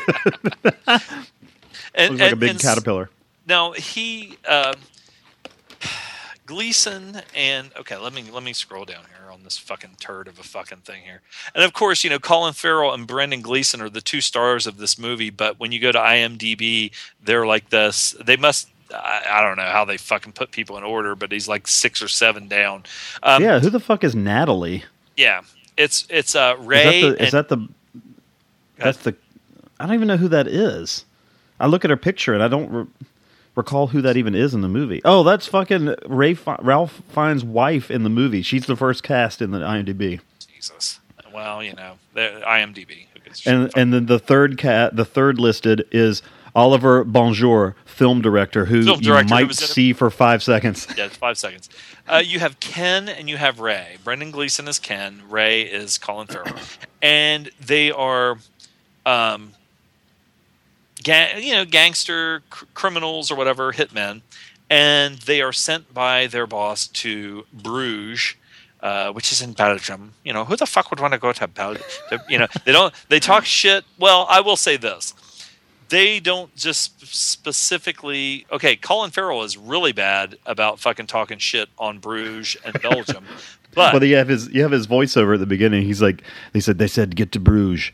[1.94, 3.10] and, Looks like a big caterpillar.
[3.46, 4.74] Now he um,
[6.48, 10.38] Gleeson and okay, let me let me scroll down here on this fucking turd of
[10.38, 11.20] a fucking thing here.
[11.54, 14.78] And of course, you know Colin Farrell and Brendan Gleeson are the two stars of
[14.78, 15.30] this movie.
[15.30, 16.90] But when you go to IMDb,
[17.22, 18.16] they're like this.
[18.24, 18.68] They must.
[18.92, 22.02] I, I don't know how they fucking put people in order, but he's like six
[22.02, 22.84] or seven down.
[23.22, 24.84] Um, yeah, who the fuck is Natalie?
[25.16, 25.42] yeah.
[25.76, 27.02] It's it's uh, Is Ray.
[27.02, 27.14] that the?
[27.14, 27.68] Is and- that the?
[28.78, 29.14] That's the.
[29.78, 31.04] I don't even know who that is.
[31.60, 32.86] I look at her picture and I don't re-
[33.54, 35.00] recall who that even is in the movie.
[35.04, 38.42] Oh, that's fucking Ray Fi- Ralph Fiennes' wife in the movie.
[38.42, 40.20] She's the first cast in the IMDb.
[40.52, 41.00] Jesus.
[41.32, 43.06] Well, you know, IMDb.
[43.46, 46.22] And and then the third cat, the third listed is
[46.54, 50.86] Oliver Bonjour, film director, who Film you director who might see for five seconds.
[50.96, 51.68] Yeah, five seconds.
[52.08, 53.98] Uh, you have Ken and you have Ray.
[54.02, 55.22] Brendan Gleeson is Ken.
[55.28, 56.56] Ray is Colin Farrell,
[57.02, 58.38] and they are,
[59.06, 59.52] um,
[61.02, 64.22] ga- you know, gangster cr- criminals or whatever, hitmen,
[64.70, 68.34] and they are sent by their boss to Bruges.
[68.80, 70.12] Uh, which is in Belgium.
[70.22, 71.82] You know, who the fuck would want to go to Belgium?
[72.28, 72.94] You know, they don't.
[73.08, 73.84] They talk shit.
[73.98, 75.14] Well, I will say this:
[75.88, 81.98] they don't just specifically okay colin farrell is really bad about fucking talking shit on
[81.98, 83.24] bruges and belgium
[83.74, 85.82] But Well, you have his you have his voiceover at the beginning.
[85.84, 86.22] He's like,
[86.52, 87.92] they said they said get to Bruges.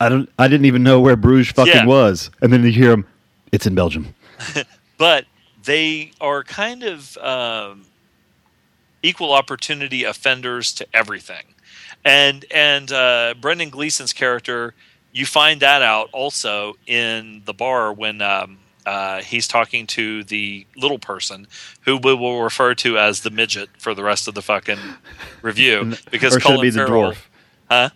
[0.00, 0.28] I don't.
[0.38, 1.86] I didn't even know where Bruges fucking Yeah.
[1.86, 2.30] was.
[2.42, 3.06] And then you hear him.
[3.52, 4.14] It's in Belgium.
[4.98, 5.24] but
[5.64, 7.86] they are kind of um,
[9.02, 11.44] equal opportunity offenders to everything.
[12.04, 14.74] And and uh, Brendan Gleeson's character,
[15.12, 20.66] you find that out also in the bar when um, uh, he's talking to the
[20.76, 21.46] little person,
[21.82, 24.78] who we will refer to as the midget for the rest of the fucking
[25.42, 27.16] review, because or should Colin it be the Farrell, dwarf?
[27.70, 27.88] huh?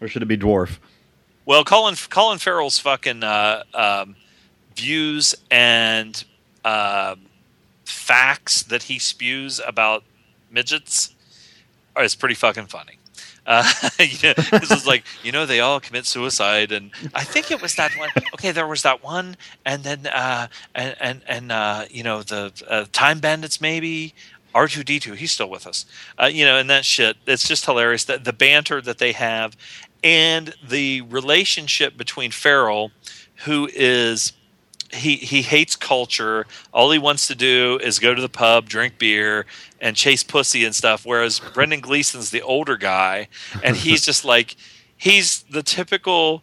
[0.00, 0.78] Or should it be dwarf?
[1.46, 4.16] Well, Colin Colin Farrell's fucking uh, um,
[4.76, 6.24] views and
[6.64, 7.16] uh,
[7.84, 10.04] facts that he spews about
[10.50, 11.14] midgets
[11.98, 12.98] is pretty fucking funny.
[13.46, 17.74] Uh, this is like you know they all commit suicide, and I think it was
[17.74, 18.08] that one.
[18.34, 22.52] Okay, there was that one, and then uh, and and and uh, you know the
[22.68, 24.14] uh, time bandits maybe.
[24.54, 25.84] R two D two, he's still with us,
[26.16, 27.16] uh, you know, and that shit.
[27.26, 29.56] It's just hilarious that the banter that they have,
[30.04, 32.92] and the relationship between Farrell,
[33.46, 34.32] who is
[34.92, 36.46] he he hates culture.
[36.72, 39.46] All he wants to do is go to the pub, drink beer,
[39.80, 41.04] and chase pussy and stuff.
[41.04, 43.28] Whereas Brendan Gleeson's the older guy,
[43.64, 44.54] and he's just like
[44.96, 46.42] he's the typical,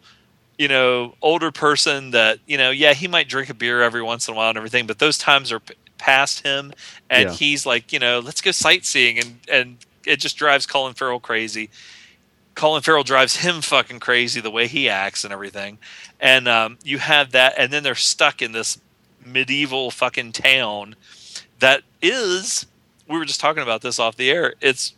[0.58, 2.72] you know, older person that you know.
[2.72, 5.18] Yeah, he might drink a beer every once in a while and everything, but those
[5.18, 6.74] times are p- past him,
[7.12, 7.36] and Yeah.
[7.36, 11.70] he's like, you know, let's go sightseeing, and and it just drives Colin Farrell crazy.
[12.56, 15.78] Colin Farrell drives him fucking crazy the way he acts and everything.
[16.20, 18.80] And um, you have that, and then they're stuck in this
[19.26, 20.96] medieval fucking town
[21.60, 22.66] that is.
[23.08, 24.54] We were just talking about this off the air.
[24.62, 24.94] It's.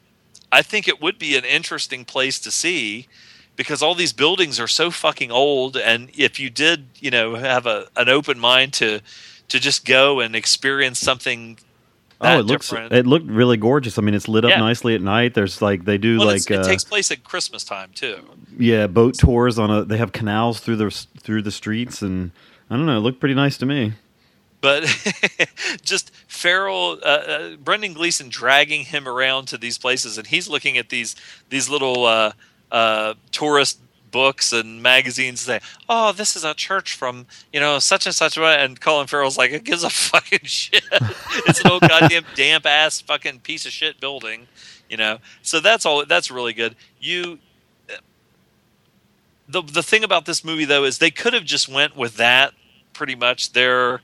[0.51, 3.07] I think it would be an interesting place to see
[3.55, 7.65] because all these buildings are so fucking old, and if you did, you know, have
[7.65, 9.01] a an open mind to
[9.49, 11.57] to just go and experience something.
[12.23, 12.93] That oh, it looks different.
[12.93, 13.97] it looked really gorgeous.
[13.97, 14.59] I mean, it's lit up Yeah.
[14.59, 15.33] nicely at night.
[15.33, 18.19] There's like they do well, like it's- uh, it takes place at Christmas time too.
[18.57, 19.83] yeah boat tours on a.
[19.83, 20.89] They have canals through the
[21.19, 22.31] through the streets, and
[22.69, 22.97] I don't know.
[22.97, 23.93] It looked pretty nice to me.
[24.61, 24.83] but
[25.81, 30.77] just Farrell, uh, uh, Brendan Gleeson dragging him around to these places, and he's looking
[30.77, 31.15] at these
[31.49, 32.31] these little uh,
[32.71, 33.79] uh, tourist
[34.13, 35.41] books and magazines.
[35.41, 35.59] Say,
[35.89, 39.37] "Oh, this is a church from you know such and such," way," and Colin Farrell's
[39.37, 40.85] like, "It gives a fucking shit.
[41.45, 44.47] it's an old goddamn damp ass fucking piece of shit building."
[44.89, 46.05] You know, so that's all.
[46.05, 46.77] That's really good.
[47.01, 47.39] You
[49.47, 52.53] the the thing about this movie though is they could have just went with that
[52.93, 54.01] pretty much their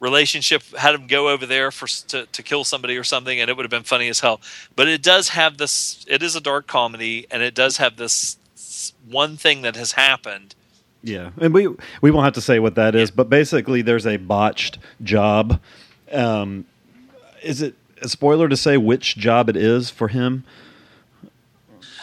[0.00, 3.56] relationship had them go over there for to, to kill somebody or something and it
[3.56, 4.40] would have been funny as hell
[4.76, 8.36] but it does have this it is a dark comedy and it does have this
[9.08, 10.54] one thing that has happened
[11.02, 11.68] Yeah, and we
[12.00, 15.60] we won't have to say what that is, but basically, there's a botched job.
[16.12, 16.66] Um,
[17.42, 20.44] is it a spoiler to say which job it is for him?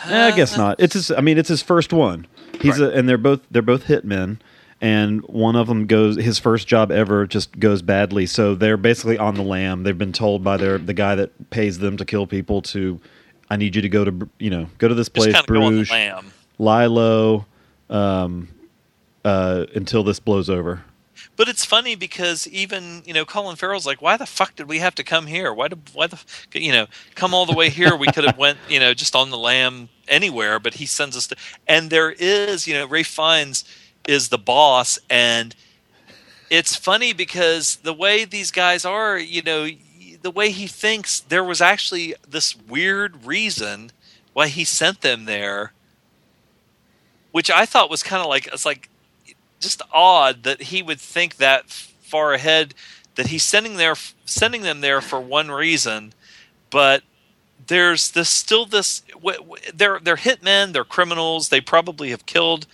[0.05, 0.79] Eh, I guess not.
[0.79, 1.11] It's his.
[1.11, 2.27] I mean, it's his first one.
[2.61, 4.39] He's a, and they're both they're both hitmen,
[4.81, 8.25] and one of them goes his first job ever just goes badly.
[8.25, 9.83] So they're basically on the lam.
[9.83, 12.99] They've been told by their the guy that pays them to kill people to,
[13.49, 15.63] I need you to go to you know go to this place kind of go
[15.63, 17.45] on the Bruges lie low
[17.89, 18.47] um,
[19.23, 20.83] uh, until this blows over.
[21.35, 24.79] but it's funny because even you know Colin Farrell's like, why the fuck did we
[24.79, 25.53] have to come here?
[25.53, 26.19] Why did why the
[26.53, 27.95] you know come all the way here?
[27.95, 31.27] We could have went you know just on the lamb anywhere, but he sends us
[31.27, 31.35] to.
[31.67, 33.65] And there is you know Ray Fiennes
[34.07, 35.55] is the boss, and
[36.49, 39.67] it's funny because the way these guys are, you know,
[40.21, 43.91] the way he thinks, there was actually this weird reason
[44.33, 45.73] why he sent them there,
[47.35, 48.87] which I thought was kind of like it's like
[49.59, 52.73] just odd that he would think that far ahead
[53.15, 56.13] that he's sending there sending them there for one reason
[56.69, 57.03] but
[57.67, 59.03] there's this still this
[59.73, 62.67] they're they're hitmen they're criminals they probably have killed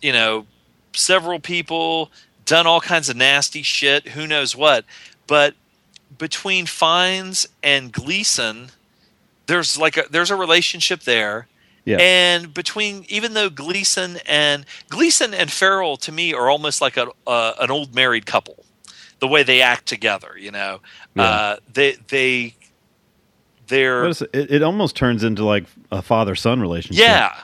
[0.00, 0.46] you know
[0.92, 2.12] several people
[2.44, 4.84] done all kinds of nasty shit who knows what
[5.26, 5.52] but
[6.16, 8.68] between Fiennes and Gleeson
[9.46, 11.48] there's like a there's a relationship there
[11.86, 11.98] Yeah.
[12.00, 17.08] and between, even though Gleeson and Gleeson and Farrell to me are almost like a
[17.26, 18.64] uh, an old married couple,
[19.20, 20.34] the way they act together.
[20.38, 20.80] You know,
[21.14, 21.22] Yeah.
[21.22, 22.54] uh, they they
[23.66, 24.22] they're it?
[24.32, 27.02] It, it almost turns into like a father son relationship.
[27.04, 27.34] yeah.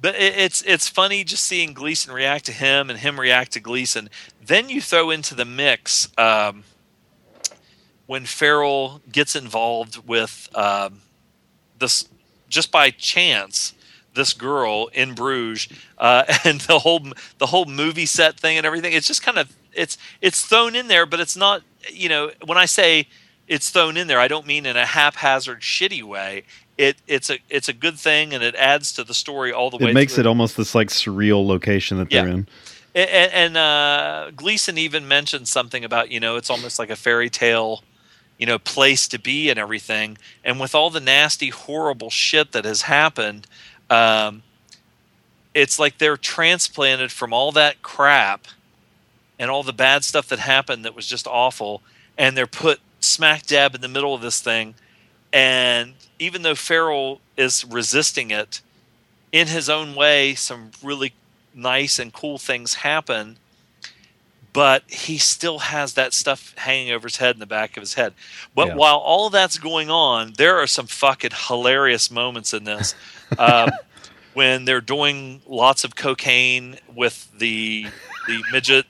[0.00, 3.60] But it, it's it's funny just seeing Gleeson react to him and him react to
[3.60, 4.10] Gleeson.
[4.44, 6.64] Then you throw into the mix um,
[8.06, 11.02] when Farrell gets involved with um,
[11.78, 12.08] this
[12.52, 13.74] just by chance
[14.14, 15.68] this girl in Bruges
[15.98, 17.00] uh, and the whole
[17.38, 18.92] the whole movie set thing and everything.
[18.92, 21.62] It's just kind of it's it's thrown in there, but it's not.
[21.90, 23.08] You know, when I say
[23.48, 24.18] it's thrown in there.
[24.18, 26.44] I don't mean in a haphazard, shitty way.
[26.78, 29.76] It it's a it's a good thing, and it adds to the story all the
[29.76, 29.90] way.
[29.90, 30.22] It makes through.
[30.22, 32.48] it almost this like surreal location that they're in.
[32.94, 37.28] And, and uh, Gleeson even mentioned something about you know it's almost like a fairy
[37.28, 37.82] tale,
[38.42, 40.18] you know, place to be and everything.
[40.42, 43.46] And with all the nasty, horrible shit that has happened,
[43.88, 44.42] um,
[45.54, 48.48] it's like they're transplanted from all that crap
[49.38, 51.82] and all the bad stuff that happened that was just awful,
[52.18, 54.74] and they're put smack dab in the middle of this thing.
[55.32, 58.60] And even though Farrell is resisting it,
[59.30, 61.12] in his own way, some really
[61.54, 63.36] nice and cool things happen,
[64.52, 67.94] but he still has that stuff hanging over his head in the back of his
[67.94, 68.12] head.
[68.54, 68.74] But Yeah.
[68.74, 72.94] while all that's going on, there are some fucking hilarious moments in this.
[73.38, 73.70] Um,
[74.34, 77.86] when they're doing lots of cocaine with the
[78.26, 78.86] the midget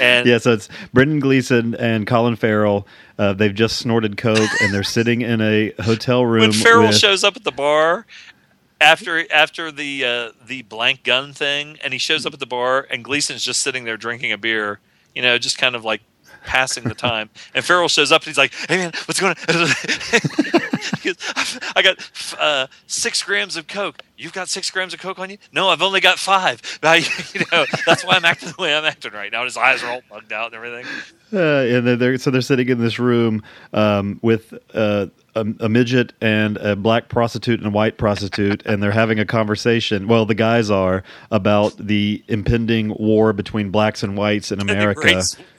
[0.00, 2.86] and Yeah, so it's Brendan Gleeson and Colin Farrell.
[3.18, 6.40] Uh, they've just snorted coke and they're sitting in a hotel room.
[6.40, 8.06] when Farrell with, shows up at the bar
[8.80, 12.86] after after the uh, the blank gun thing, and he shows up at the bar,
[12.90, 14.80] and Gleeson's just sitting there drinking a beer,
[15.14, 16.02] you know, just kind of like
[16.44, 17.30] passing the time.
[17.54, 19.48] And Farrell shows up, and he's like, "Hey man, what's going on?"
[21.76, 24.02] I got uh, six grams of coke.
[24.16, 25.38] You've got six grams of coke on you?
[25.52, 26.60] No, I've only got five.
[27.34, 29.44] You know, that's why I'm acting the way I'm acting right now.
[29.44, 30.86] His eyes are all bugged out and everything.
[31.32, 33.42] Uh, and they're, they're so they're sitting in this room
[33.72, 38.82] um, with uh, a, a midget and a black prostitute and a white prostitute, and
[38.82, 40.08] they're having a conversation.
[40.08, 45.22] Well, the guys are about the impending war between blacks and whites in America,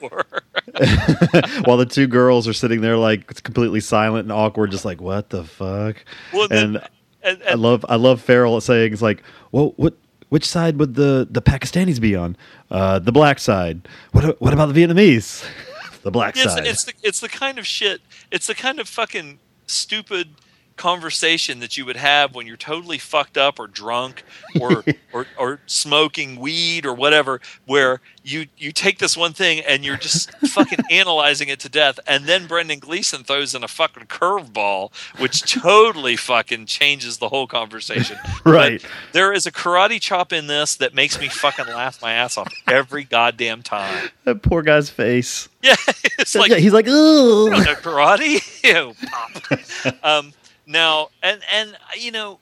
[1.64, 5.30] while the two girls are sitting there like completely silent and awkward, just like what
[5.30, 6.04] the fuck.
[6.32, 6.88] Well, then- and
[7.22, 9.22] and, I love I love Farrell saying it's like,
[9.52, 9.94] well, what
[10.32, 12.36] which side would the the Pakistanis be on?
[12.70, 13.86] Uh, the black side.
[14.12, 15.44] What what about the Vietnamese?
[16.02, 16.66] the black Yeah, it's, side.
[16.66, 18.00] it's the it's the kind of shit.
[18.30, 20.28] It's the kind of fucking stupid
[20.76, 24.22] conversation that you would have when you're totally fucked up or drunk
[24.60, 29.84] or or, or smoking weed or whatever where you you take this one thing and
[29.84, 34.06] you're just fucking analyzing it to death and then Brendan Gleeson throws in a fucking
[34.06, 38.82] curveball which totally fucking changes the whole conversation Right.
[38.82, 42.36] But there is a karate chop in this that makes me fucking laugh my ass
[42.36, 45.48] off every goddamn time that poor guy's face.
[45.62, 45.76] yeah
[46.22, 47.50] it's like yeah, he's like, ooh.
[47.50, 48.40] karate.
[48.64, 50.04] Ew, pop.
[50.04, 50.32] um,
[50.72, 52.40] now, and and you know,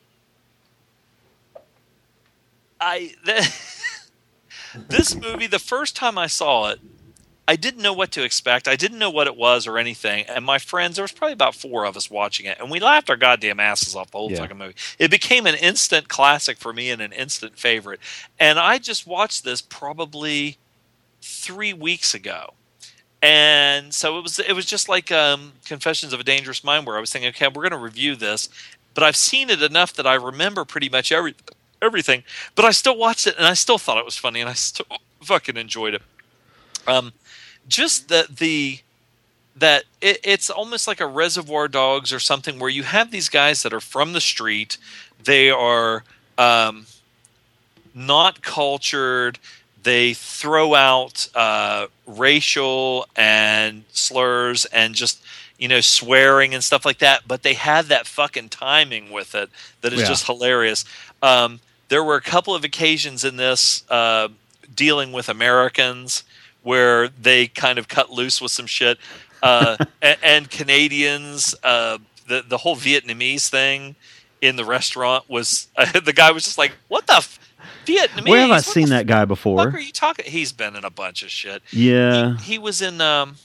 [2.79, 3.53] I the,
[4.89, 5.47] this movie.
[5.47, 6.79] The first time I saw it,
[7.47, 8.67] I didn't know what to expect.
[8.67, 10.25] I didn't know what it was or anything.
[10.27, 13.09] And my friends, there was probably about four of us watching it, and we laughed
[13.09, 14.37] our goddamn asses off the whole Yeah.
[14.39, 14.75] fucking movie.
[14.99, 17.99] It became an instant classic for me and an instant favorite.
[18.39, 20.57] And I just watched this probably
[21.21, 22.55] three weeks ago
[23.21, 26.97] and so it was it was just like um, confessions of a dangerous mind where
[26.97, 28.49] i was thinking okay we're going to review this
[28.93, 31.35] but i've seen it enough that i remember pretty much every
[31.81, 32.23] everything
[32.55, 34.85] but i still watched it and i still thought it was funny and i still
[35.21, 36.01] fucking enjoyed it
[36.87, 37.13] um
[37.67, 38.79] just that the
[39.55, 43.63] that it, it's almost like a reservoir dogs or something where you have these guys
[43.63, 44.77] that are from the street
[45.23, 46.03] they are
[46.37, 46.85] um
[47.93, 49.39] not cultured.
[49.83, 55.23] They throw out uh, racial and slurs and just
[55.57, 57.27] you know swearing and stuff like that.
[57.27, 59.49] But they have that fucking timing with it
[59.81, 60.07] that is Yeah.
[60.07, 60.85] just hilarious.
[61.21, 61.59] Um,
[61.89, 64.29] there were a couple of occasions in this uh,
[64.73, 66.23] dealing with Americans
[66.63, 68.97] where they kind of cut loose with some shit,
[69.43, 71.55] uh, and, and Canadians.
[71.63, 71.97] Uh,
[72.27, 73.95] the the whole Vietnamese thing
[74.41, 75.67] in the restaurant was
[76.03, 77.39] the guy was just like, "What the f-
[77.85, 78.27] Vietnamese?
[78.29, 79.67] Where have I What seen that guy fuck before?
[79.69, 81.61] are you talking?" He's been in a bunch of shit.
[81.71, 83.35] Yeah, He was in um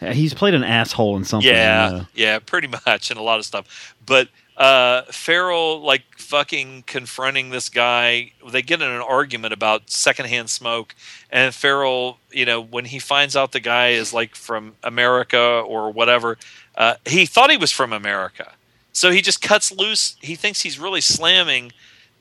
[0.00, 1.48] he's played an asshole in something.
[1.48, 3.94] yeah, yeah, pretty much, and a lot of stuff.
[4.04, 10.50] But uh, Farrell, like fucking confronting this guy, they get in an argument about secondhand
[10.50, 10.94] smoke,
[11.30, 15.90] and Farrell, you know, when he finds out the guy is like from America or
[15.90, 16.36] whatever,
[16.76, 18.52] uh, he thought he was from America,
[18.92, 20.16] so he just cuts loose.
[20.20, 21.72] He thinks he's really slamming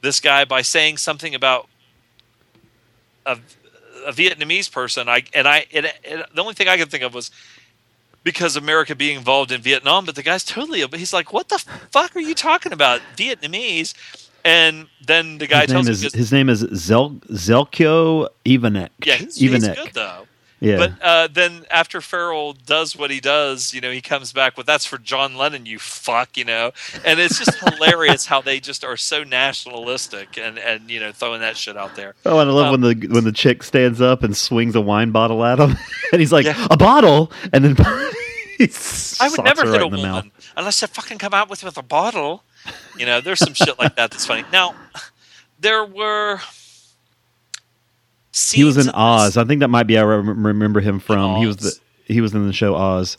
[0.01, 1.67] this guy by saying something about
[3.25, 3.37] a,
[4.05, 5.07] a Vietnamese person.
[5.09, 7.31] I and I it, it, the only thing I could think of was
[8.23, 10.85] because America being involved in Vietnam, but the guy's totally.
[10.97, 11.59] He's like, "What the
[11.91, 13.93] fuck are you talking about, Vietnamese?"
[14.43, 18.29] And then the guy his name tells him, is just- his name is Zel Zeljko
[18.45, 18.89] Ivanek.
[19.03, 20.27] "Yeah, he's, he's good though."
[20.63, 24.55] Yeah, But uh, then after Farrell does what he does, you know, he comes back
[24.57, 26.71] with "That's for John Lennon, you fuck," you know,
[27.03, 31.41] and it's just hilarious how they just are so nationalistic and and you know throwing
[31.41, 32.13] that shit out there.
[32.27, 34.81] Oh, and I love Um, when the when the chick stands up and swings a
[34.81, 35.75] wine bottle at him,
[36.11, 36.67] and he's like, Yeah.
[36.69, 37.75] "A bottle," and then
[39.19, 42.43] I would never hit a woman unless they fucking come out with with a bottle.
[42.95, 44.43] You know, there's some shit like that that's funny.
[44.51, 44.75] Now,
[45.59, 46.39] there were.
[48.51, 49.37] He was in Oz.
[49.37, 51.37] I think that might be I remember him from.
[51.37, 53.17] He was the he was in the show Oz.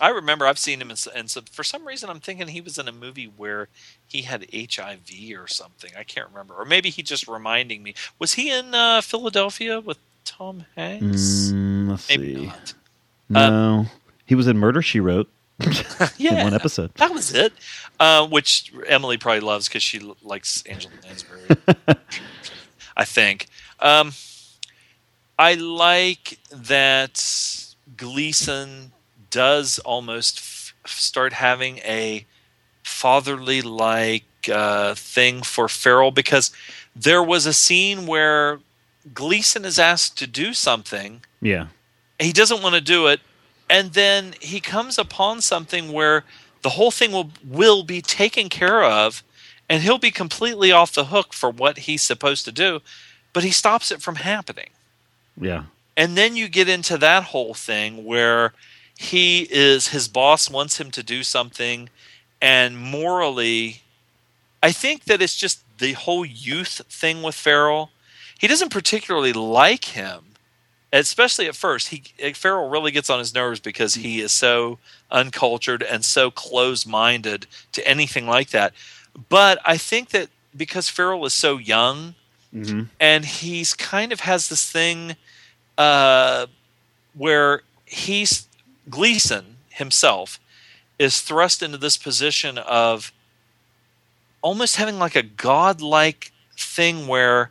[0.00, 2.78] I remember I've seen him, in, and so for some reason I'm thinking he was
[2.78, 3.68] in a movie where
[4.06, 5.90] he had HIV or something.
[5.98, 7.94] I can't remember, or maybe he just reminding me.
[8.18, 11.50] Was he in uh, Philadelphia with Tom Hanks?
[11.52, 12.46] Mm, let's Maybe see.
[12.46, 12.74] not.
[13.28, 13.86] No,
[14.24, 15.28] he was in Murder She Wrote
[15.60, 16.08] Yeah,
[16.38, 16.94] in one episode.
[16.94, 17.52] That was it.
[17.98, 21.48] Uh, which Emily probably loves because she l- likes Angela Lansbury.
[22.98, 23.46] I think.
[23.80, 24.12] Um,
[25.38, 28.92] I like that Gleeson
[29.30, 32.26] does almost f- start having a
[32.82, 36.50] fatherly like uh, thing for Farrell because
[36.96, 38.58] there was a scene where
[39.14, 41.68] Gleeson is asked to do something Yeah,
[42.18, 43.20] he doesn't want to do it
[43.70, 46.24] and then he comes upon something where
[46.62, 49.22] the whole thing will will be taken care of
[49.68, 52.80] and he'll be completely off the hook for what he's supposed to do
[53.32, 54.70] but he stops it from happening
[55.40, 55.64] yeah,
[55.96, 58.52] and then you get into that whole thing where
[58.96, 61.88] he is his boss wants him to do something
[62.40, 63.82] and morally
[64.62, 67.90] I think that it's just the whole youth thing with Farrell.
[68.38, 70.24] He doesn't particularly like him,
[70.92, 71.88] especially at first.
[71.88, 74.78] He eh, Farrell really gets on his nerves because he is so
[75.10, 78.74] uncultured and so close-minded to anything like that.
[79.28, 82.14] But I think that because Farrell is so young
[82.52, 85.16] hmm and he's kind of has this thing
[85.76, 86.46] uh,
[87.14, 88.48] where he's
[88.88, 90.40] Gleeson himself
[90.98, 93.12] is thrust into this position of
[94.42, 97.50] almost having like a godlike thing where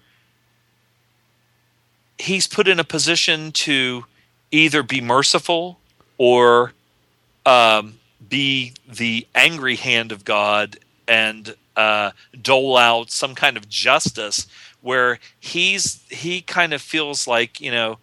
[2.18, 4.06] he's put in a position to
[4.52, 5.80] either be merciful
[6.18, 6.74] or
[7.46, 10.78] um, be the angry hand of God
[11.08, 12.12] and uh,
[12.42, 14.48] dole out some kind of justice
[14.82, 17.98] where he's he kind of feels like you know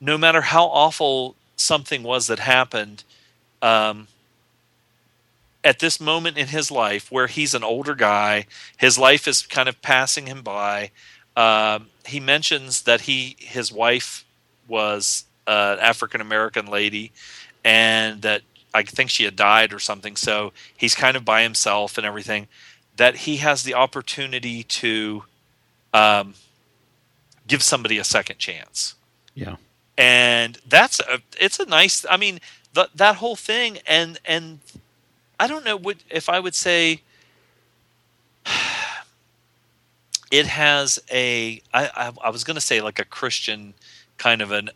[0.00, 3.04] no matter how awful something was that happened
[3.60, 4.08] um,
[5.62, 8.46] at this moment in his life where he's an older guy
[8.76, 10.90] his life is kind of passing him by
[11.36, 14.24] um, he mentions that he his wife
[14.68, 17.12] was uh, an african american lady
[17.64, 18.42] and that
[18.74, 22.46] i think she had died or something so he's kind of by himself and everything
[22.96, 25.24] that he has the opportunity to
[25.94, 26.34] um,
[27.46, 28.94] give somebody a second chance
[29.34, 29.56] yeah.
[29.96, 32.40] and that's a it's a nice i mean
[32.74, 34.60] th- that whole thing and and
[35.38, 37.00] i don't know what if i would say
[40.30, 43.74] it has a i i, I was going to say like a christian
[44.18, 44.70] kind of an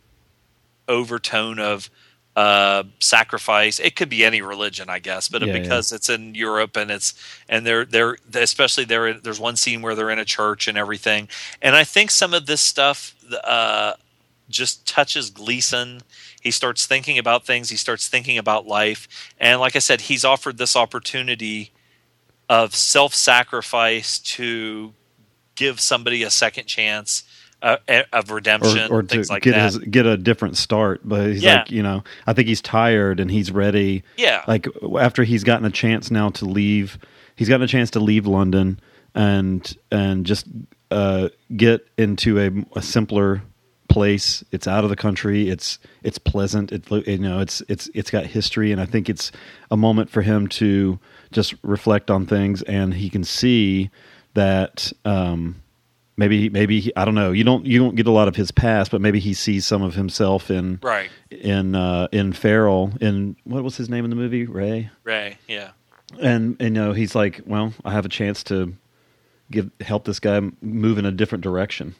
[0.87, 1.89] overtone of
[2.35, 5.59] uh sacrifice it could be any religion i guess but Yeah, yeah.
[5.61, 7.13] because it's in europe and it's
[7.47, 11.29] and they're they're especially there there's one scene where they're in a church and everything
[11.61, 13.93] and i think some of this stuff uh
[14.49, 16.01] just touches Gleeson.
[16.41, 17.69] He starts thinking about things.
[17.69, 19.07] He starts thinking about life.
[19.39, 21.71] And like I said, he's offered this opportunity
[22.47, 24.93] of self-sacrifice to
[25.55, 27.23] give somebody a second chance
[27.61, 27.77] uh,
[28.13, 29.63] of redemption, Or, or to things like get that.
[29.65, 31.57] his get a different start, but he's Yeah.
[31.59, 34.03] like, you know, I think he's tired and he's ready.
[34.17, 34.67] yeah, Like
[34.99, 36.97] after he's gotten a chance now to leave,
[37.35, 38.79] he's gotten a chance to leave London
[39.15, 40.45] and and just
[40.91, 43.41] uh, get into a, a simpler
[43.87, 44.43] place.
[44.51, 45.49] It's out of the country.
[45.49, 46.71] It's it's pleasant.
[46.71, 49.31] It you know it's it's it's got history, and I think it's
[49.71, 50.99] a moment for him to
[51.31, 53.89] just reflect on things, and he can see
[54.33, 54.91] that.
[55.05, 55.61] Um,
[56.17, 57.31] Maybe, maybe he, I don't know.
[57.31, 59.81] You don't, you don't get a lot of his past, but maybe he sees some
[59.81, 62.93] of himself in, right, in, uh, in Farrell.
[63.01, 64.45] In what was his name in the movie?
[64.45, 65.71] Ray Ray, yeah,
[66.21, 68.75] and and you know he's like, well, I have a chance to
[69.51, 71.95] give help this guy move in a different direction.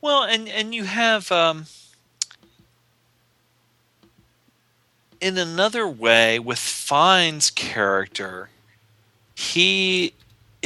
[0.00, 1.66] Well, and and you have um,
[5.20, 8.50] in another way with Fiennes' character,
[9.34, 10.14] he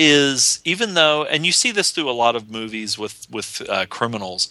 [0.00, 3.86] is even though, and you see this through a lot of movies with with uh,
[3.86, 4.50] criminals,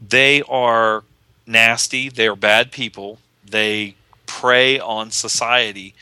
[0.00, 1.04] they are
[1.46, 2.08] nasty.
[2.08, 3.18] They are bad people.
[3.44, 3.94] They
[4.26, 5.94] prey on society,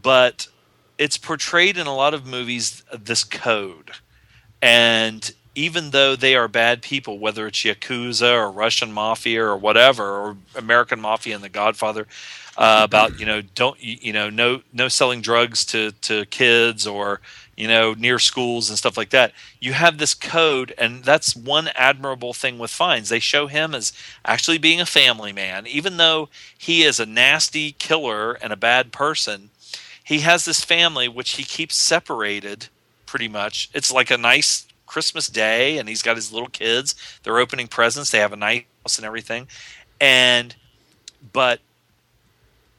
[0.00, 0.48] but
[0.96, 3.92] it's portrayed in a lot of movies this code
[4.62, 10.04] and even though they are bad people, whether it's Yakuza or Russian Mafia or whatever,
[10.04, 12.06] or American Mafia and The Godfather,
[12.56, 17.20] uh, about you know don't you know no no selling drugs to to kids or
[17.58, 19.32] you know near schools and stuff like that.
[19.60, 23.08] You have this code, and that's one admirable thing with Fiennes.
[23.08, 23.92] They show him as
[24.24, 28.92] actually being a family man, even though he is a nasty killer and a bad
[28.92, 29.50] person.
[30.04, 32.68] He has this family which he keeps separated
[33.06, 33.68] pretty much.
[33.74, 36.94] It's like a nice Christmas day, and he's got his little kids.
[37.24, 38.12] They're opening presents.
[38.12, 39.48] They have a nice house and everything,
[40.00, 40.54] and
[41.32, 41.58] but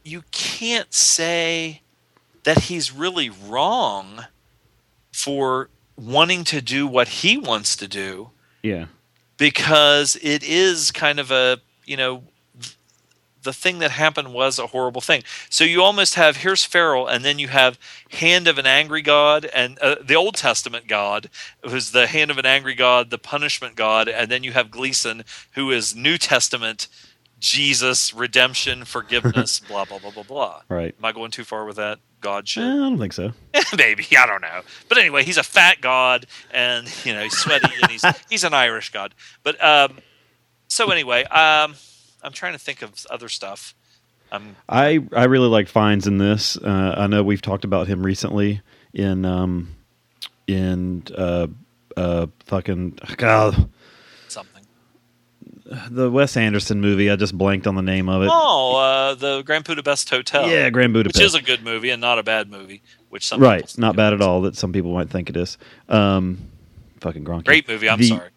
[0.05, 1.81] you can't say
[2.43, 4.25] that he's really wrong
[5.23, 8.29] for wanting to do what he wants to do
[8.63, 8.85] Yeah.
[9.37, 12.23] because it is kind of a you know
[13.43, 15.23] the thing that happened was a horrible thing.
[15.49, 17.79] So you almost have here's Pharaoh, and then you have
[18.11, 21.29] hand of an angry God, and uh, the Old Testament God
[21.63, 25.23] who's the hand of an angry God, the punishment God, and then you have Gleeson
[25.53, 26.87] who is New Testament
[27.39, 30.61] Jesus, redemption, forgiveness, blah blah blah blah blah.
[30.69, 30.95] Right.
[30.97, 32.63] Am I going too far with that God shit?
[32.63, 33.31] I don't think so.
[33.77, 37.71] Maybe I don't know, but anyway, he's a fat god, and you know he's sweaty,
[37.81, 39.15] and he's he's an Irish god.
[39.43, 39.99] But um,
[40.67, 41.75] so anyway, um,
[42.21, 43.73] I'm trying to think of other stuff.
[44.31, 46.57] Um, I I really like Fiennes in this.
[46.57, 48.61] Uh, I know we've talked about him recently
[48.93, 49.75] in um
[50.47, 51.47] in uh
[51.97, 53.69] uh fucking God.
[55.89, 57.09] The Wes Anderson movie.
[57.11, 58.29] I just blanked on the name of it.
[58.31, 60.49] Oh, uh, the Grand Budapest Hotel.
[60.49, 61.17] yeah, Grand Budapest.
[61.19, 62.81] which is a good movie and not a bad movie.
[63.09, 64.41] Which some right, people not bad at all.
[64.41, 65.57] That some people might think it is.
[65.87, 66.39] Um,
[67.01, 67.45] fucking Gronky.
[67.45, 67.89] Great movie.
[67.89, 68.29] I'm The- sorry.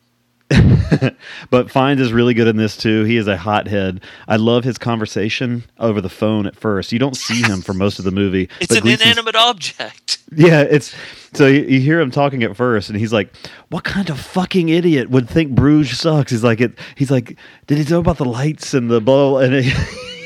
[1.50, 3.04] but Fiennes is really good in this too.
[3.04, 4.02] He is a hothead.
[4.28, 6.92] I love his conversation over the phone at first.
[6.92, 8.50] You don't see him for most of the movie.
[8.60, 10.18] It's an Gleeson's- inanimate object.
[10.34, 10.94] Yeah, it's
[11.34, 13.34] so you, you hear him talking at first, and he's like,
[13.70, 17.36] "What kind of fucking idiot would think Bruges sucks?" He's like, "It." He's like,
[17.66, 19.64] "Did he know about the lights and the blah?" And it,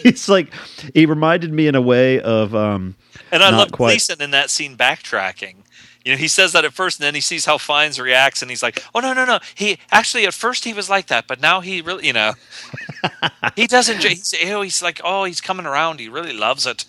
[0.05, 0.53] it's like
[0.95, 2.97] he reminded me in a way of um,
[3.33, 5.57] And I love quite- Gleeson in that scene backtracking.
[6.05, 8.49] You know, he says that at first, and then he sees how Fiennes reacts, and
[8.49, 9.41] he's like, "Oh no, no, no!
[9.57, 12.35] He actually at first he was like that, but now he really, you know,
[13.57, 14.03] he doesn't.
[14.05, 15.99] He's, he's like, oh, he's coming around.
[15.99, 16.85] He really loves it.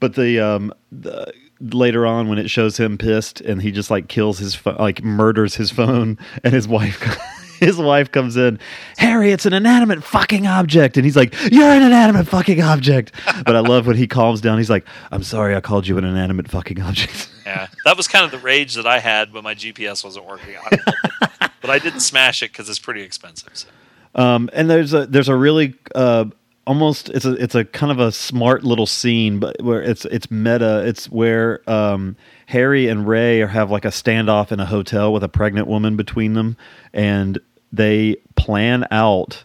[0.00, 1.32] But the um the,
[1.70, 5.02] later on when it shows him pissed and he just like kills his pho- like
[5.02, 7.00] murders his phone and his wife
[7.60, 8.58] his wife comes in,
[8.98, 13.12] Harry, it's an inanimate fucking object, and he's like, you're an inanimate fucking object.
[13.44, 14.58] But I love when he calms down.
[14.58, 17.28] He's like, I'm sorry, I called you an inanimate fucking object.
[17.44, 20.54] Yeah, that was kind of the rage that I had when my GPS wasn't working.
[20.56, 23.50] I but I didn't smash it because it's pretty expensive.
[23.54, 23.68] So.
[24.14, 26.26] Um, and there's a there's a really uh,
[26.66, 30.30] almost it's a it's a kind of a smart little scene, but where it's it's
[30.30, 30.86] meta.
[30.86, 32.16] It's where um,
[32.46, 36.34] Harry and Ray have like a standoff in a hotel with a pregnant woman between
[36.34, 36.56] them,
[36.92, 37.38] and
[37.72, 39.44] they plan out.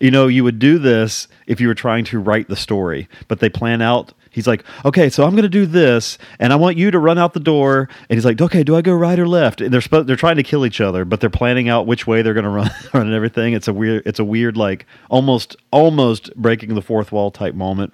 [0.00, 3.40] You know, you would do this if you were trying to write the story, but
[3.40, 4.12] they plan out.
[4.30, 7.18] He's like, okay, so I'm going to do this, and I want you to run
[7.18, 7.88] out the door.
[8.08, 9.60] And he's like, okay, do I go right or left?
[9.60, 12.22] And they're spo- they're trying to kill each other, but they're planning out which way
[12.22, 13.54] they're going to run, run and everything.
[13.54, 17.92] It's a weird, it's a weird, like almost almost breaking the fourth wall type moment.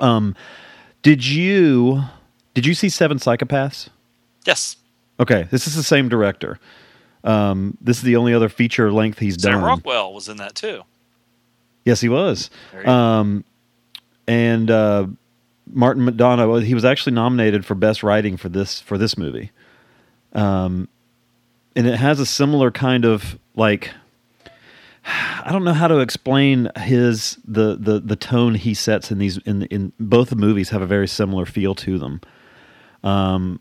[0.00, 0.34] Um,
[1.02, 2.02] did you
[2.54, 3.88] did you see Seven Psychopaths?
[4.46, 4.76] Yes,
[5.20, 6.58] Okay, this is the same director.
[7.22, 9.60] Um, this is the only other feature length he's Sam done.
[9.60, 10.82] Sam Rockwell was in that too.
[11.84, 12.50] Yes, he was.
[12.84, 13.44] Um,
[14.26, 15.06] and uh,
[15.72, 19.50] Martin McDonagh, he was actually nominated for best writing for this for this movie.
[20.32, 20.88] Um,
[21.76, 23.90] and it has a similar kind of like
[25.06, 29.38] I don't know how to explain his the the the tone he sets in these
[29.38, 32.20] in in both the movies have a very similar feel to them.
[33.02, 33.60] Um,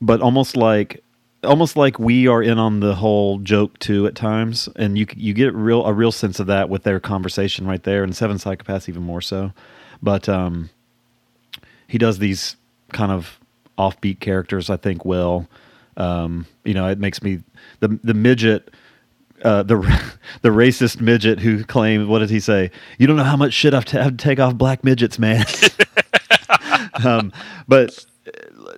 [0.00, 1.02] but almost like
[1.42, 5.34] almost like we are in on the whole joke too at times, and you you
[5.34, 8.88] get real a real sense of that with their conversation right there, and Seven Psychopaths
[8.88, 9.52] even more so.
[10.00, 10.70] But um,
[11.88, 12.56] he does these
[12.92, 13.40] kind of
[13.76, 15.48] offbeat characters, I think, well.
[15.96, 17.40] Um, you know, it makes me
[17.80, 18.70] the the midget.
[19.42, 19.76] Uh, the
[20.42, 22.70] the racist midget who claimed what did he say?
[22.98, 25.44] You don't know how much shit I've t- had to take off black midgets, man.
[27.04, 27.32] um,
[27.66, 28.04] but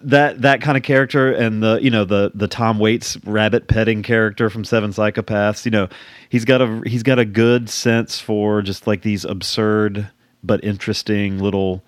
[0.02, 4.02] that that kind of character and the you know the the Tom Waits rabbit petting
[4.02, 5.88] character from Seven Psychopaths, you know,
[6.28, 10.08] he's got a he's got a good sense for just like these absurd
[10.42, 11.82] but interesting little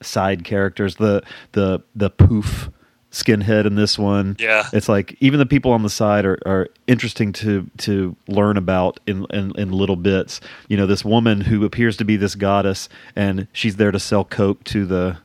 [0.00, 0.96] side characters.
[0.96, 1.22] The
[1.52, 2.70] the the poof
[3.10, 4.36] skinhead in this one.
[4.38, 4.68] Yeah.
[4.72, 9.00] It's like even the people on the side are, are interesting to to learn about
[9.06, 10.40] in, in in little bits.
[10.68, 14.24] You know, this woman who appears to be this goddess and she's there to sell
[14.24, 15.18] coke to the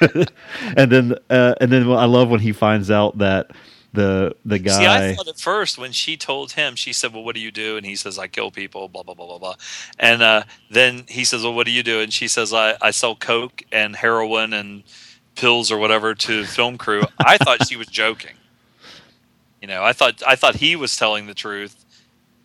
[0.76, 3.50] and then uh, and then I love when he finds out that
[3.98, 4.78] the the guy.
[4.78, 7.50] See, I thought at first when she told him, she said, "Well, what do you
[7.50, 9.54] do?" And he says, "I kill people." Blah blah blah blah blah.
[9.98, 12.92] And uh, then he says, "Well, what do you do?" And she says, "I I
[12.92, 14.84] sell coke and heroin and
[15.34, 18.36] pills or whatever to film crew." I thought she was joking.
[19.60, 21.84] You know, I thought I thought he was telling the truth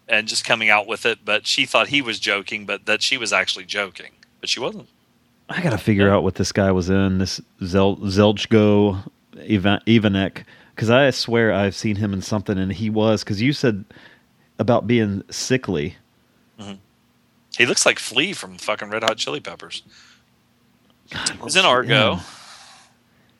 [0.07, 3.17] and just coming out with it, but she thought he was joking, but that she
[3.17, 4.11] was actually joking,
[4.41, 4.89] but she wasn't.
[5.49, 7.19] I got to figure out what this guy was in.
[7.19, 9.03] This Zel, Zelchko
[9.49, 10.43] Ivan, Ivanek,
[10.75, 13.85] because I swear I've seen him in something, and he was because you said
[14.59, 15.95] about being sickly.
[17.57, 19.83] He looks like Flea from fucking Red Hot Chili Peppers.
[21.09, 21.89] He was in Argo.
[21.93, 22.19] Yeah.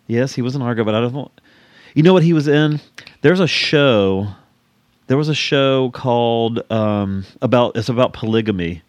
[0.05, 1.31] Yes, he was in Argo, but I don't know.
[1.95, 2.79] You know what he was in?
[3.21, 4.27] There's a show.
[5.07, 7.75] There was a show called um, about.
[7.75, 8.83] It's about polygamy.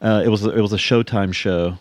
[0.00, 1.78] Uh, it was it was a Showtime show.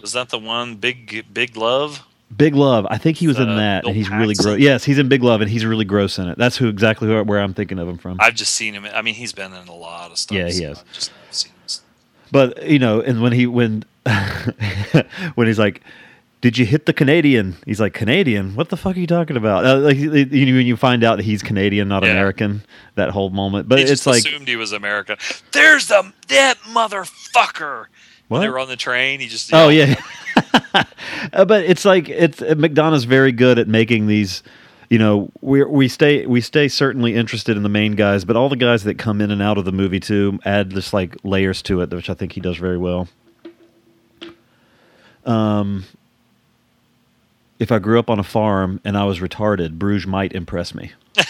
[0.00, 2.04] Was that the one Big Big Love?
[2.36, 2.86] Big Love.
[2.90, 4.58] I think he was in Uh, that, Bill and he's really gross.
[4.58, 6.38] Yes, he's in Big Love, and he's really gross in it.
[6.38, 8.16] That's who exactly who, where I'm thinking of him from.
[8.20, 8.86] I've just seen him.
[8.92, 10.36] I mean, he's been in a lot of stuff.
[10.36, 10.78] Yeah, he so has.
[10.78, 11.82] I've just.
[12.32, 13.84] But you know, and when he when
[15.34, 15.82] when he's like,
[16.40, 18.56] "Did you hit the Canadian?" He's like, "Canadian?
[18.56, 21.22] What the fuck are you talking about?" Uh, like you, when you find out that
[21.24, 22.10] he's Canadian, not Yeah.
[22.10, 22.62] American,
[22.96, 23.68] that whole moment.
[23.68, 25.16] But it's like, assumed he was American.
[25.52, 27.86] There's the that motherfucker.
[28.28, 29.90] When they were on the train, he just oh yelled.
[29.90, 30.02] yeah.
[31.32, 34.42] Uh, but it's like it's uh, McDonagh's very good at making these.
[34.90, 38.48] You know, we we stay we stay certainly interested in the main guys, but all
[38.48, 41.62] the guys that come in and out of the movie too add just like layers
[41.62, 43.08] to it, which I think he does very well.
[45.24, 45.84] Um,
[47.58, 50.92] if I grew up on a farm and I was retarded, Bruges might impress me.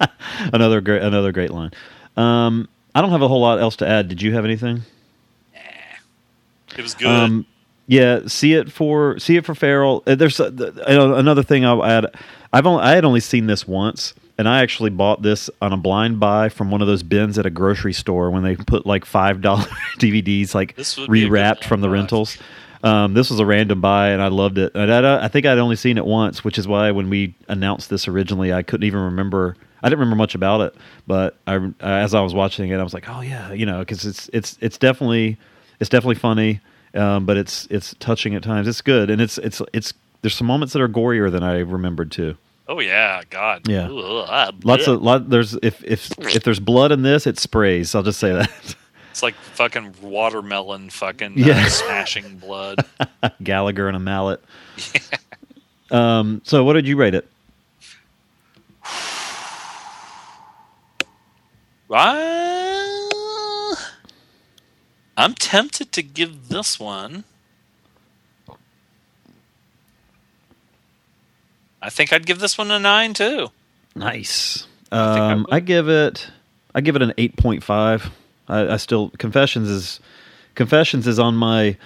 [0.52, 1.70] another great another great line.
[2.16, 4.08] Um, I don't have a whole lot else to add.
[4.08, 4.82] Did you have anything?
[6.76, 7.06] It was good.
[7.08, 7.46] Um,
[7.86, 10.02] yeah, see it for see it for Farrell.
[10.06, 10.50] Uh, There's uh,
[11.16, 12.06] another thing I'll add.
[12.52, 15.76] I've only I had only seen this once, and I actually bought this on a
[15.76, 19.04] blind buy from one of those bins at a grocery store when they put like
[19.04, 19.62] five dollar
[19.98, 21.92] DVDs like This would be a good rewrapped from the buy.
[21.94, 22.38] rentals.
[22.82, 24.72] Um, this was a random buy, and I loved it.
[24.74, 27.88] And I, I think I'd only seen it once, which is why when we announced
[27.88, 29.56] this originally, I couldn't even remember.
[29.82, 30.74] I didn't remember much about it,
[31.06, 34.04] but I, as I was watching it, I was like, "Oh yeah," you know, because
[34.04, 35.36] it's it's it's definitely
[35.80, 36.60] it's definitely funny,
[36.94, 38.66] um, but it's it's touching at times.
[38.68, 39.92] It's good, and it's it's it's
[40.22, 42.36] there's some moments that are gorier than I remembered too.
[42.68, 43.68] oh yeah, God.
[43.68, 43.88] Yeah.
[43.90, 45.30] Ah, Lots of lot.
[45.30, 47.94] There's if if if there's blood in this, it sprays.
[47.94, 48.50] I'll just say that.
[49.16, 51.64] It's like fucking watermelon, fucking Yeah.
[51.64, 52.84] uh, smashing blood.
[53.42, 54.44] Gallagher and a mallet.
[55.90, 56.42] Um.
[56.44, 57.26] So, what did you rate it?
[61.90, 62.85] I,
[65.16, 67.24] I'm tempted to give this one.
[71.82, 73.48] I think I'd give this one a nine too.
[73.94, 74.66] Nice.
[74.90, 75.46] I think I Um.
[75.50, 76.28] I give it.
[76.74, 78.10] I give it an eight point five.
[78.48, 80.00] I, I still confessions is
[80.54, 81.76] confessions is on my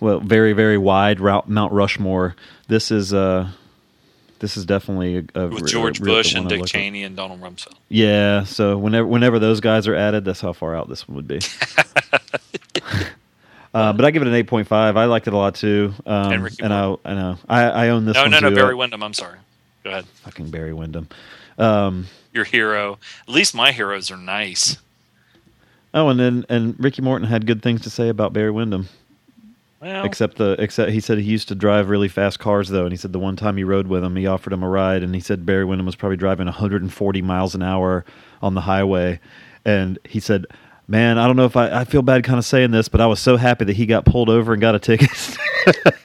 [0.00, 2.34] well very very wide route Mount Rushmore.
[2.68, 3.50] This is uh
[4.40, 6.72] this is definitely a, a With George real- Bush and Dick look at.
[6.72, 7.74] Cheney and Donald Rumsfeld.
[7.88, 11.28] Yeah, so whenever whenever those guys are added, that's how far out this one would
[11.28, 11.40] be.
[13.74, 14.96] uh, but I give it an eight point five.
[14.96, 15.92] I liked it a lot too.
[16.06, 18.50] Um, And Ricky and I, I know I, I own this No, one no, no,
[18.50, 18.56] too.
[18.56, 19.02] Barry Windham.
[19.02, 19.38] I'm sorry.
[19.84, 20.06] Go ahead.
[20.24, 21.08] Fucking Barry Windham.
[21.58, 22.98] Um, Your hero.
[23.26, 24.76] At least my heroes are nice.
[25.94, 28.88] oh, and then and Ricky Morton had good things to say about Barry Windham.
[29.80, 32.92] Well, Except the except he said he used to drive really fast cars though, and
[32.92, 35.14] he said the one time he rode with him, he offered him a ride, and
[35.14, 38.04] he said Barry Windham was probably driving 140 miles an hour
[38.42, 39.18] on the highway,
[39.64, 40.44] and he said,
[40.90, 43.06] "Man, I don't know if I, I feel bad kind of saying this, but I
[43.06, 45.10] was so happy that he got pulled over and got a ticket."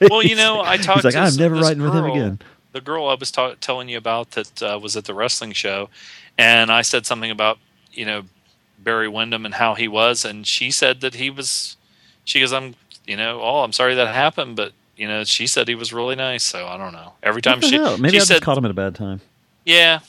[0.10, 0.98] well, you know, I talked.
[0.98, 2.38] He's like, to "I'm never riding with him again."
[2.72, 5.88] The girl I was ta- telling you about that uh, was at the wrestling show,
[6.38, 7.58] and I said something about
[7.92, 8.22] you know
[8.78, 11.76] Barry Windham and how he was, and she said that he was.
[12.24, 12.74] She goes, "I'm,
[13.06, 16.14] you know, oh, I'm sorry that happened, but you know, she said he was really
[16.16, 17.14] nice." So I don't know.
[17.22, 17.98] Every time she, hell?
[17.98, 19.20] Maybe she I said, just caught him at a bad time.
[19.64, 20.00] "Yeah."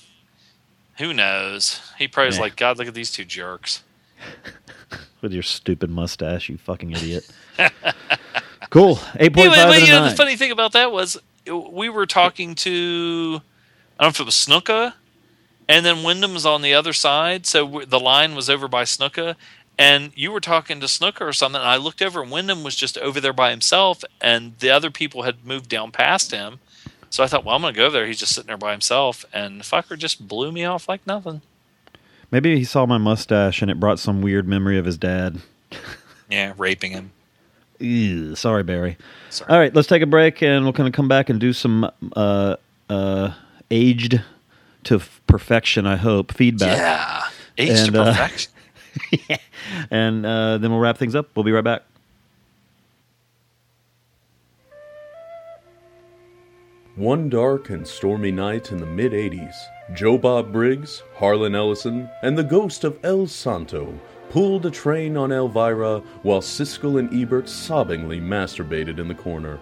[1.00, 1.80] Who knows?
[2.00, 2.42] He probably was Yeah.
[2.42, 3.84] like, "God, look at these two jerks."
[5.28, 7.30] With your stupid mustache, you fucking idiot.
[8.70, 8.98] cool.
[9.18, 10.10] Eight point Anyway, five but you know, nine.
[10.12, 13.42] the funny thing about that was we were talking to
[14.00, 14.94] I don't know if it was Snuka,
[15.68, 19.36] and then Windham was on the other side, so the line was over by Snuka,
[19.78, 21.60] and you were talking to Snuka or something.
[21.60, 24.90] And I looked over, and Windham was just over there by himself, and the other
[24.90, 26.60] people had moved down past him.
[27.10, 28.08] So I thought, well, I'm going to go there.
[28.08, 31.42] He's just sitting there by himself, and the fucker just blew me off like nothing.
[32.32, 35.40] Maybe he saw my mustache and it brought some weird memory of his dad.
[36.30, 37.12] Yeah, raping him.
[37.80, 38.98] Ew, sorry, Barry.
[39.30, 39.50] Sorry.
[39.52, 41.90] All right, let's take a break and we're going to come back and do some
[42.16, 42.56] uh,
[42.90, 43.32] uh,
[43.72, 44.22] aged
[44.86, 45.86] to f- perfection.
[45.86, 46.78] I hope feedback.
[46.78, 47.24] Yeah.
[47.58, 48.52] Age And, to uh, perfection.
[49.92, 51.30] and uh, then we'll wrap things up.
[51.36, 51.84] We'll be right back.
[56.96, 59.54] One dark and stormy night in the mid 80s,
[59.94, 63.98] Joe Bob Briggs, Harlan Ellison, and the ghost of El Santo
[64.30, 69.60] pulled a train on Elvira while Siskel and Ebert sobbingly masturbated in the corner.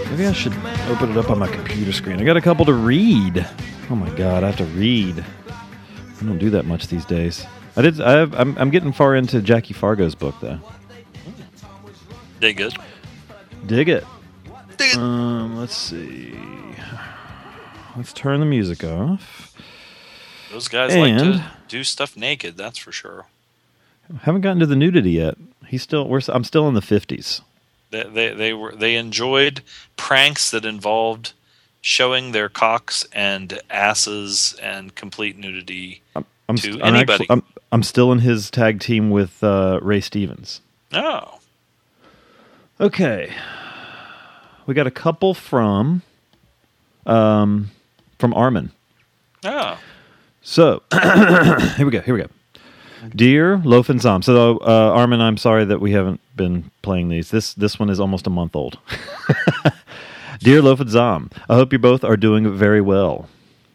[0.10, 0.53] Maybe I should
[0.90, 2.19] open it up on my computer screen.
[2.19, 3.48] I got a couple to read.
[3.90, 5.23] Oh my god, I have to read.
[5.49, 7.45] I don't do that much these days.
[7.76, 8.02] I did.
[8.02, 10.60] I have, I'm, I'm getting far into Jackie Fargo's book though.
[12.40, 12.73] They good.
[13.65, 14.06] Dig it.
[14.77, 14.98] Dig it.
[14.98, 16.38] Um, let's see.
[17.95, 19.53] Let's turn the music off.
[20.52, 22.57] Those guys like to do stuff naked.
[22.57, 23.26] That's for sure.
[24.22, 25.36] Haven't gotten to the nudity yet.
[25.68, 26.07] He's still.
[26.07, 26.22] We're.
[26.30, 27.41] I'm still in the fifties.
[27.91, 29.61] They they they were they enjoyed
[29.98, 31.34] pranks that involved
[31.82, 37.23] showing their cocks and asses and complete nudity I'm, to st- I'm anybody.
[37.26, 40.61] Actually, I'm, I'm still in his tag team with uh, Ray Stevens.
[40.94, 41.40] oh,
[42.80, 43.32] Okay.
[44.65, 46.02] We got a couple from
[47.06, 47.69] um
[48.18, 48.72] from Armin.
[49.44, 49.77] oh,
[50.41, 52.02] So here we go.
[52.02, 52.30] Here we go.
[53.15, 54.22] Dear Loaf and Zom.
[54.22, 57.32] So uh, Armin, I'm sorry that we haven't been playing these.
[57.32, 58.80] This this one is almost a month old.
[60.40, 63.27] Dear Loaf and Zom, I hope you both are doing very well.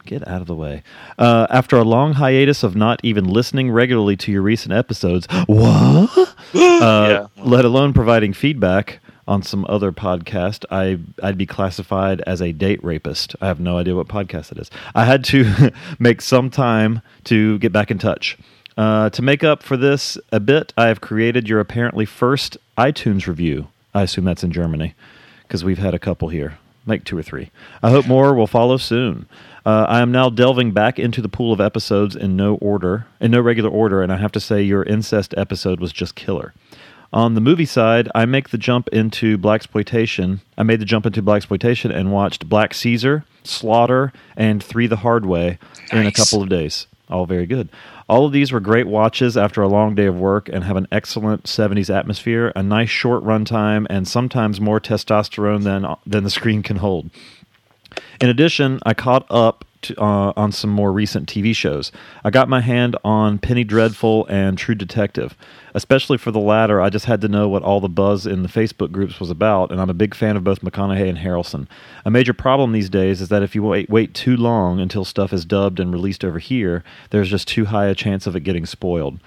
[0.05, 0.83] Get out of the way.
[1.17, 6.09] Uh, after a long hiatus of not even listening regularly to your recent episodes, what?
[6.53, 7.43] Uh, Yeah.
[7.45, 12.83] Let alone providing feedback on some other podcast, I I'd be classified as a date
[12.83, 13.35] rapist.
[13.39, 14.69] I have no idea what podcast it is.
[14.93, 18.37] I had to make some time to get back in touch.
[18.81, 23.27] Uh, to make up for this a bit, I have created your apparently first iTunes
[23.27, 23.67] review.
[23.93, 24.95] I assume that's in Germany
[25.43, 27.51] because we've had a couple here, like two or three.
[27.83, 29.27] I hope more will follow soon.
[29.67, 33.29] Uh, I am now delving back into the pool of episodes in no order, in
[33.29, 36.51] no regular order, and I have to say your incest episode was just killer.
[37.13, 40.41] On the movie side, I make the jump into black exploitation.
[40.57, 44.95] I made the jump into black exploitation and watched Black Caesar, Slaughter, and Three the
[44.95, 45.59] Hard Way
[45.91, 46.87] in a couple of days.
[47.11, 47.69] All very good.
[48.11, 50.85] All of these were great watches after a long day of work and have an
[50.91, 56.61] excellent 70s atmosphere, a nice short runtime, and sometimes more testosterone than than the screen
[56.61, 57.09] can hold.
[58.19, 61.93] In addition, I caught up to, uh, on some more recent TV shows.
[62.21, 65.37] I got my hand on Penny Dreadful and True Detective.
[65.73, 68.49] Especially for the latter, I just had to know what all the buzz in the
[68.49, 71.67] Facebook groups was about, and I'm a big fan of both McConaughey and Harrelson.
[72.05, 75.31] A major problem these days is that if you wait, wait too long until stuff
[75.31, 78.65] is dubbed and released over here, there's just too high a chance of it getting
[78.65, 79.19] spoiled.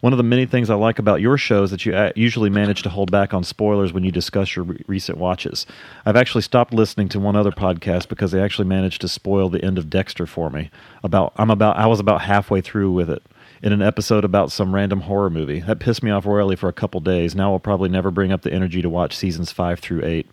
[0.00, 2.82] One of the many things I like about your show is that you usually manage
[2.82, 5.64] to hold back on spoilers when you discuss your re- recent watches.
[6.04, 9.64] I've actually stopped listening to one other podcast because they actually managed to spoil the
[9.64, 10.72] end of Dexter for me.
[11.04, 13.22] About I'm about I was about halfway through with it
[13.62, 15.60] in an episode about some random horror movie.
[15.60, 17.34] That pissed me off royally for a couple days.
[17.34, 20.26] Now I'll probably never bring up the energy to watch seasons 5 through 8.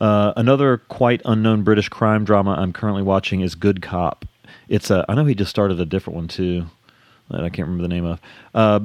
[0.00, 4.26] Uh, another quite unknown British crime drama I'm currently watching is Good Cop.
[4.68, 6.66] It's a I know he just started a different one too
[7.30, 8.20] that I can't remember the name of.
[8.54, 8.80] Uh,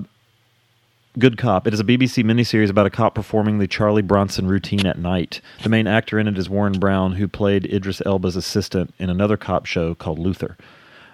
[1.19, 1.67] Good Cop.
[1.67, 5.41] It is a BBC miniseries about a cop performing the Charlie Bronson routine at night.
[5.61, 9.35] The main actor in it is Warren Brown, who played Idris Elba's assistant in another
[9.35, 10.55] cop show called Luther.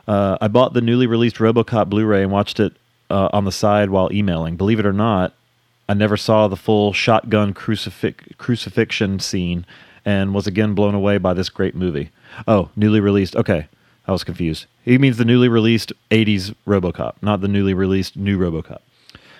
[0.07, 2.73] Uh, I bought the newly released RoboCop Blu-ray and watched it
[3.09, 4.55] uh, on the side while emailing.
[4.55, 5.33] Believe it or not,
[5.89, 9.65] I never saw the full shotgun crucifix- crucifixion scene
[10.05, 12.09] and was again blown away by this great movie.
[12.47, 13.35] Oh, newly released.
[13.35, 13.67] Okay,
[14.07, 14.65] I was confused.
[14.83, 18.79] He means the newly released 80s RoboCop, not the newly released new RoboCop.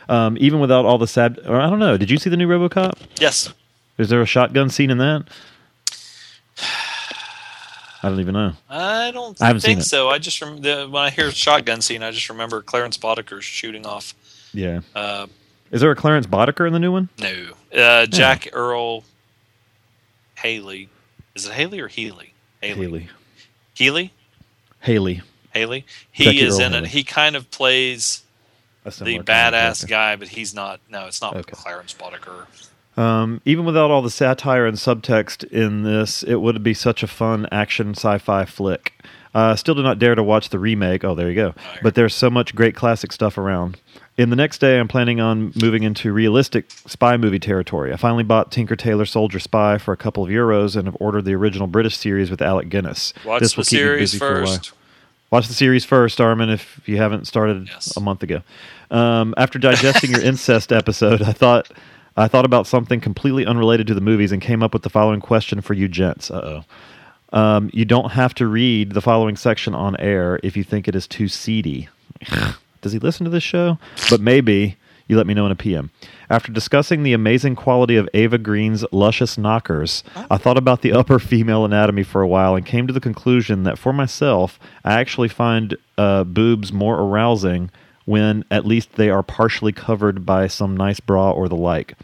[0.10, 1.98] Um, even without all the sad, or I don't know.
[1.98, 2.94] Did you see the new RoboCop?
[3.20, 3.54] Yes.
[3.98, 5.26] Is there a shotgun scene in that?
[8.04, 8.54] I don't even know.
[8.70, 10.10] I don't I haven't think so.
[10.10, 13.86] I just rem- the, when I hear shotgun scene, I just remember Clarence Boddicker shooting
[13.86, 14.14] off.
[14.54, 14.82] Yeah.
[14.96, 15.28] Uh,
[15.72, 17.10] Is there a Clarence Boddicker in the new one?
[17.20, 19.04] no, uh, Jack Earle
[20.36, 20.90] Haley.
[21.36, 22.34] Is it Haley or Healy?
[22.62, 23.10] Haley.
[23.74, 24.12] Healy.
[24.82, 25.22] Haley.
[25.54, 25.86] Haley.
[26.12, 26.86] He Jackie is Earl in Haley.
[26.86, 26.90] it.
[26.92, 28.24] He kind of plays
[28.84, 29.88] the similar kind of badass character.
[29.88, 30.80] guy, but he's not.
[30.90, 32.46] No, it's not Clarence Boddicker.
[32.98, 37.08] Um, even without all the satire and subtext in this, it would be such a
[37.08, 38.94] fun action sci-fi flick.
[39.36, 41.04] Uh, still do not dare to watch the remake.
[41.04, 41.54] Oh, there you go.
[41.84, 43.80] But there's so much great classic stuff around.
[44.18, 47.94] In the next day, I'm planning on moving into realistic spy movie territory.
[47.94, 51.26] I finally bought Tinker Tailor Soldier Spy for a couple of euros and have ordered
[51.26, 53.14] the original British series with Alec Guinness.
[53.24, 54.56] Watch this the will keep me series busy for a while.
[54.56, 54.72] first.
[55.30, 58.42] Watch the series first, Armin, if you haven't started a month ago.
[58.90, 61.70] Um, after digesting your incest episode, I thought
[62.18, 65.22] I thought about something completely unrelated to the movies and came up with the following
[65.22, 66.32] question for you gents.
[66.32, 66.64] Uh
[67.32, 67.38] oh.
[67.38, 70.96] Um, you don't have to read the following section on air if you think it
[70.96, 71.90] is too seedy.
[72.82, 73.78] Does he listen to this show?
[74.10, 74.78] But maybe
[75.08, 75.92] you let me know in a PM.
[76.30, 81.20] After discussing the amazing quality of Eva Green's luscious knockers, I thought about the upper
[81.20, 85.30] female anatomy for a while and came to the conclusion that for myself, I actually
[85.30, 87.72] find uh, boobs more arousing
[88.08, 91.96] when at least they are partially covered by some nice bra or the like.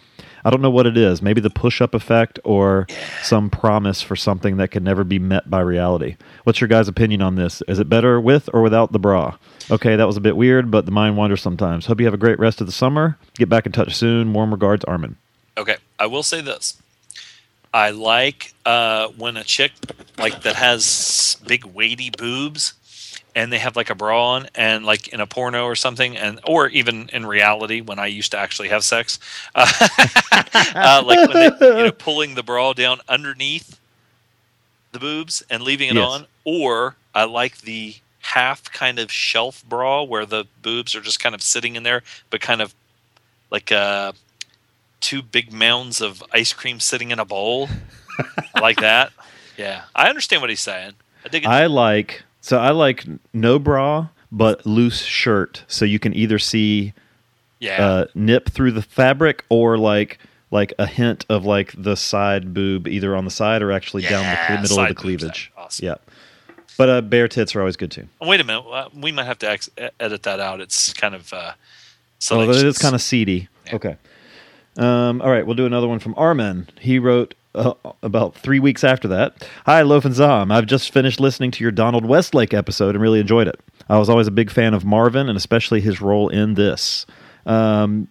[0.45, 1.21] I don't know what it is.
[1.21, 2.85] Maybe the push up effect or
[3.21, 6.17] some promise for something that can never be met by reality.
[6.43, 7.63] What's your guys' opinion on this?
[7.69, 9.37] Is it better with or without the bra?
[9.71, 11.85] Okay, that was a bit weird, but the mind wanders sometimes.
[11.85, 13.17] Hope you have a great rest of the summer.
[13.35, 14.33] Get back in touch soon.
[14.33, 15.15] Warm regards, Armin.
[15.57, 16.81] Okay, I will say this.
[17.73, 19.71] I like uh, when a chick
[20.17, 22.73] like that has big weighty boobs,
[23.35, 26.39] and they have like a bra on, and like in a porno or something, and
[26.45, 29.19] or even in reality when I used to actually have sex,
[29.55, 29.65] uh,
[30.75, 33.79] uh, like when they, you know pulling the bra down underneath
[34.91, 36.05] the boobs and leaving it Yes.
[36.09, 41.19] on, or I like the half kind of shelf bra where the boobs are just
[41.19, 42.73] kind of sitting in there, but kind of
[43.51, 44.13] like uh
[45.01, 47.67] two big mounds of ice cream sitting in a bowl.
[48.55, 49.11] I like that.
[49.57, 50.93] Yeah, I understand what he's saying.
[51.23, 51.47] I dig it.
[51.47, 56.93] I like so I like no bra but loose shirt, so you can either see
[57.59, 57.85] Yeah.
[57.85, 60.19] uh, nip through the fabric or like
[60.51, 64.23] like a hint of like the side boob either on the side or actually down
[64.23, 65.51] the cle- middle of the cleavage.
[65.57, 65.85] awesome.
[65.85, 65.95] Yeah,
[66.77, 68.07] but uh, bare tits are always good too.
[68.21, 68.63] Oh, wait a minute.
[68.95, 70.61] We might have to ex- edit that out.
[70.61, 71.53] It's kind of uh,
[72.31, 73.49] Oh, it is kind of seedy.
[73.73, 73.97] Okay.
[74.77, 76.67] Um, all right, we'll do another one from Armin.
[76.79, 79.47] He wrote uh, about three weeks after that.
[79.65, 80.51] Hi, Loaf and Zom.
[80.51, 83.59] I've just finished listening to your Donald Westlake episode and really enjoyed it.
[83.89, 87.05] I was always a big fan of Marvin and especially his role in this.
[87.45, 88.07] Um,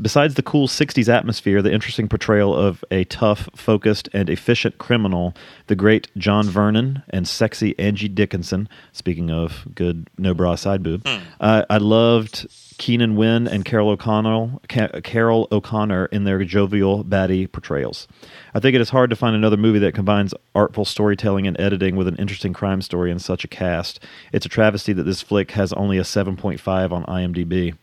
[0.00, 5.34] besides the cool 60s atmosphere, the interesting portrayal of a tough, focused, and efficient criminal,
[5.66, 11.06] the great John Vernon and sexy Angie Dickinson, speaking of good no bra side boob,
[11.40, 12.46] uh, I loved
[12.78, 18.08] Keenan Wynn and Carol O'Connell, Ca- Carroll O'Connor in their jovial baddie portrayals.
[18.54, 21.96] I think it is hard to find another movie that combines artful storytelling and editing
[21.96, 24.00] with an interesting crime story in such a cast.
[24.32, 27.76] It's a travesty that this flick has only a 7.5 on IMDb.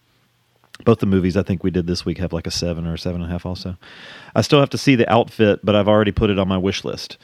[0.85, 2.97] Both the movies I think we did this week have like a seven or a
[2.97, 3.45] seven and a half.
[3.45, 3.77] Also,
[4.35, 6.83] I still have to see the outfit, but I've already put it on my wish
[6.85, 7.17] list.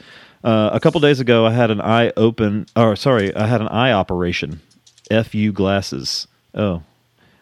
[0.44, 3.68] Uh, a couple days ago, I had an eye open, or sorry, I had an
[3.68, 4.60] eye operation.
[5.10, 6.28] Fu glasses.
[6.54, 6.82] Oh,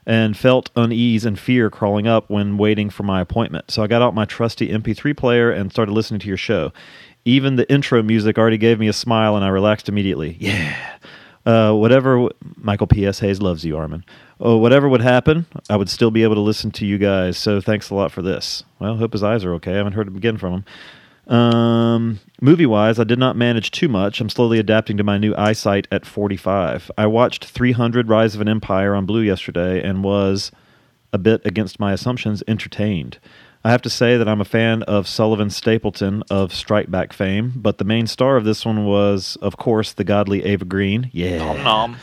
[0.07, 3.70] and felt unease and fear crawling up when waiting for my appointment.
[3.70, 6.73] So I got out my trusty MP3 player and started listening to your show.
[7.24, 10.36] Even the intro music already gave me a smile, and I relaxed immediately.
[10.39, 10.77] Yeah.
[11.47, 13.19] Uh, whatever Michael P.S.
[13.20, 14.05] Hayes loves you, Armin.
[14.40, 17.39] Oh, whatever would happen, I would still be able to listen to you guys.
[17.39, 18.65] So thanks a lot for this.
[18.78, 19.73] Well, hope his eyes are okay.
[19.73, 20.65] I haven't heard him again from him.
[21.27, 24.20] Um, movie wise, I did not manage too much.
[24.20, 26.90] I'm slowly adapting to my new eyesight at 45.
[26.98, 30.51] I watched 300 Rise of an Empire on Blue yesterday and was
[31.12, 33.19] a bit against my assumptions entertained.
[33.66, 37.52] I have to say that I'm a fan of Sullivan Stapleton of Strike Back fame,
[37.56, 41.09] but the main star of this one was, of course, the godly Eva Green.
[41.15, 41.39] Yeah.
[41.39, 41.97] Nom nom.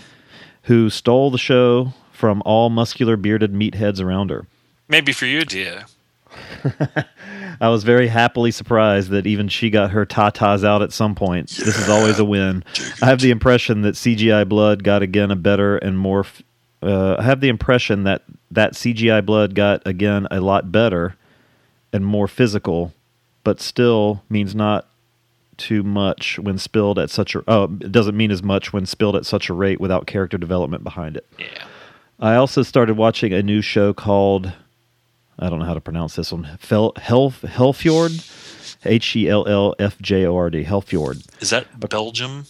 [0.64, 4.46] Who stole the show from all muscular bearded meatheads around her.
[4.88, 5.86] Maybe for you, dear.
[7.60, 11.50] I was very happily surprised that even she got her tatas out at some point.
[11.50, 12.64] This is always a win.
[13.02, 16.20] I have the impression that CGI Blood got again a better and more.
[16.20, 16.44] F-
[16.84, 18.22] uh, I have the impression that
[18.52, 21.16] that CGI Blood got again a lot better
[21.92, 22.94] and more physical,
[23.44, 24.88] but still means not
[25.58, 27.44] too much when spilled at such a.
[27.48, 30.84] Oh, it doesn't mean as much when spilled at such a rate without character development
[30.84, 31.26] behind it.
[31.40, 31.66] Yeah.
[32.22, 34.54] I also started watching a new show called
[35.40, 36.48] I don't know how to pronounce this one.
[36.60, 40.64] Fel, Hell Hellfjord, H E L L F J O R D.
[40.64, 41.26] Hellfjord.
[41.42, 42.46] Is that Belgium?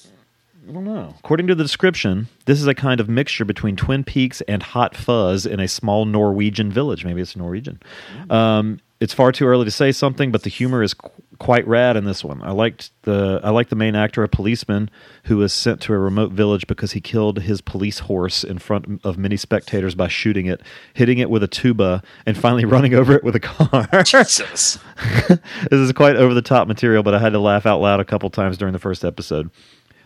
[0.68, 1.16] I don't know.
[1.20, 4.96] According to the description, this is a kind of mixture between Twin Peaks and Hot
[4.96, 7.04] Fuzz in a small Norwegian village.
[7.04, 7.82] Maybe it's Norwegian.
[8.30, 11.10] Um, it's far too early to say something, but the humor is qu-
[11.40, 12.40] quite rad in this one.
[12.44, 14.92] I liked the I like the main actor, a policeman
[15.24, 19.02] who was sent to a remote village because he killed his police horse in front
[19.04, 20.62] of many spectators by shooting it,
[20.94, 23.88] hitting it with a tuba, and finally running over it with a car.
[24.04, 24.78] Jesus.
[25.28, 25.40] this
[25.72, 28.30] is quite over the top material, but I had to laugh out loud a couple
[28.30, 29.50] times during the first episode.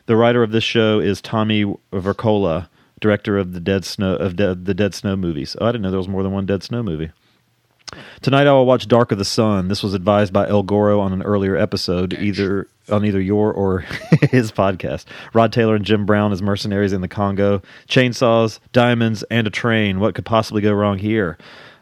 [0.05, 2.69] The writer of this show is Tommy Wirkola,
[3.01, 5.57] director of the Dead Snow of De- the Dead Snow movies.
[5.59, 7.11] Oh, I didn't know there was more than one Dead Snow movie.
[8.21, 9.67] Tonight I will watch Dark of the Sun.
[9.67, 13.79] This was advised by El Goro on an earlier episode, either on either your or
[14.31, 15.05] his podcast.
[15.33, 19.99] Rod Taylor and Jim Brown as mercenaries in the Congo, chainsaws, diamonds, and a train.
[19.99, 21.37] What could possibly go wrong here?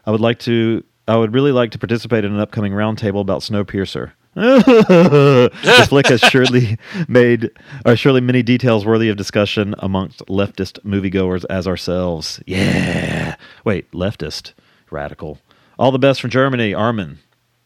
[0.06, 0.84] I would like to.
[1.06, 4.12] I would really like to participate in an upcoming roundtable about Snowpiercer.
[4.34, 6.78] the flick has surely
[7.08, 7.50] made,
[7.84, 12.42] or surely many details worthy of discussion amongst leftist moviegoers as ourselves.
[12.46, 13.36] Yeah.
[13.64, 14.54] Wait, leftist,
[14.90, 15.38] radical.
[15.78, 17.18] All the best from Germany, Armin.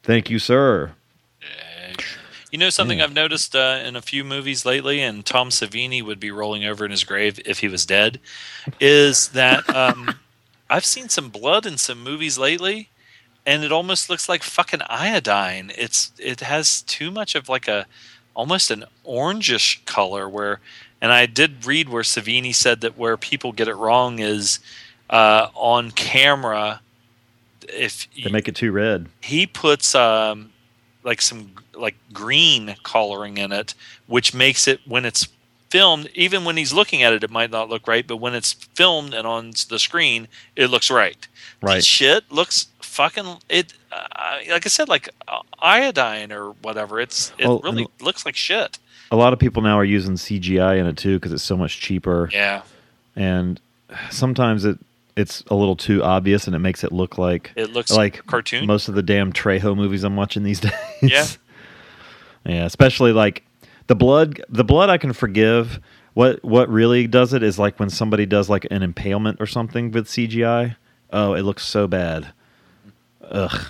[0.03, 0.93] Thank you, sir.
[2.51, 3.05] You know something Yeah.
[3.05, 6.85] I've noticed uh, in a few movies lately, and Tom Savini would be rolling over
[6.85, 8.21] in his grave if he was dead,
[8.81, 10.15] is that um,
[10.71, 12.89] I've seen some blood in some movies lately,
[13.45, 15.73] and it almost looks like fucking iodine.
[15.77, 17.87] It's it has too much of like a
[18.35, 20.27] almost an orangish color.
[20.27, 20.61] Where,
[21.03, 24.59] and I did read where Savini said that where people get it wrong is
[25.11, 26.81] uh, on camera.
[27.73, 29.09] If They make it too red.
[29.21, 30.53] he puts um,
[31.05, 33.75] like some like green coloring in it,
[34.07, 35.29] which makes it when it's
[35.71, 38.53] filmed, even when he's looking at it, it might not look right, but when it's
[38.75, 40.27] filmed and on the screen,
[40.57, 41.29] it looks right.
[41.61, 41.85] Right.
[41.85, 43.75] Shit looks fucking it.
[43.93, 47.01] Uh, like I said, like uh, iodine or whatever.
[47.01, 48.79] It's it Well, really and- looks like shit.
[49.11, 51.81] A lot of people now are using CGI in it too because it's so much
[51.81, 52.29] cheaper.
[52.33, 52.63] Yeah.
[53.17, 53.61] And
[54.11, 54.79] sometimes it
[55.19, 58.67] it's a little too obvious and it makes it look like It looks like cartoon.
[58.67, 60.73] Most of the damn Trejo movies I'm watching these days.
[61.03, 61.27] Yeah.
[62.47, 63.45] Yeah, especially like
[63.89, 64.41] the blood.
[64.49, 65.81] The blood I can forgive.
[66.15, 69.91] What what really does it is like when somebody does like an impalement or something
[69.91, 70.77] with CGI.
[71.13, 72.33] Oh, it looks so bad.
[73.23, 73.67] Ugh.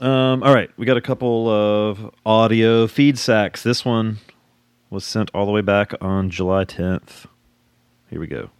[0.00, 3.62] Um, all right, we got a couple of audio feed sacks.
[3.62, 4.18] This one
[4.90, 7.26] was sent all the way back on July 10th.
[8.10, 8.50] Here we go.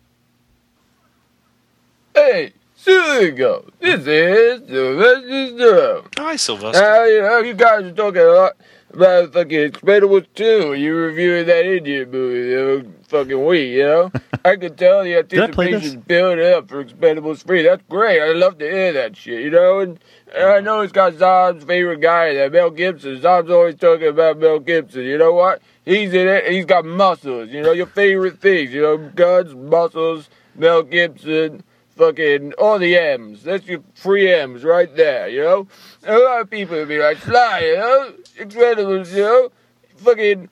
[2.15, 6.09] Hey, Silico, this is Sylvester Stone.
[6.19, 6.85] Hi, Sylvester.
[6.85, 8.53] Uh, you know, you guys are talking a lot
[8.93, 10.75] about fucking Expendables 2.
[10.75, 14.13] You reviewing that Indian movie the fucking week, you know?
[14.45, 15.77] I can tell the Did I play this?
[15.77, 17.63] anticipation's building up for Expendables 3.
[17.63, 18.21] That's great.
[18.21, 19.81] I love to hear that shit, you know?
[19.81, 19.99] And,
[20.35, 23.21] and I know it's got Zom's favorite guy, that Mel Gibson.
[23.23, 25.03] Zom's always talking about Mel Gibson.
[25.03, 25.63] You know what?
[25.87, 27.49] He's in it, he's got muscles.
[27.51, 31.63] You know, your favorite things, you know, guns, muscles, Mel Gibson,
[31.97, 33.43] fucking all the M's.
[33.43, 35.69] That's your three M's right there, you know?
[36.03, 38.15] And a lot of people will be like, Sly, you know?
[38.39, 39.53] Incredibles, you know?
[39.97, 40.49] Fucking,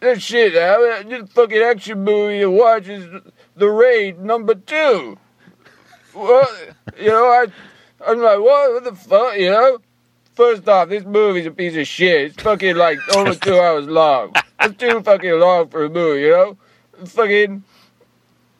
[0.00, 1.08] that shit, man.
[1.08, 3.08] This fucking action movie to watch is
[3.56, 5.18] The Raid number two.
[6.14, 6.48] Well,
[6.98, 7.46] you know, I,
[8.06, 9.78] I'm like, what, what the fuck, you know?
[10.34, 12.32] First off, this movie's a piece of shit.
[12.32, 14.32] It's fucking like over two hours long.
[14.60, 16.56] It's too fucking long for a movie, you know?
[17.04, 17.64] Fucking,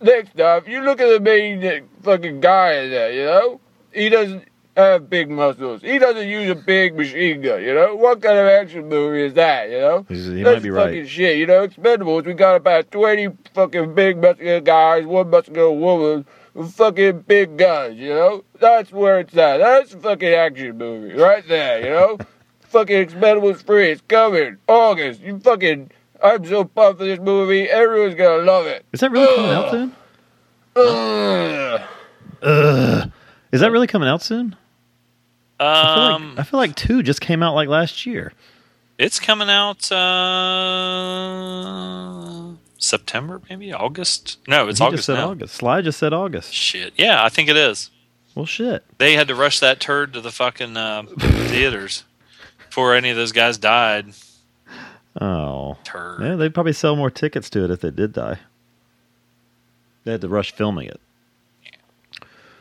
[0.03, 3.61] next up, you look at the main fucking guy in there, you know?
[3.93, 5.83] He doesn't, have big muscles.
[5.83, 7.95] He doesn't use a big machine gun, you know?
[7.95, 10.07] What kind of action movie is that, you know?
[10.09, 11.09] He's- He That's might be fucking right.
[11.09, 11.69] shit, you know?
[11.69, 16.25] Expendables, we got about 20 fucking big muscular guys, one muscular woman,
[16.71, 18.45] fucking big guns, you know?
[18.61, 19.59] That's where it's at.
[19.59, 22.19] That's a fucking action movie, right there, you know?
[22.63, 24.57] fucking Expendables 3, it's coming.
[24.69, 25.91] August, you fucking.
[26.23, 27.63] I'm so pumped for this movie.
[27.69, 28.85] Everyone's gonna love it.
[28.93, 29.95] Is that really coming out soon?
[30.77, 31.81] Ugh.
[32.43, 33.11] Ugh.
[33.53, 34.57] Is that really coming out soon?
[35.61, 38.33] I feel, Um, like, I feel like two just came out like last year.
[38.99, 39.91] it's coming out
[41.13, 44.39] uh, September, maybe August.
[44.49, 45.31] No, it's He August just said now.
[45.31, 45.55] August.
[45.55, 46.53] Sly just said August.
[46.53, 46.93] Shit.
[46.97, 47.91] Yeah, I think it is.
[48.35, 48.85] Well, shit.
[48.99, 52.05] They had to rush that turd to the fucking uh, theaters
[52.67, 54.07] before any of those guys died.
[55.21, 56.23] Oh, Turd.
[56.23, 56.37] yeah.
[56.37, 58.39] They'd probably sell more tickets to it if they did die.
[60.05, 61.01] They had to rush filming it.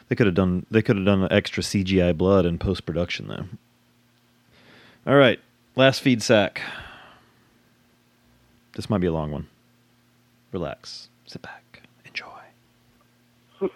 [0.09, 0.65] They could have done.
[0.69, 3.45] They could have done extra CGI blood in post production though.
[5.07, 5.39] All right,
[5.75, 6.61] last feed sack.
[8.73, 9.47] This might be a long one.
[10.51, 11.07] Relax.
[11.25, 11.81] Sit back.
[12.05, 12.27] Enjoy.
[13.61, 13.69] it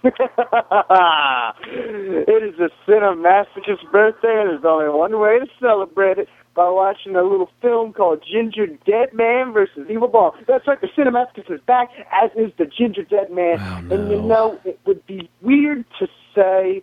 [2.44, 7.22] is a cinemasochist's birthday, and there's only one way to celebrate it by watching a
[7.24, 10.32] little film called Ginger Dead Man versus Evil Bong.
[10.48, 13.60] That's right, the cinemasochist is back, as is the Ginger Dead Man.
[13.92, 16.82] And you know, it would be weird to say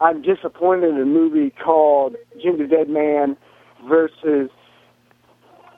[0.00, 3.36] I'm disappointed in a movie called Ginger Dead Man
[3.88, 4.50] versus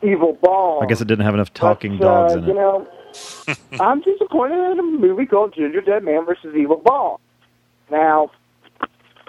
[0.02, 0.82] Evil Bong.
[0.82, 2.54] I guess it didn't have enough talking But, dogs uh, in You it.
[2.54, 2.88] know,
[3.84, 7.20] I'm disappointed in a movie called Ginger Dead Man versus Evil Ball.
[7.90, 8.30] Now,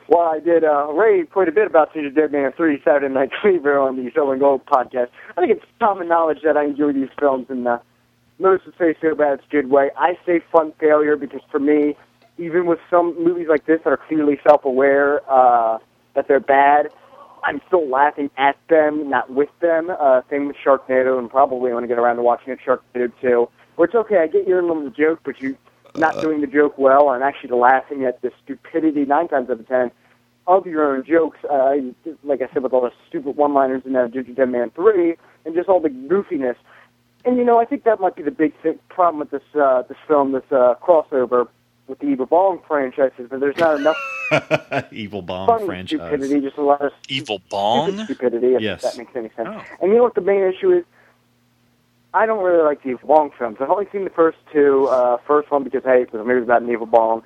[0.10, 3.30] while I did uh, rave quite a bit about Ginger Dead Man 3 Saturday Night
[3.44, 6.94] Fever on the Silver and Gold podcast, I think it's common knowledge that I enjoy
[6.94, 7.80] these films in the
[8.40, 9.91] most would say so bad it's good way.
[9.98, 11.95] I say fun failure because for me,
[12.38, 15.77] even with some movies like this that are clearly self-aware uh,
[16.15, 16.88] that they're bad,
[17.44, 19.90] I'm still laughing at them, not with them.
[19.91, 23.49] Uh, same with Sharknado, and probably when I get around to watching it, Sharknado 2.
[23.76, 25.56] Where it's okay, I get you're in of the joke, but you're
[25.95, 29.68] not doing the joke well, and actually laughing at the stupidity nine times out of
[29.68, 29.91] ten
[30.57, 31.38] of your own jokes.
[31.49, 31.76] Uh,
[32.23, 35.15] like I said, with all the stupid one-liners in uh, Ginger Dead Man 3,
[35.45, 36.55] and just all the goofiness.
[37.26, 39.84] And you know, I think that might be the big th- problem with this uh,
[39.84, 41.47] this film, this uh, crossover
[41.88, 43.27] with the Evil Bong franchises.
[43.30, 43.97] But there's not enough
[44.91, 45.99] Evil bomb funny franchise.
[45.99, 48.03] stupidity, just a lot of Evil stupid Bong?
[48.05, 48.55] stupidity.
[48.55, 48.81] If Yes.
[48.84, 49.49] that makes any sense.
[49.81, 50.85] And you know what the main issue is?
[52.13, 53.57] I don't really like the Evil Bong films.
[53.59, 54.88] I've only seen the first two.
[54.88, 57.21] Uh, first one because hey, it was a movie about an Evil Bong,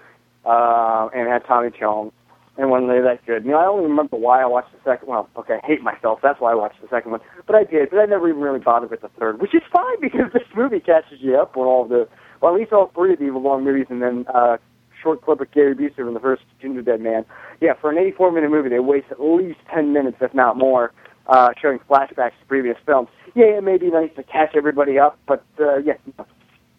[0.45, 2.11] uh, and it had Tommy Chong,
[2.57, 3.45] and wasn't really that good.
[3.45, 5.07] You know, I don't remember why I watched the second.
[5.07, 6.19] Well, okay, I hate myself.
[6.21, 7.21] That's why I watched the second one.
[7.47, 7.89] But I did.
[7.89, 10.79] But I never even really bothered with the third, which is fine because this movie
[10.79, 12.07] catches you up on all the,
[12.41, 14.57] well, at least all three of the Evil Bong movies, and then uh,
[15.01, 17.25] short clip of Gary Busey in the first Ginger Dead Man.
[17.59, 20.93] Yeah, for an 84 minute movie, they waste at least 10 minutes, if not more,
[21.27, 23.09] uh, showing flashbacks to previous films.
[23.33, 25.93] Yeah, it may be nice to catch everybody up, but uh, yeah,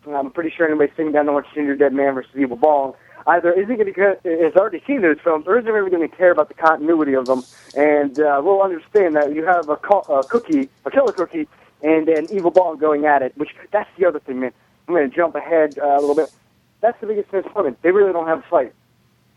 [0.06, 2.94] I'm pretty sure anybody sitting down to watch Ginger Dead Man versus Evil Bong
[3.26, 6.30] either isn't going to has already seen those films or isn't really going to care
[6.30, 7.42] about the continuity of them,
[7.76, 11.48] and uh, will understand that you have a, co- a cookie, a killer cookie,
[11.82, 13.36] and an Evil Bong going at it.
[13.36, 14.52] Which that's the other thing, man.
[14.88, 16.30] I'm going to jump ahead uh, a little bit.
[16.80, 17.80] That's the biggest disappointment.
[17.82, 18.74] They really don't have a fight.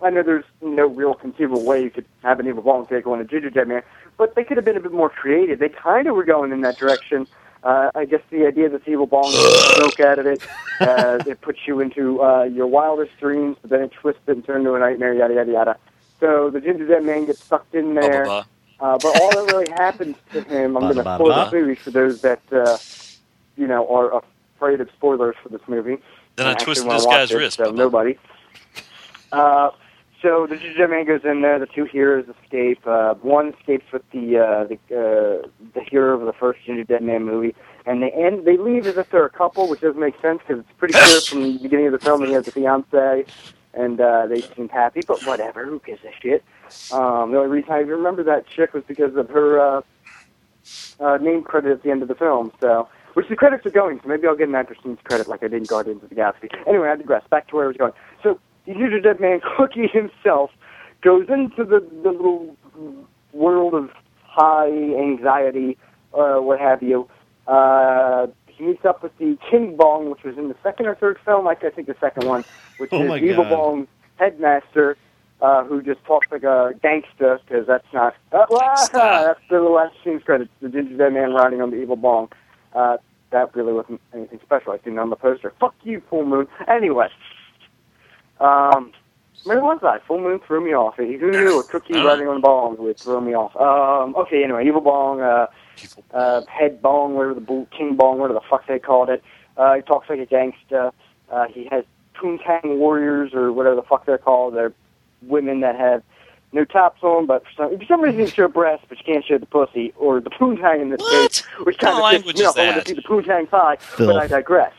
[0.01, 3.19] I know there's no real conceivable way you could have an Evil Bong take on
[3.19, 3.81] a Ginger Dead Man,
[4.17, 5.59] but they could have been a bit more creative.
[5.59, 7.25] They kind of were going in that direction.
[7.63, 10.41] Uh, I guess the idea that the Evil Bong smoke out of it,
[10.81, 14.45] uh, it puts you into uh, your wildest dreams, but then it twists it and
[14.45, 15.77] turns into a nightmare, yada, yada, yada.
[16.19, 18.25] So the Ginger Dead Man gets sucked in there.
[18.25, 18.45] Blah,
[18.79, 21.49] Uh, but all that really happens to him, I'm going to blah, spoil blah.
[21.49, 22.77] the movie for those that, uh,
[23.55, 24.21] you know, are
[24.55, 25.97] afraid of spoilers for this movie.
[26.35, 27.75] Then I And actually twisted this guy's it, wrist, So Bubba.
[27.75, 28.17] nobody.
[29.31, 29.71] Uh,
[30.21, 30.57] so the
[31.05, 31.59] goes in there.
[31.59, 32.85] The two heroes escape.
[32.87, 37.03] Uh, one escapes with the uh, the uh, the hero of the first Ginger Dead
[37.03, 37.55] Man movie,
[37.85, 38.45] and they end.
[38.45, 41.21] They leave as if they're a couple, which doesn't make sense because it's pretty clear
[41.21, 43.25] from the beginning of the film that he has a fiance,
[43.73, 45.01] and uh, they seem happy.
[45.05, 46.43] But whatever, who gives a shit?
[46.91, 49.81] Um, the only reason I remember that chick was because of her uh,
[50.99, 52.51] uh, name credit at the end of the film.
[52.59, 53.99] So, which the credits are going.
[54.01, 56.49] So maybe I'll get an actor credit like I did in Guardians of the Galaxy.
[56.67, 57.23] Anyway, I digress.
[57.29, 57.93] Back to where I was going.
[58.21, 60.51] So the Ginger Dead Man Cookie himself
[61.01, 62.55] goes into the, the little
[63.33, 63.89] world of
[64.23, 65.77] high anxiety,
[66.13, 67.07] uh, what have you.
[67.47, 71.17] Uh, he meets up with the King Bong, which was in the second or third
[71.23, 71.47] film.
[71.47, 72.43] I I think the second one,
[72.77, 73.49] which Oh is Evil God.
[73.49, 73.87] Bong's
[74.17, 74.97] headmaster,
[75.41, 78.15] uh, who just talks like a gangster, because that's not.
[78.31, 78.45] Uh,
[78.91, 80.49] that's the last scene's credits.
[80.61, 82.29] The Ginger Dead Man riding on the Evil Bong.
[82.73, 82.97] Uh,
[83.31, 84.71] that really wasn't anything special.
[84.73, 85.53] I seen it on the poster.
[85.59, 86.47] Fuck you, Full Moon.
[86.67, 87.09] Anyway,
[88.39, 88.91] um,
[89.43, 89.99] Where was I?
[90.07, 90.95] Full Moon threw me off.
[90.95, 93.55] Who knew a cookie riding on balls would throw me off?
[93.55, 95.47] Um, okay, anyway, Evil Bong, uh,
[96.13, 99.23] uh, Head Bong, whatever the bull, King Bong, whatever the fuck they called it.
[99.55, 100.91] Uh, he talks like a gangsta.
[101.31, 101.83] Uh, he has
[102.15, 104.55] Poontang warriors or whatever the fuck they're called.
[104.55, 104.73] They're
[105.21, 106.03] women that have
[106.53, 109.25] no tops on, but for some, for some reason you show breasts, but you can't
[109.25, 112.37] show the pussy or the poontang in this case, which kind kind of of pisses
[112.37, 112.57] me language is off.
[112.57, 114.07] I want to see the poontang pie, Filth.
[114.09, 114.73] but I digress.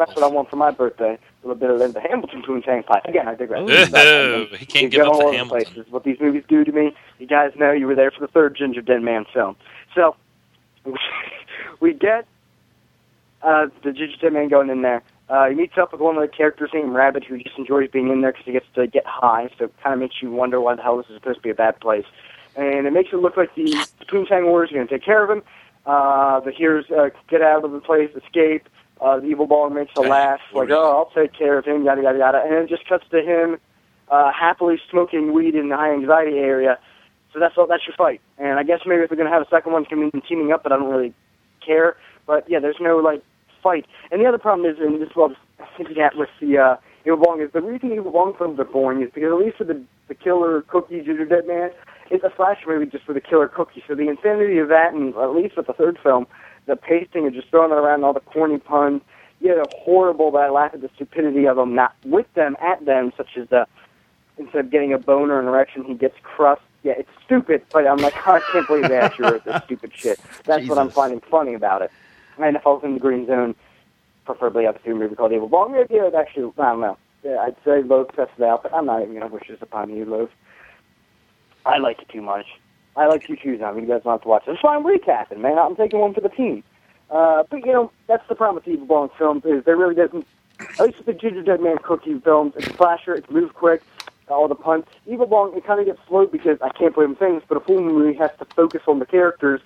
[0.00, 1.18] That's what I want for my birthday.
[1.44, 3.02] A little bit of the Hamilton poontang pie.
[3.04, 3.68] Again, I digress.
[3.68, 5.66] Ooh, he can't give up all the Hamilton.
[5.74, 5.92] Places.
[5.92, 8.56] What these movies do to me, you guys know you were there for the third
[8.56, 9.56] Ginger Dead Man film.
[9.94, 10.16] So
[11.80, 12.26] we get
[13.42, 15.02] uh, the Ginger Dead Man going in there.
[15.28, 18.08] Uh, he meets up with one of the characters named Rabbit, who just enjoys being
[18.08, 19.50] in there because he gets to get high.
[19.58, 21.50] So it kind of makes you wonder why the hell this is supposed to be
[21.50, 22.06] a bad place.
[22.56, 23.64] And it makes it look like the,
[23.98, 25.42] the Poontang Warriors are going to take care of him.
[25.84, 28.66] Uh, the heroes uh, get out of the place, escape.
[29.00, 32.02] Uh, the evil bong makes a laugh, like, oh, I'll take care of him, yada,
[32.02, 32.42] yada, yada.
[32.44, 33.58] And it just cuts to him
[34.10, 36.78] uh, happily smoking weed in the high anxiety area.
[37.32, 37.66] So that's all.
[37.66, 38.20] That's your fight.
[38.38, 40.52] And I guess maybe if we're gonna have a second one, it's gonna be teaming
[40.52, 41.14] up, but I don't really
[41.64, 41.96] care.
[42.26, 43.22] But yeah, there's no like
[43.62, 43.86] fight.
[44.10, 46.58] And the other problem is, and this is what I was hinting at with the
[46.58, 49.58] uh, Evil Bong, is the reason Evil Bong films are boring is because at least
[49.58, 51.70] for the the killer cookie Ginger Dead Man,
[52.10, 53.82] it's a slasher movie just for the killer cookie.
[53.86, 56.26] So the insanity of that, and at least with the third film,
[56.66, 59.02] the pasting and just throwing it around all the corny puns.
[59.40, 62.84] Yeah, they're horrible, but I laugh at the stupidity of them, not with them, at
[62.84, 63.66] them, such as the
[64.38, 66.62] instead of getting a boner and erection, he gets crust.
[66.82, 70.18] Yeah, it's stupid, but I'm like, I can't believe they actually wrote this stupid shit.
[70.44, 71.90] That's what I'm finding funny about it.
[72.38, 73.54] And if I was in the green zone,
[74.24, 75.74] preferably I'd see a movie called Evil Bong.
[75.74, 76.96] Yeah, yeah, it'd actually, I don't know.
[77.22, 79.60] Yeah, I'd say Loaf tests it out, but I'm not even going to wish this
[79.60, 80.30] upon you, Loaf.
[81.66, 82.46] I like it too much.
[82.96, 83.74] I like you choose now.
[83.74, 84.52] You guys don't have to watch it.
[84.52, 85.58] It's fine recapping, man.
[85.58, 86.62] I'm taking one for the team.
[87.10, 89.94] Uh, but, you know, that's the problem with the Evil Bong films is there really
[89.94, 90.26] doesn't,
[90.60, 93.82] at least with the Ginger Dead Man cookie films, it's a slasher, it's moves quick,
[94.28, 94.84] all the puns.
[95.06, 97.80] Evil Bong, it kind of gets slow because I can't believe I'm but a full
[97.80, 99.60] movie has to focus on the characters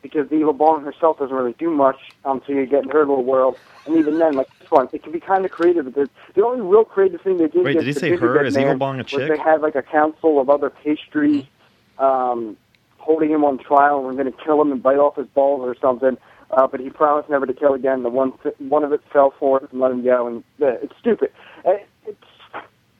[0.00, 3.24] because the Evil Bong herself doesn't really do much until you get in her little
[3.24, 3.58] world.
[3.86, 5.84] And even then, like this one, it can be kind of creative.
[5.86, 8.44] but The, the only real creative thing they did Wait, did he say her?
[8.44, 9.28] Is Evil Bong a chick?
[9.28, 11.44] They had like a council of other pastries
[11.98, 12.56] um,
[12.98, 15.62] holding him on trial and were going to kill him and bite off his balls
[15.64, 16.16] or something.
[16.50, 18.02] Uh, but he promised never to kill again.
[18.02, 20.26] The one one of it fell for it and let him go.
[20.26, 21.30] And uh, it's stupid.
[21.66, 21.74] Uh,
[22.06, 22.16] It's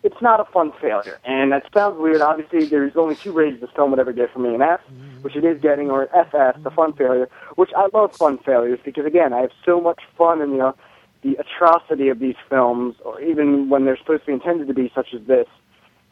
[0.04, 2.20] it's not a fun failure, and that sounds weird.
[2.20, 4.80] Obviously, there's only two ratings this film would ever get from me: an F,
[5.22, 7.28] which it is getting, or an FS, the fun failure.
[7.56, 10.74] Which I love fun failures because again, I have so much fun in the
[11.22, 14.90] the atrocity of these films, or even when they're supposed to be intended to be,
[14.94, 15.48] such as this.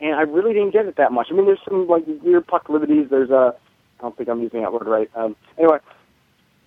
[0.01, 1.29] And I really didn't get it that much.
[1.31, 3.09] I mean, there's some like weird proclivities.
[3.11, 3.55] There's a,
[3.99, 5.11] I don't think I'm using that word right.
[5.15, 5.79] Um, anyway,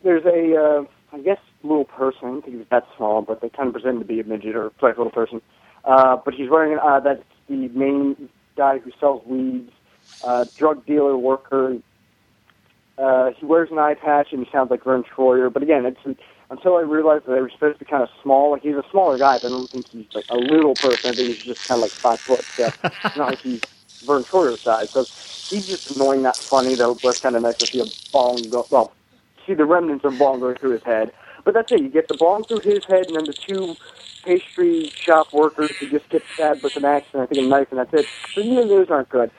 [0.04, 0.84] there's a, uh,
[1.16, 2.28] I guess, little person.
[2.28, 4.56] I think he was that small, but they kind of pretend to be a midget
[4.56, 5.42] or like a little person.
[5.86, 9.72] Uh, but he's wearing, uh, that's the main guy who sells weeds,
[10.24, 11.78] uh, drug dealer, worker.
[12.98, 15.52] Uh, he wears an eye patch and he sounds like Verne Troyer.
[15.54, 16.20] But again, it's
[16.50, 18.52] until I realized that they were supposed to be kind of small.
[18.52, 21.12] Like he's a smaller guy, but I don't think he's like a little person.
[21.12, 22.44] I think he's just kind of like five foot.
[22.56, 23.62] So it's not like he's
[24.06, 24.90] Verne Troyer size.
[24.92, 25.06] So
[25.50, 26.76] he's just annoying, not funny.
[26.76, 28.66] Though it's kind of nice to see a bong go.
[28.70, 28.94] Well,
[29.46, 31.12] see the remnants of bong going through his head.
[31.46, 31.82] But that's it.
[31.82, 33.76] You get the bong through his head, and then the two
[34.26, 37.68] pastry shop workers who just get stabbed with an axe and I think a knife,
[37.72, 38.06] and that's it.
[38.36, 39.32] So even those aren't good.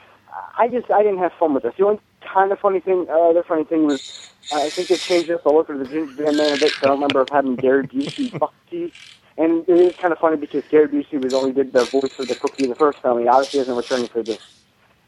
[0.59, 1.75] I just I didn't have fun with this.
[1.77, 4.97] The only kind of funny thing, uh, other funny thing was uh, I think they
[4.97, 5.41] changed this.
[5.45, 6.71] I look at the Ginger Dead Man a bit.
[6.73, 8.95] So I don't remember having Gary Busey fuck teeth.
[9.39, 12.29] And it is kind of funny because Gary Busey was only did the voice of
[12.29, 13.21] the cookie in the first film.
[13.21, 14.41] He obviously isn't returning for this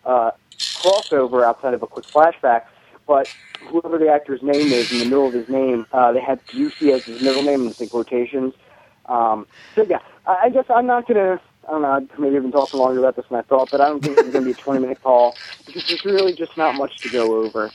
[0.05, 2.65] uh, crossover outside of a quick flashback.
[3.07, 3.29] But
[3.67, 6.93] whoever the actor's name is in the middle of his name, uh, they had Busey
[6.93, 8.55] as his middle name in the quotations.
[9.07, 11.41] Um, so yeah, I I guess I'm not gonna.
[11.69, 11.89] I don't know.
[11.93, 14.33] I'd maybe even talking longer about this than I thought, but I don't think it's
[14.33, 17.71] gonna be a 20 minute call because there's really just not much to go over.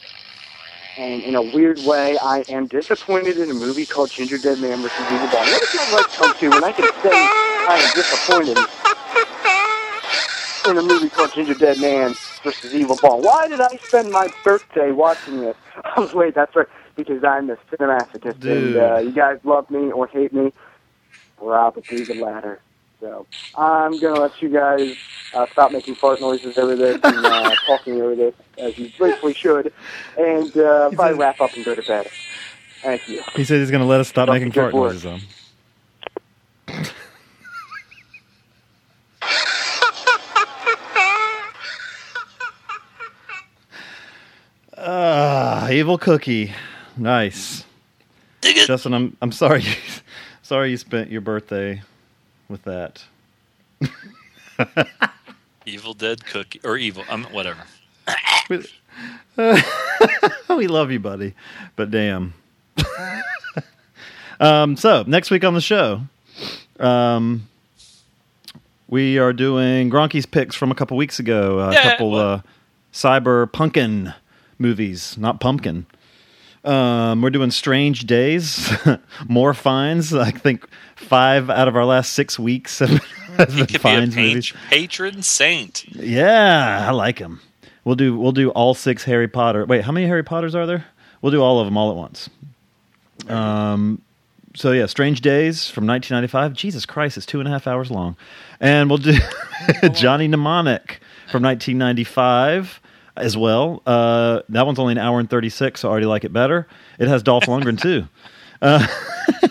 [0.98, 4.82] And in a weird way, I am disappointed in a movie called Ginger Dead Man
[4.82, 5.00] vs.
[5.00, 5.46] Evil Bong.
[5.46, 8.58] What does that like come to when I can say I am disappointed
[10.72, 13.22] in a movie called Ginger Dead Man versus Evil Bong?
[13.24, 15.56] Why did I spend my birthday watching this?
[15.96, 18.52] Oh, wait, that's right, because I'm the cinemasochist, Dude.
[18.52, 20.52] and uh, you guys love me or hate me,
[21.38, 22.60] probably the latter.
[23.00, 24.96] So I'm gonna let you guys
[25.34, 29.34] uh, stop making fart noises over this and uh, talking over this as you gratefully
[29.34, 29.72] should,
[30.18, 32.08] and uh, probably wrap up and go to bed.
[32.82, 33.22] Thank you.
[33.36, 34.94] He said he's going to let us stop Fucking making fart work.
[34.94, 35.06] noises.
[35.06, 35.22] Um.
[44.78, 46.54] Ah, evil cookie,
[46.96, 47.64] nice.
[48.42, 49.64] Justin, I'm I'm sorry.
[50.42, 51.82] sorry you spent your birthday
[52.50, 53.04] with that.
[55.66, 57.62] Evil Dead cookie or evil, um, whatever.
[60.50, 61.34] we love you, buddy.
[61.76, 62.34] But damn.
[64.40, 66.02] um, so next week on the show,
[66.80, 67.48] um,
[68.88, 71.60] we are doing Gronky's picks from a couple weeks ago.
[71.60, 72.42] A Yeah, couple uh,
[72.94, 74.14] cyber pumpkin
[74.58, 75.86] movies, not pumpkin.
[76.68, 78.70] Um, we're doing Strange Days,
[79.30, 80.14] more Fiennes.
[80.14, 84.54] I think five out of our last six weeks have been could be Fiennes movies.
[84.70, 85.86] patron saint.
[85.96, 87.40] Yeah, I like him.
[87.86, 89.66] We'll do we'll do all six Harry Potter.
[89.66, 90.86] Wait, how many Harry Potters are there?
[91.22, 92.30] We'll do all of them all at once.
[93.30, 94.02] Um,
[94.54, 96.52] so yeah, Strange Days from 1995.
[96.54, 98.18] Jesus Christ, it's two and a half hours long,
[98.60, 99.18] and we'll do
[99.94, 101.00] Johnny Mnemonic
[101.32, 102.82] from 1995
[103.20, 103.82] as well.
[103.86, 106.68] Uh, that one's only an hour and 36, so I already like it better.
[107.00, 108.08] It has Dolph Lundgren too.
[108.60, 108.88] Uh,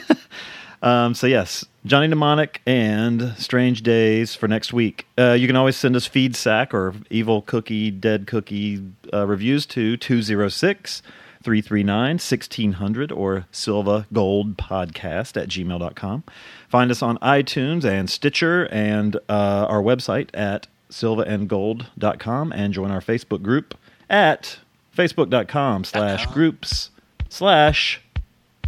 [0.83, 5.07] um, so yes, Johnny Mnemonic and Strange Days for next week.
[5.17, 8.83] Uh, you can always send us feed sack or evil cookie, dead cookie
[9.15, 11.03] uh, reviews to 206
[11.45, 16.25] 339 1600 or Silva Gold Podcast at gmail.com.
[16.69, 23.01] Find us on iTunes and Stitcher and uh, our website at silvaandgold.com and join our
[23.01, 23.75] Facebook group
[24.09, 24.59] at
[24.97, 26.91] facebook.com slash groups
[27.29, 28.01] slash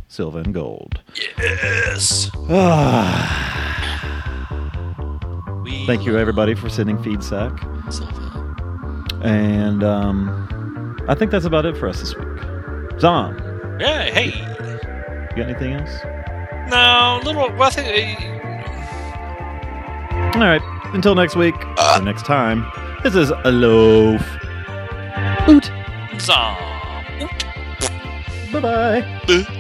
[0.09, 1.01] Silva and Gold.
[1.39, 2.31] Yes.
[5.87, 7.53] Thank you, everybody, for sending feedback.
[9.23, 12.27] And um, I think that's about it for us this week.
[13.01, 13.37] Zom,
[13.81, 14.05] Yeah.
[14.11, 14.27] Hey.
[14.27, 15.91] you got anything else?
[16.71, 17.51] No, little.
[17.57, 18.21] Well, I think.
[20.37, 20.63] All right.
[20.95, 21.99] Until next week, uh.
[21.99, 22.67] or next time,
[23.03, 24.23] this is a loaf.
[25.49, 25.71] Oot.
[26.21, 26.57] Zom.
[27.21, 27.29] Uh,
[28.53, 29.55] bye bye.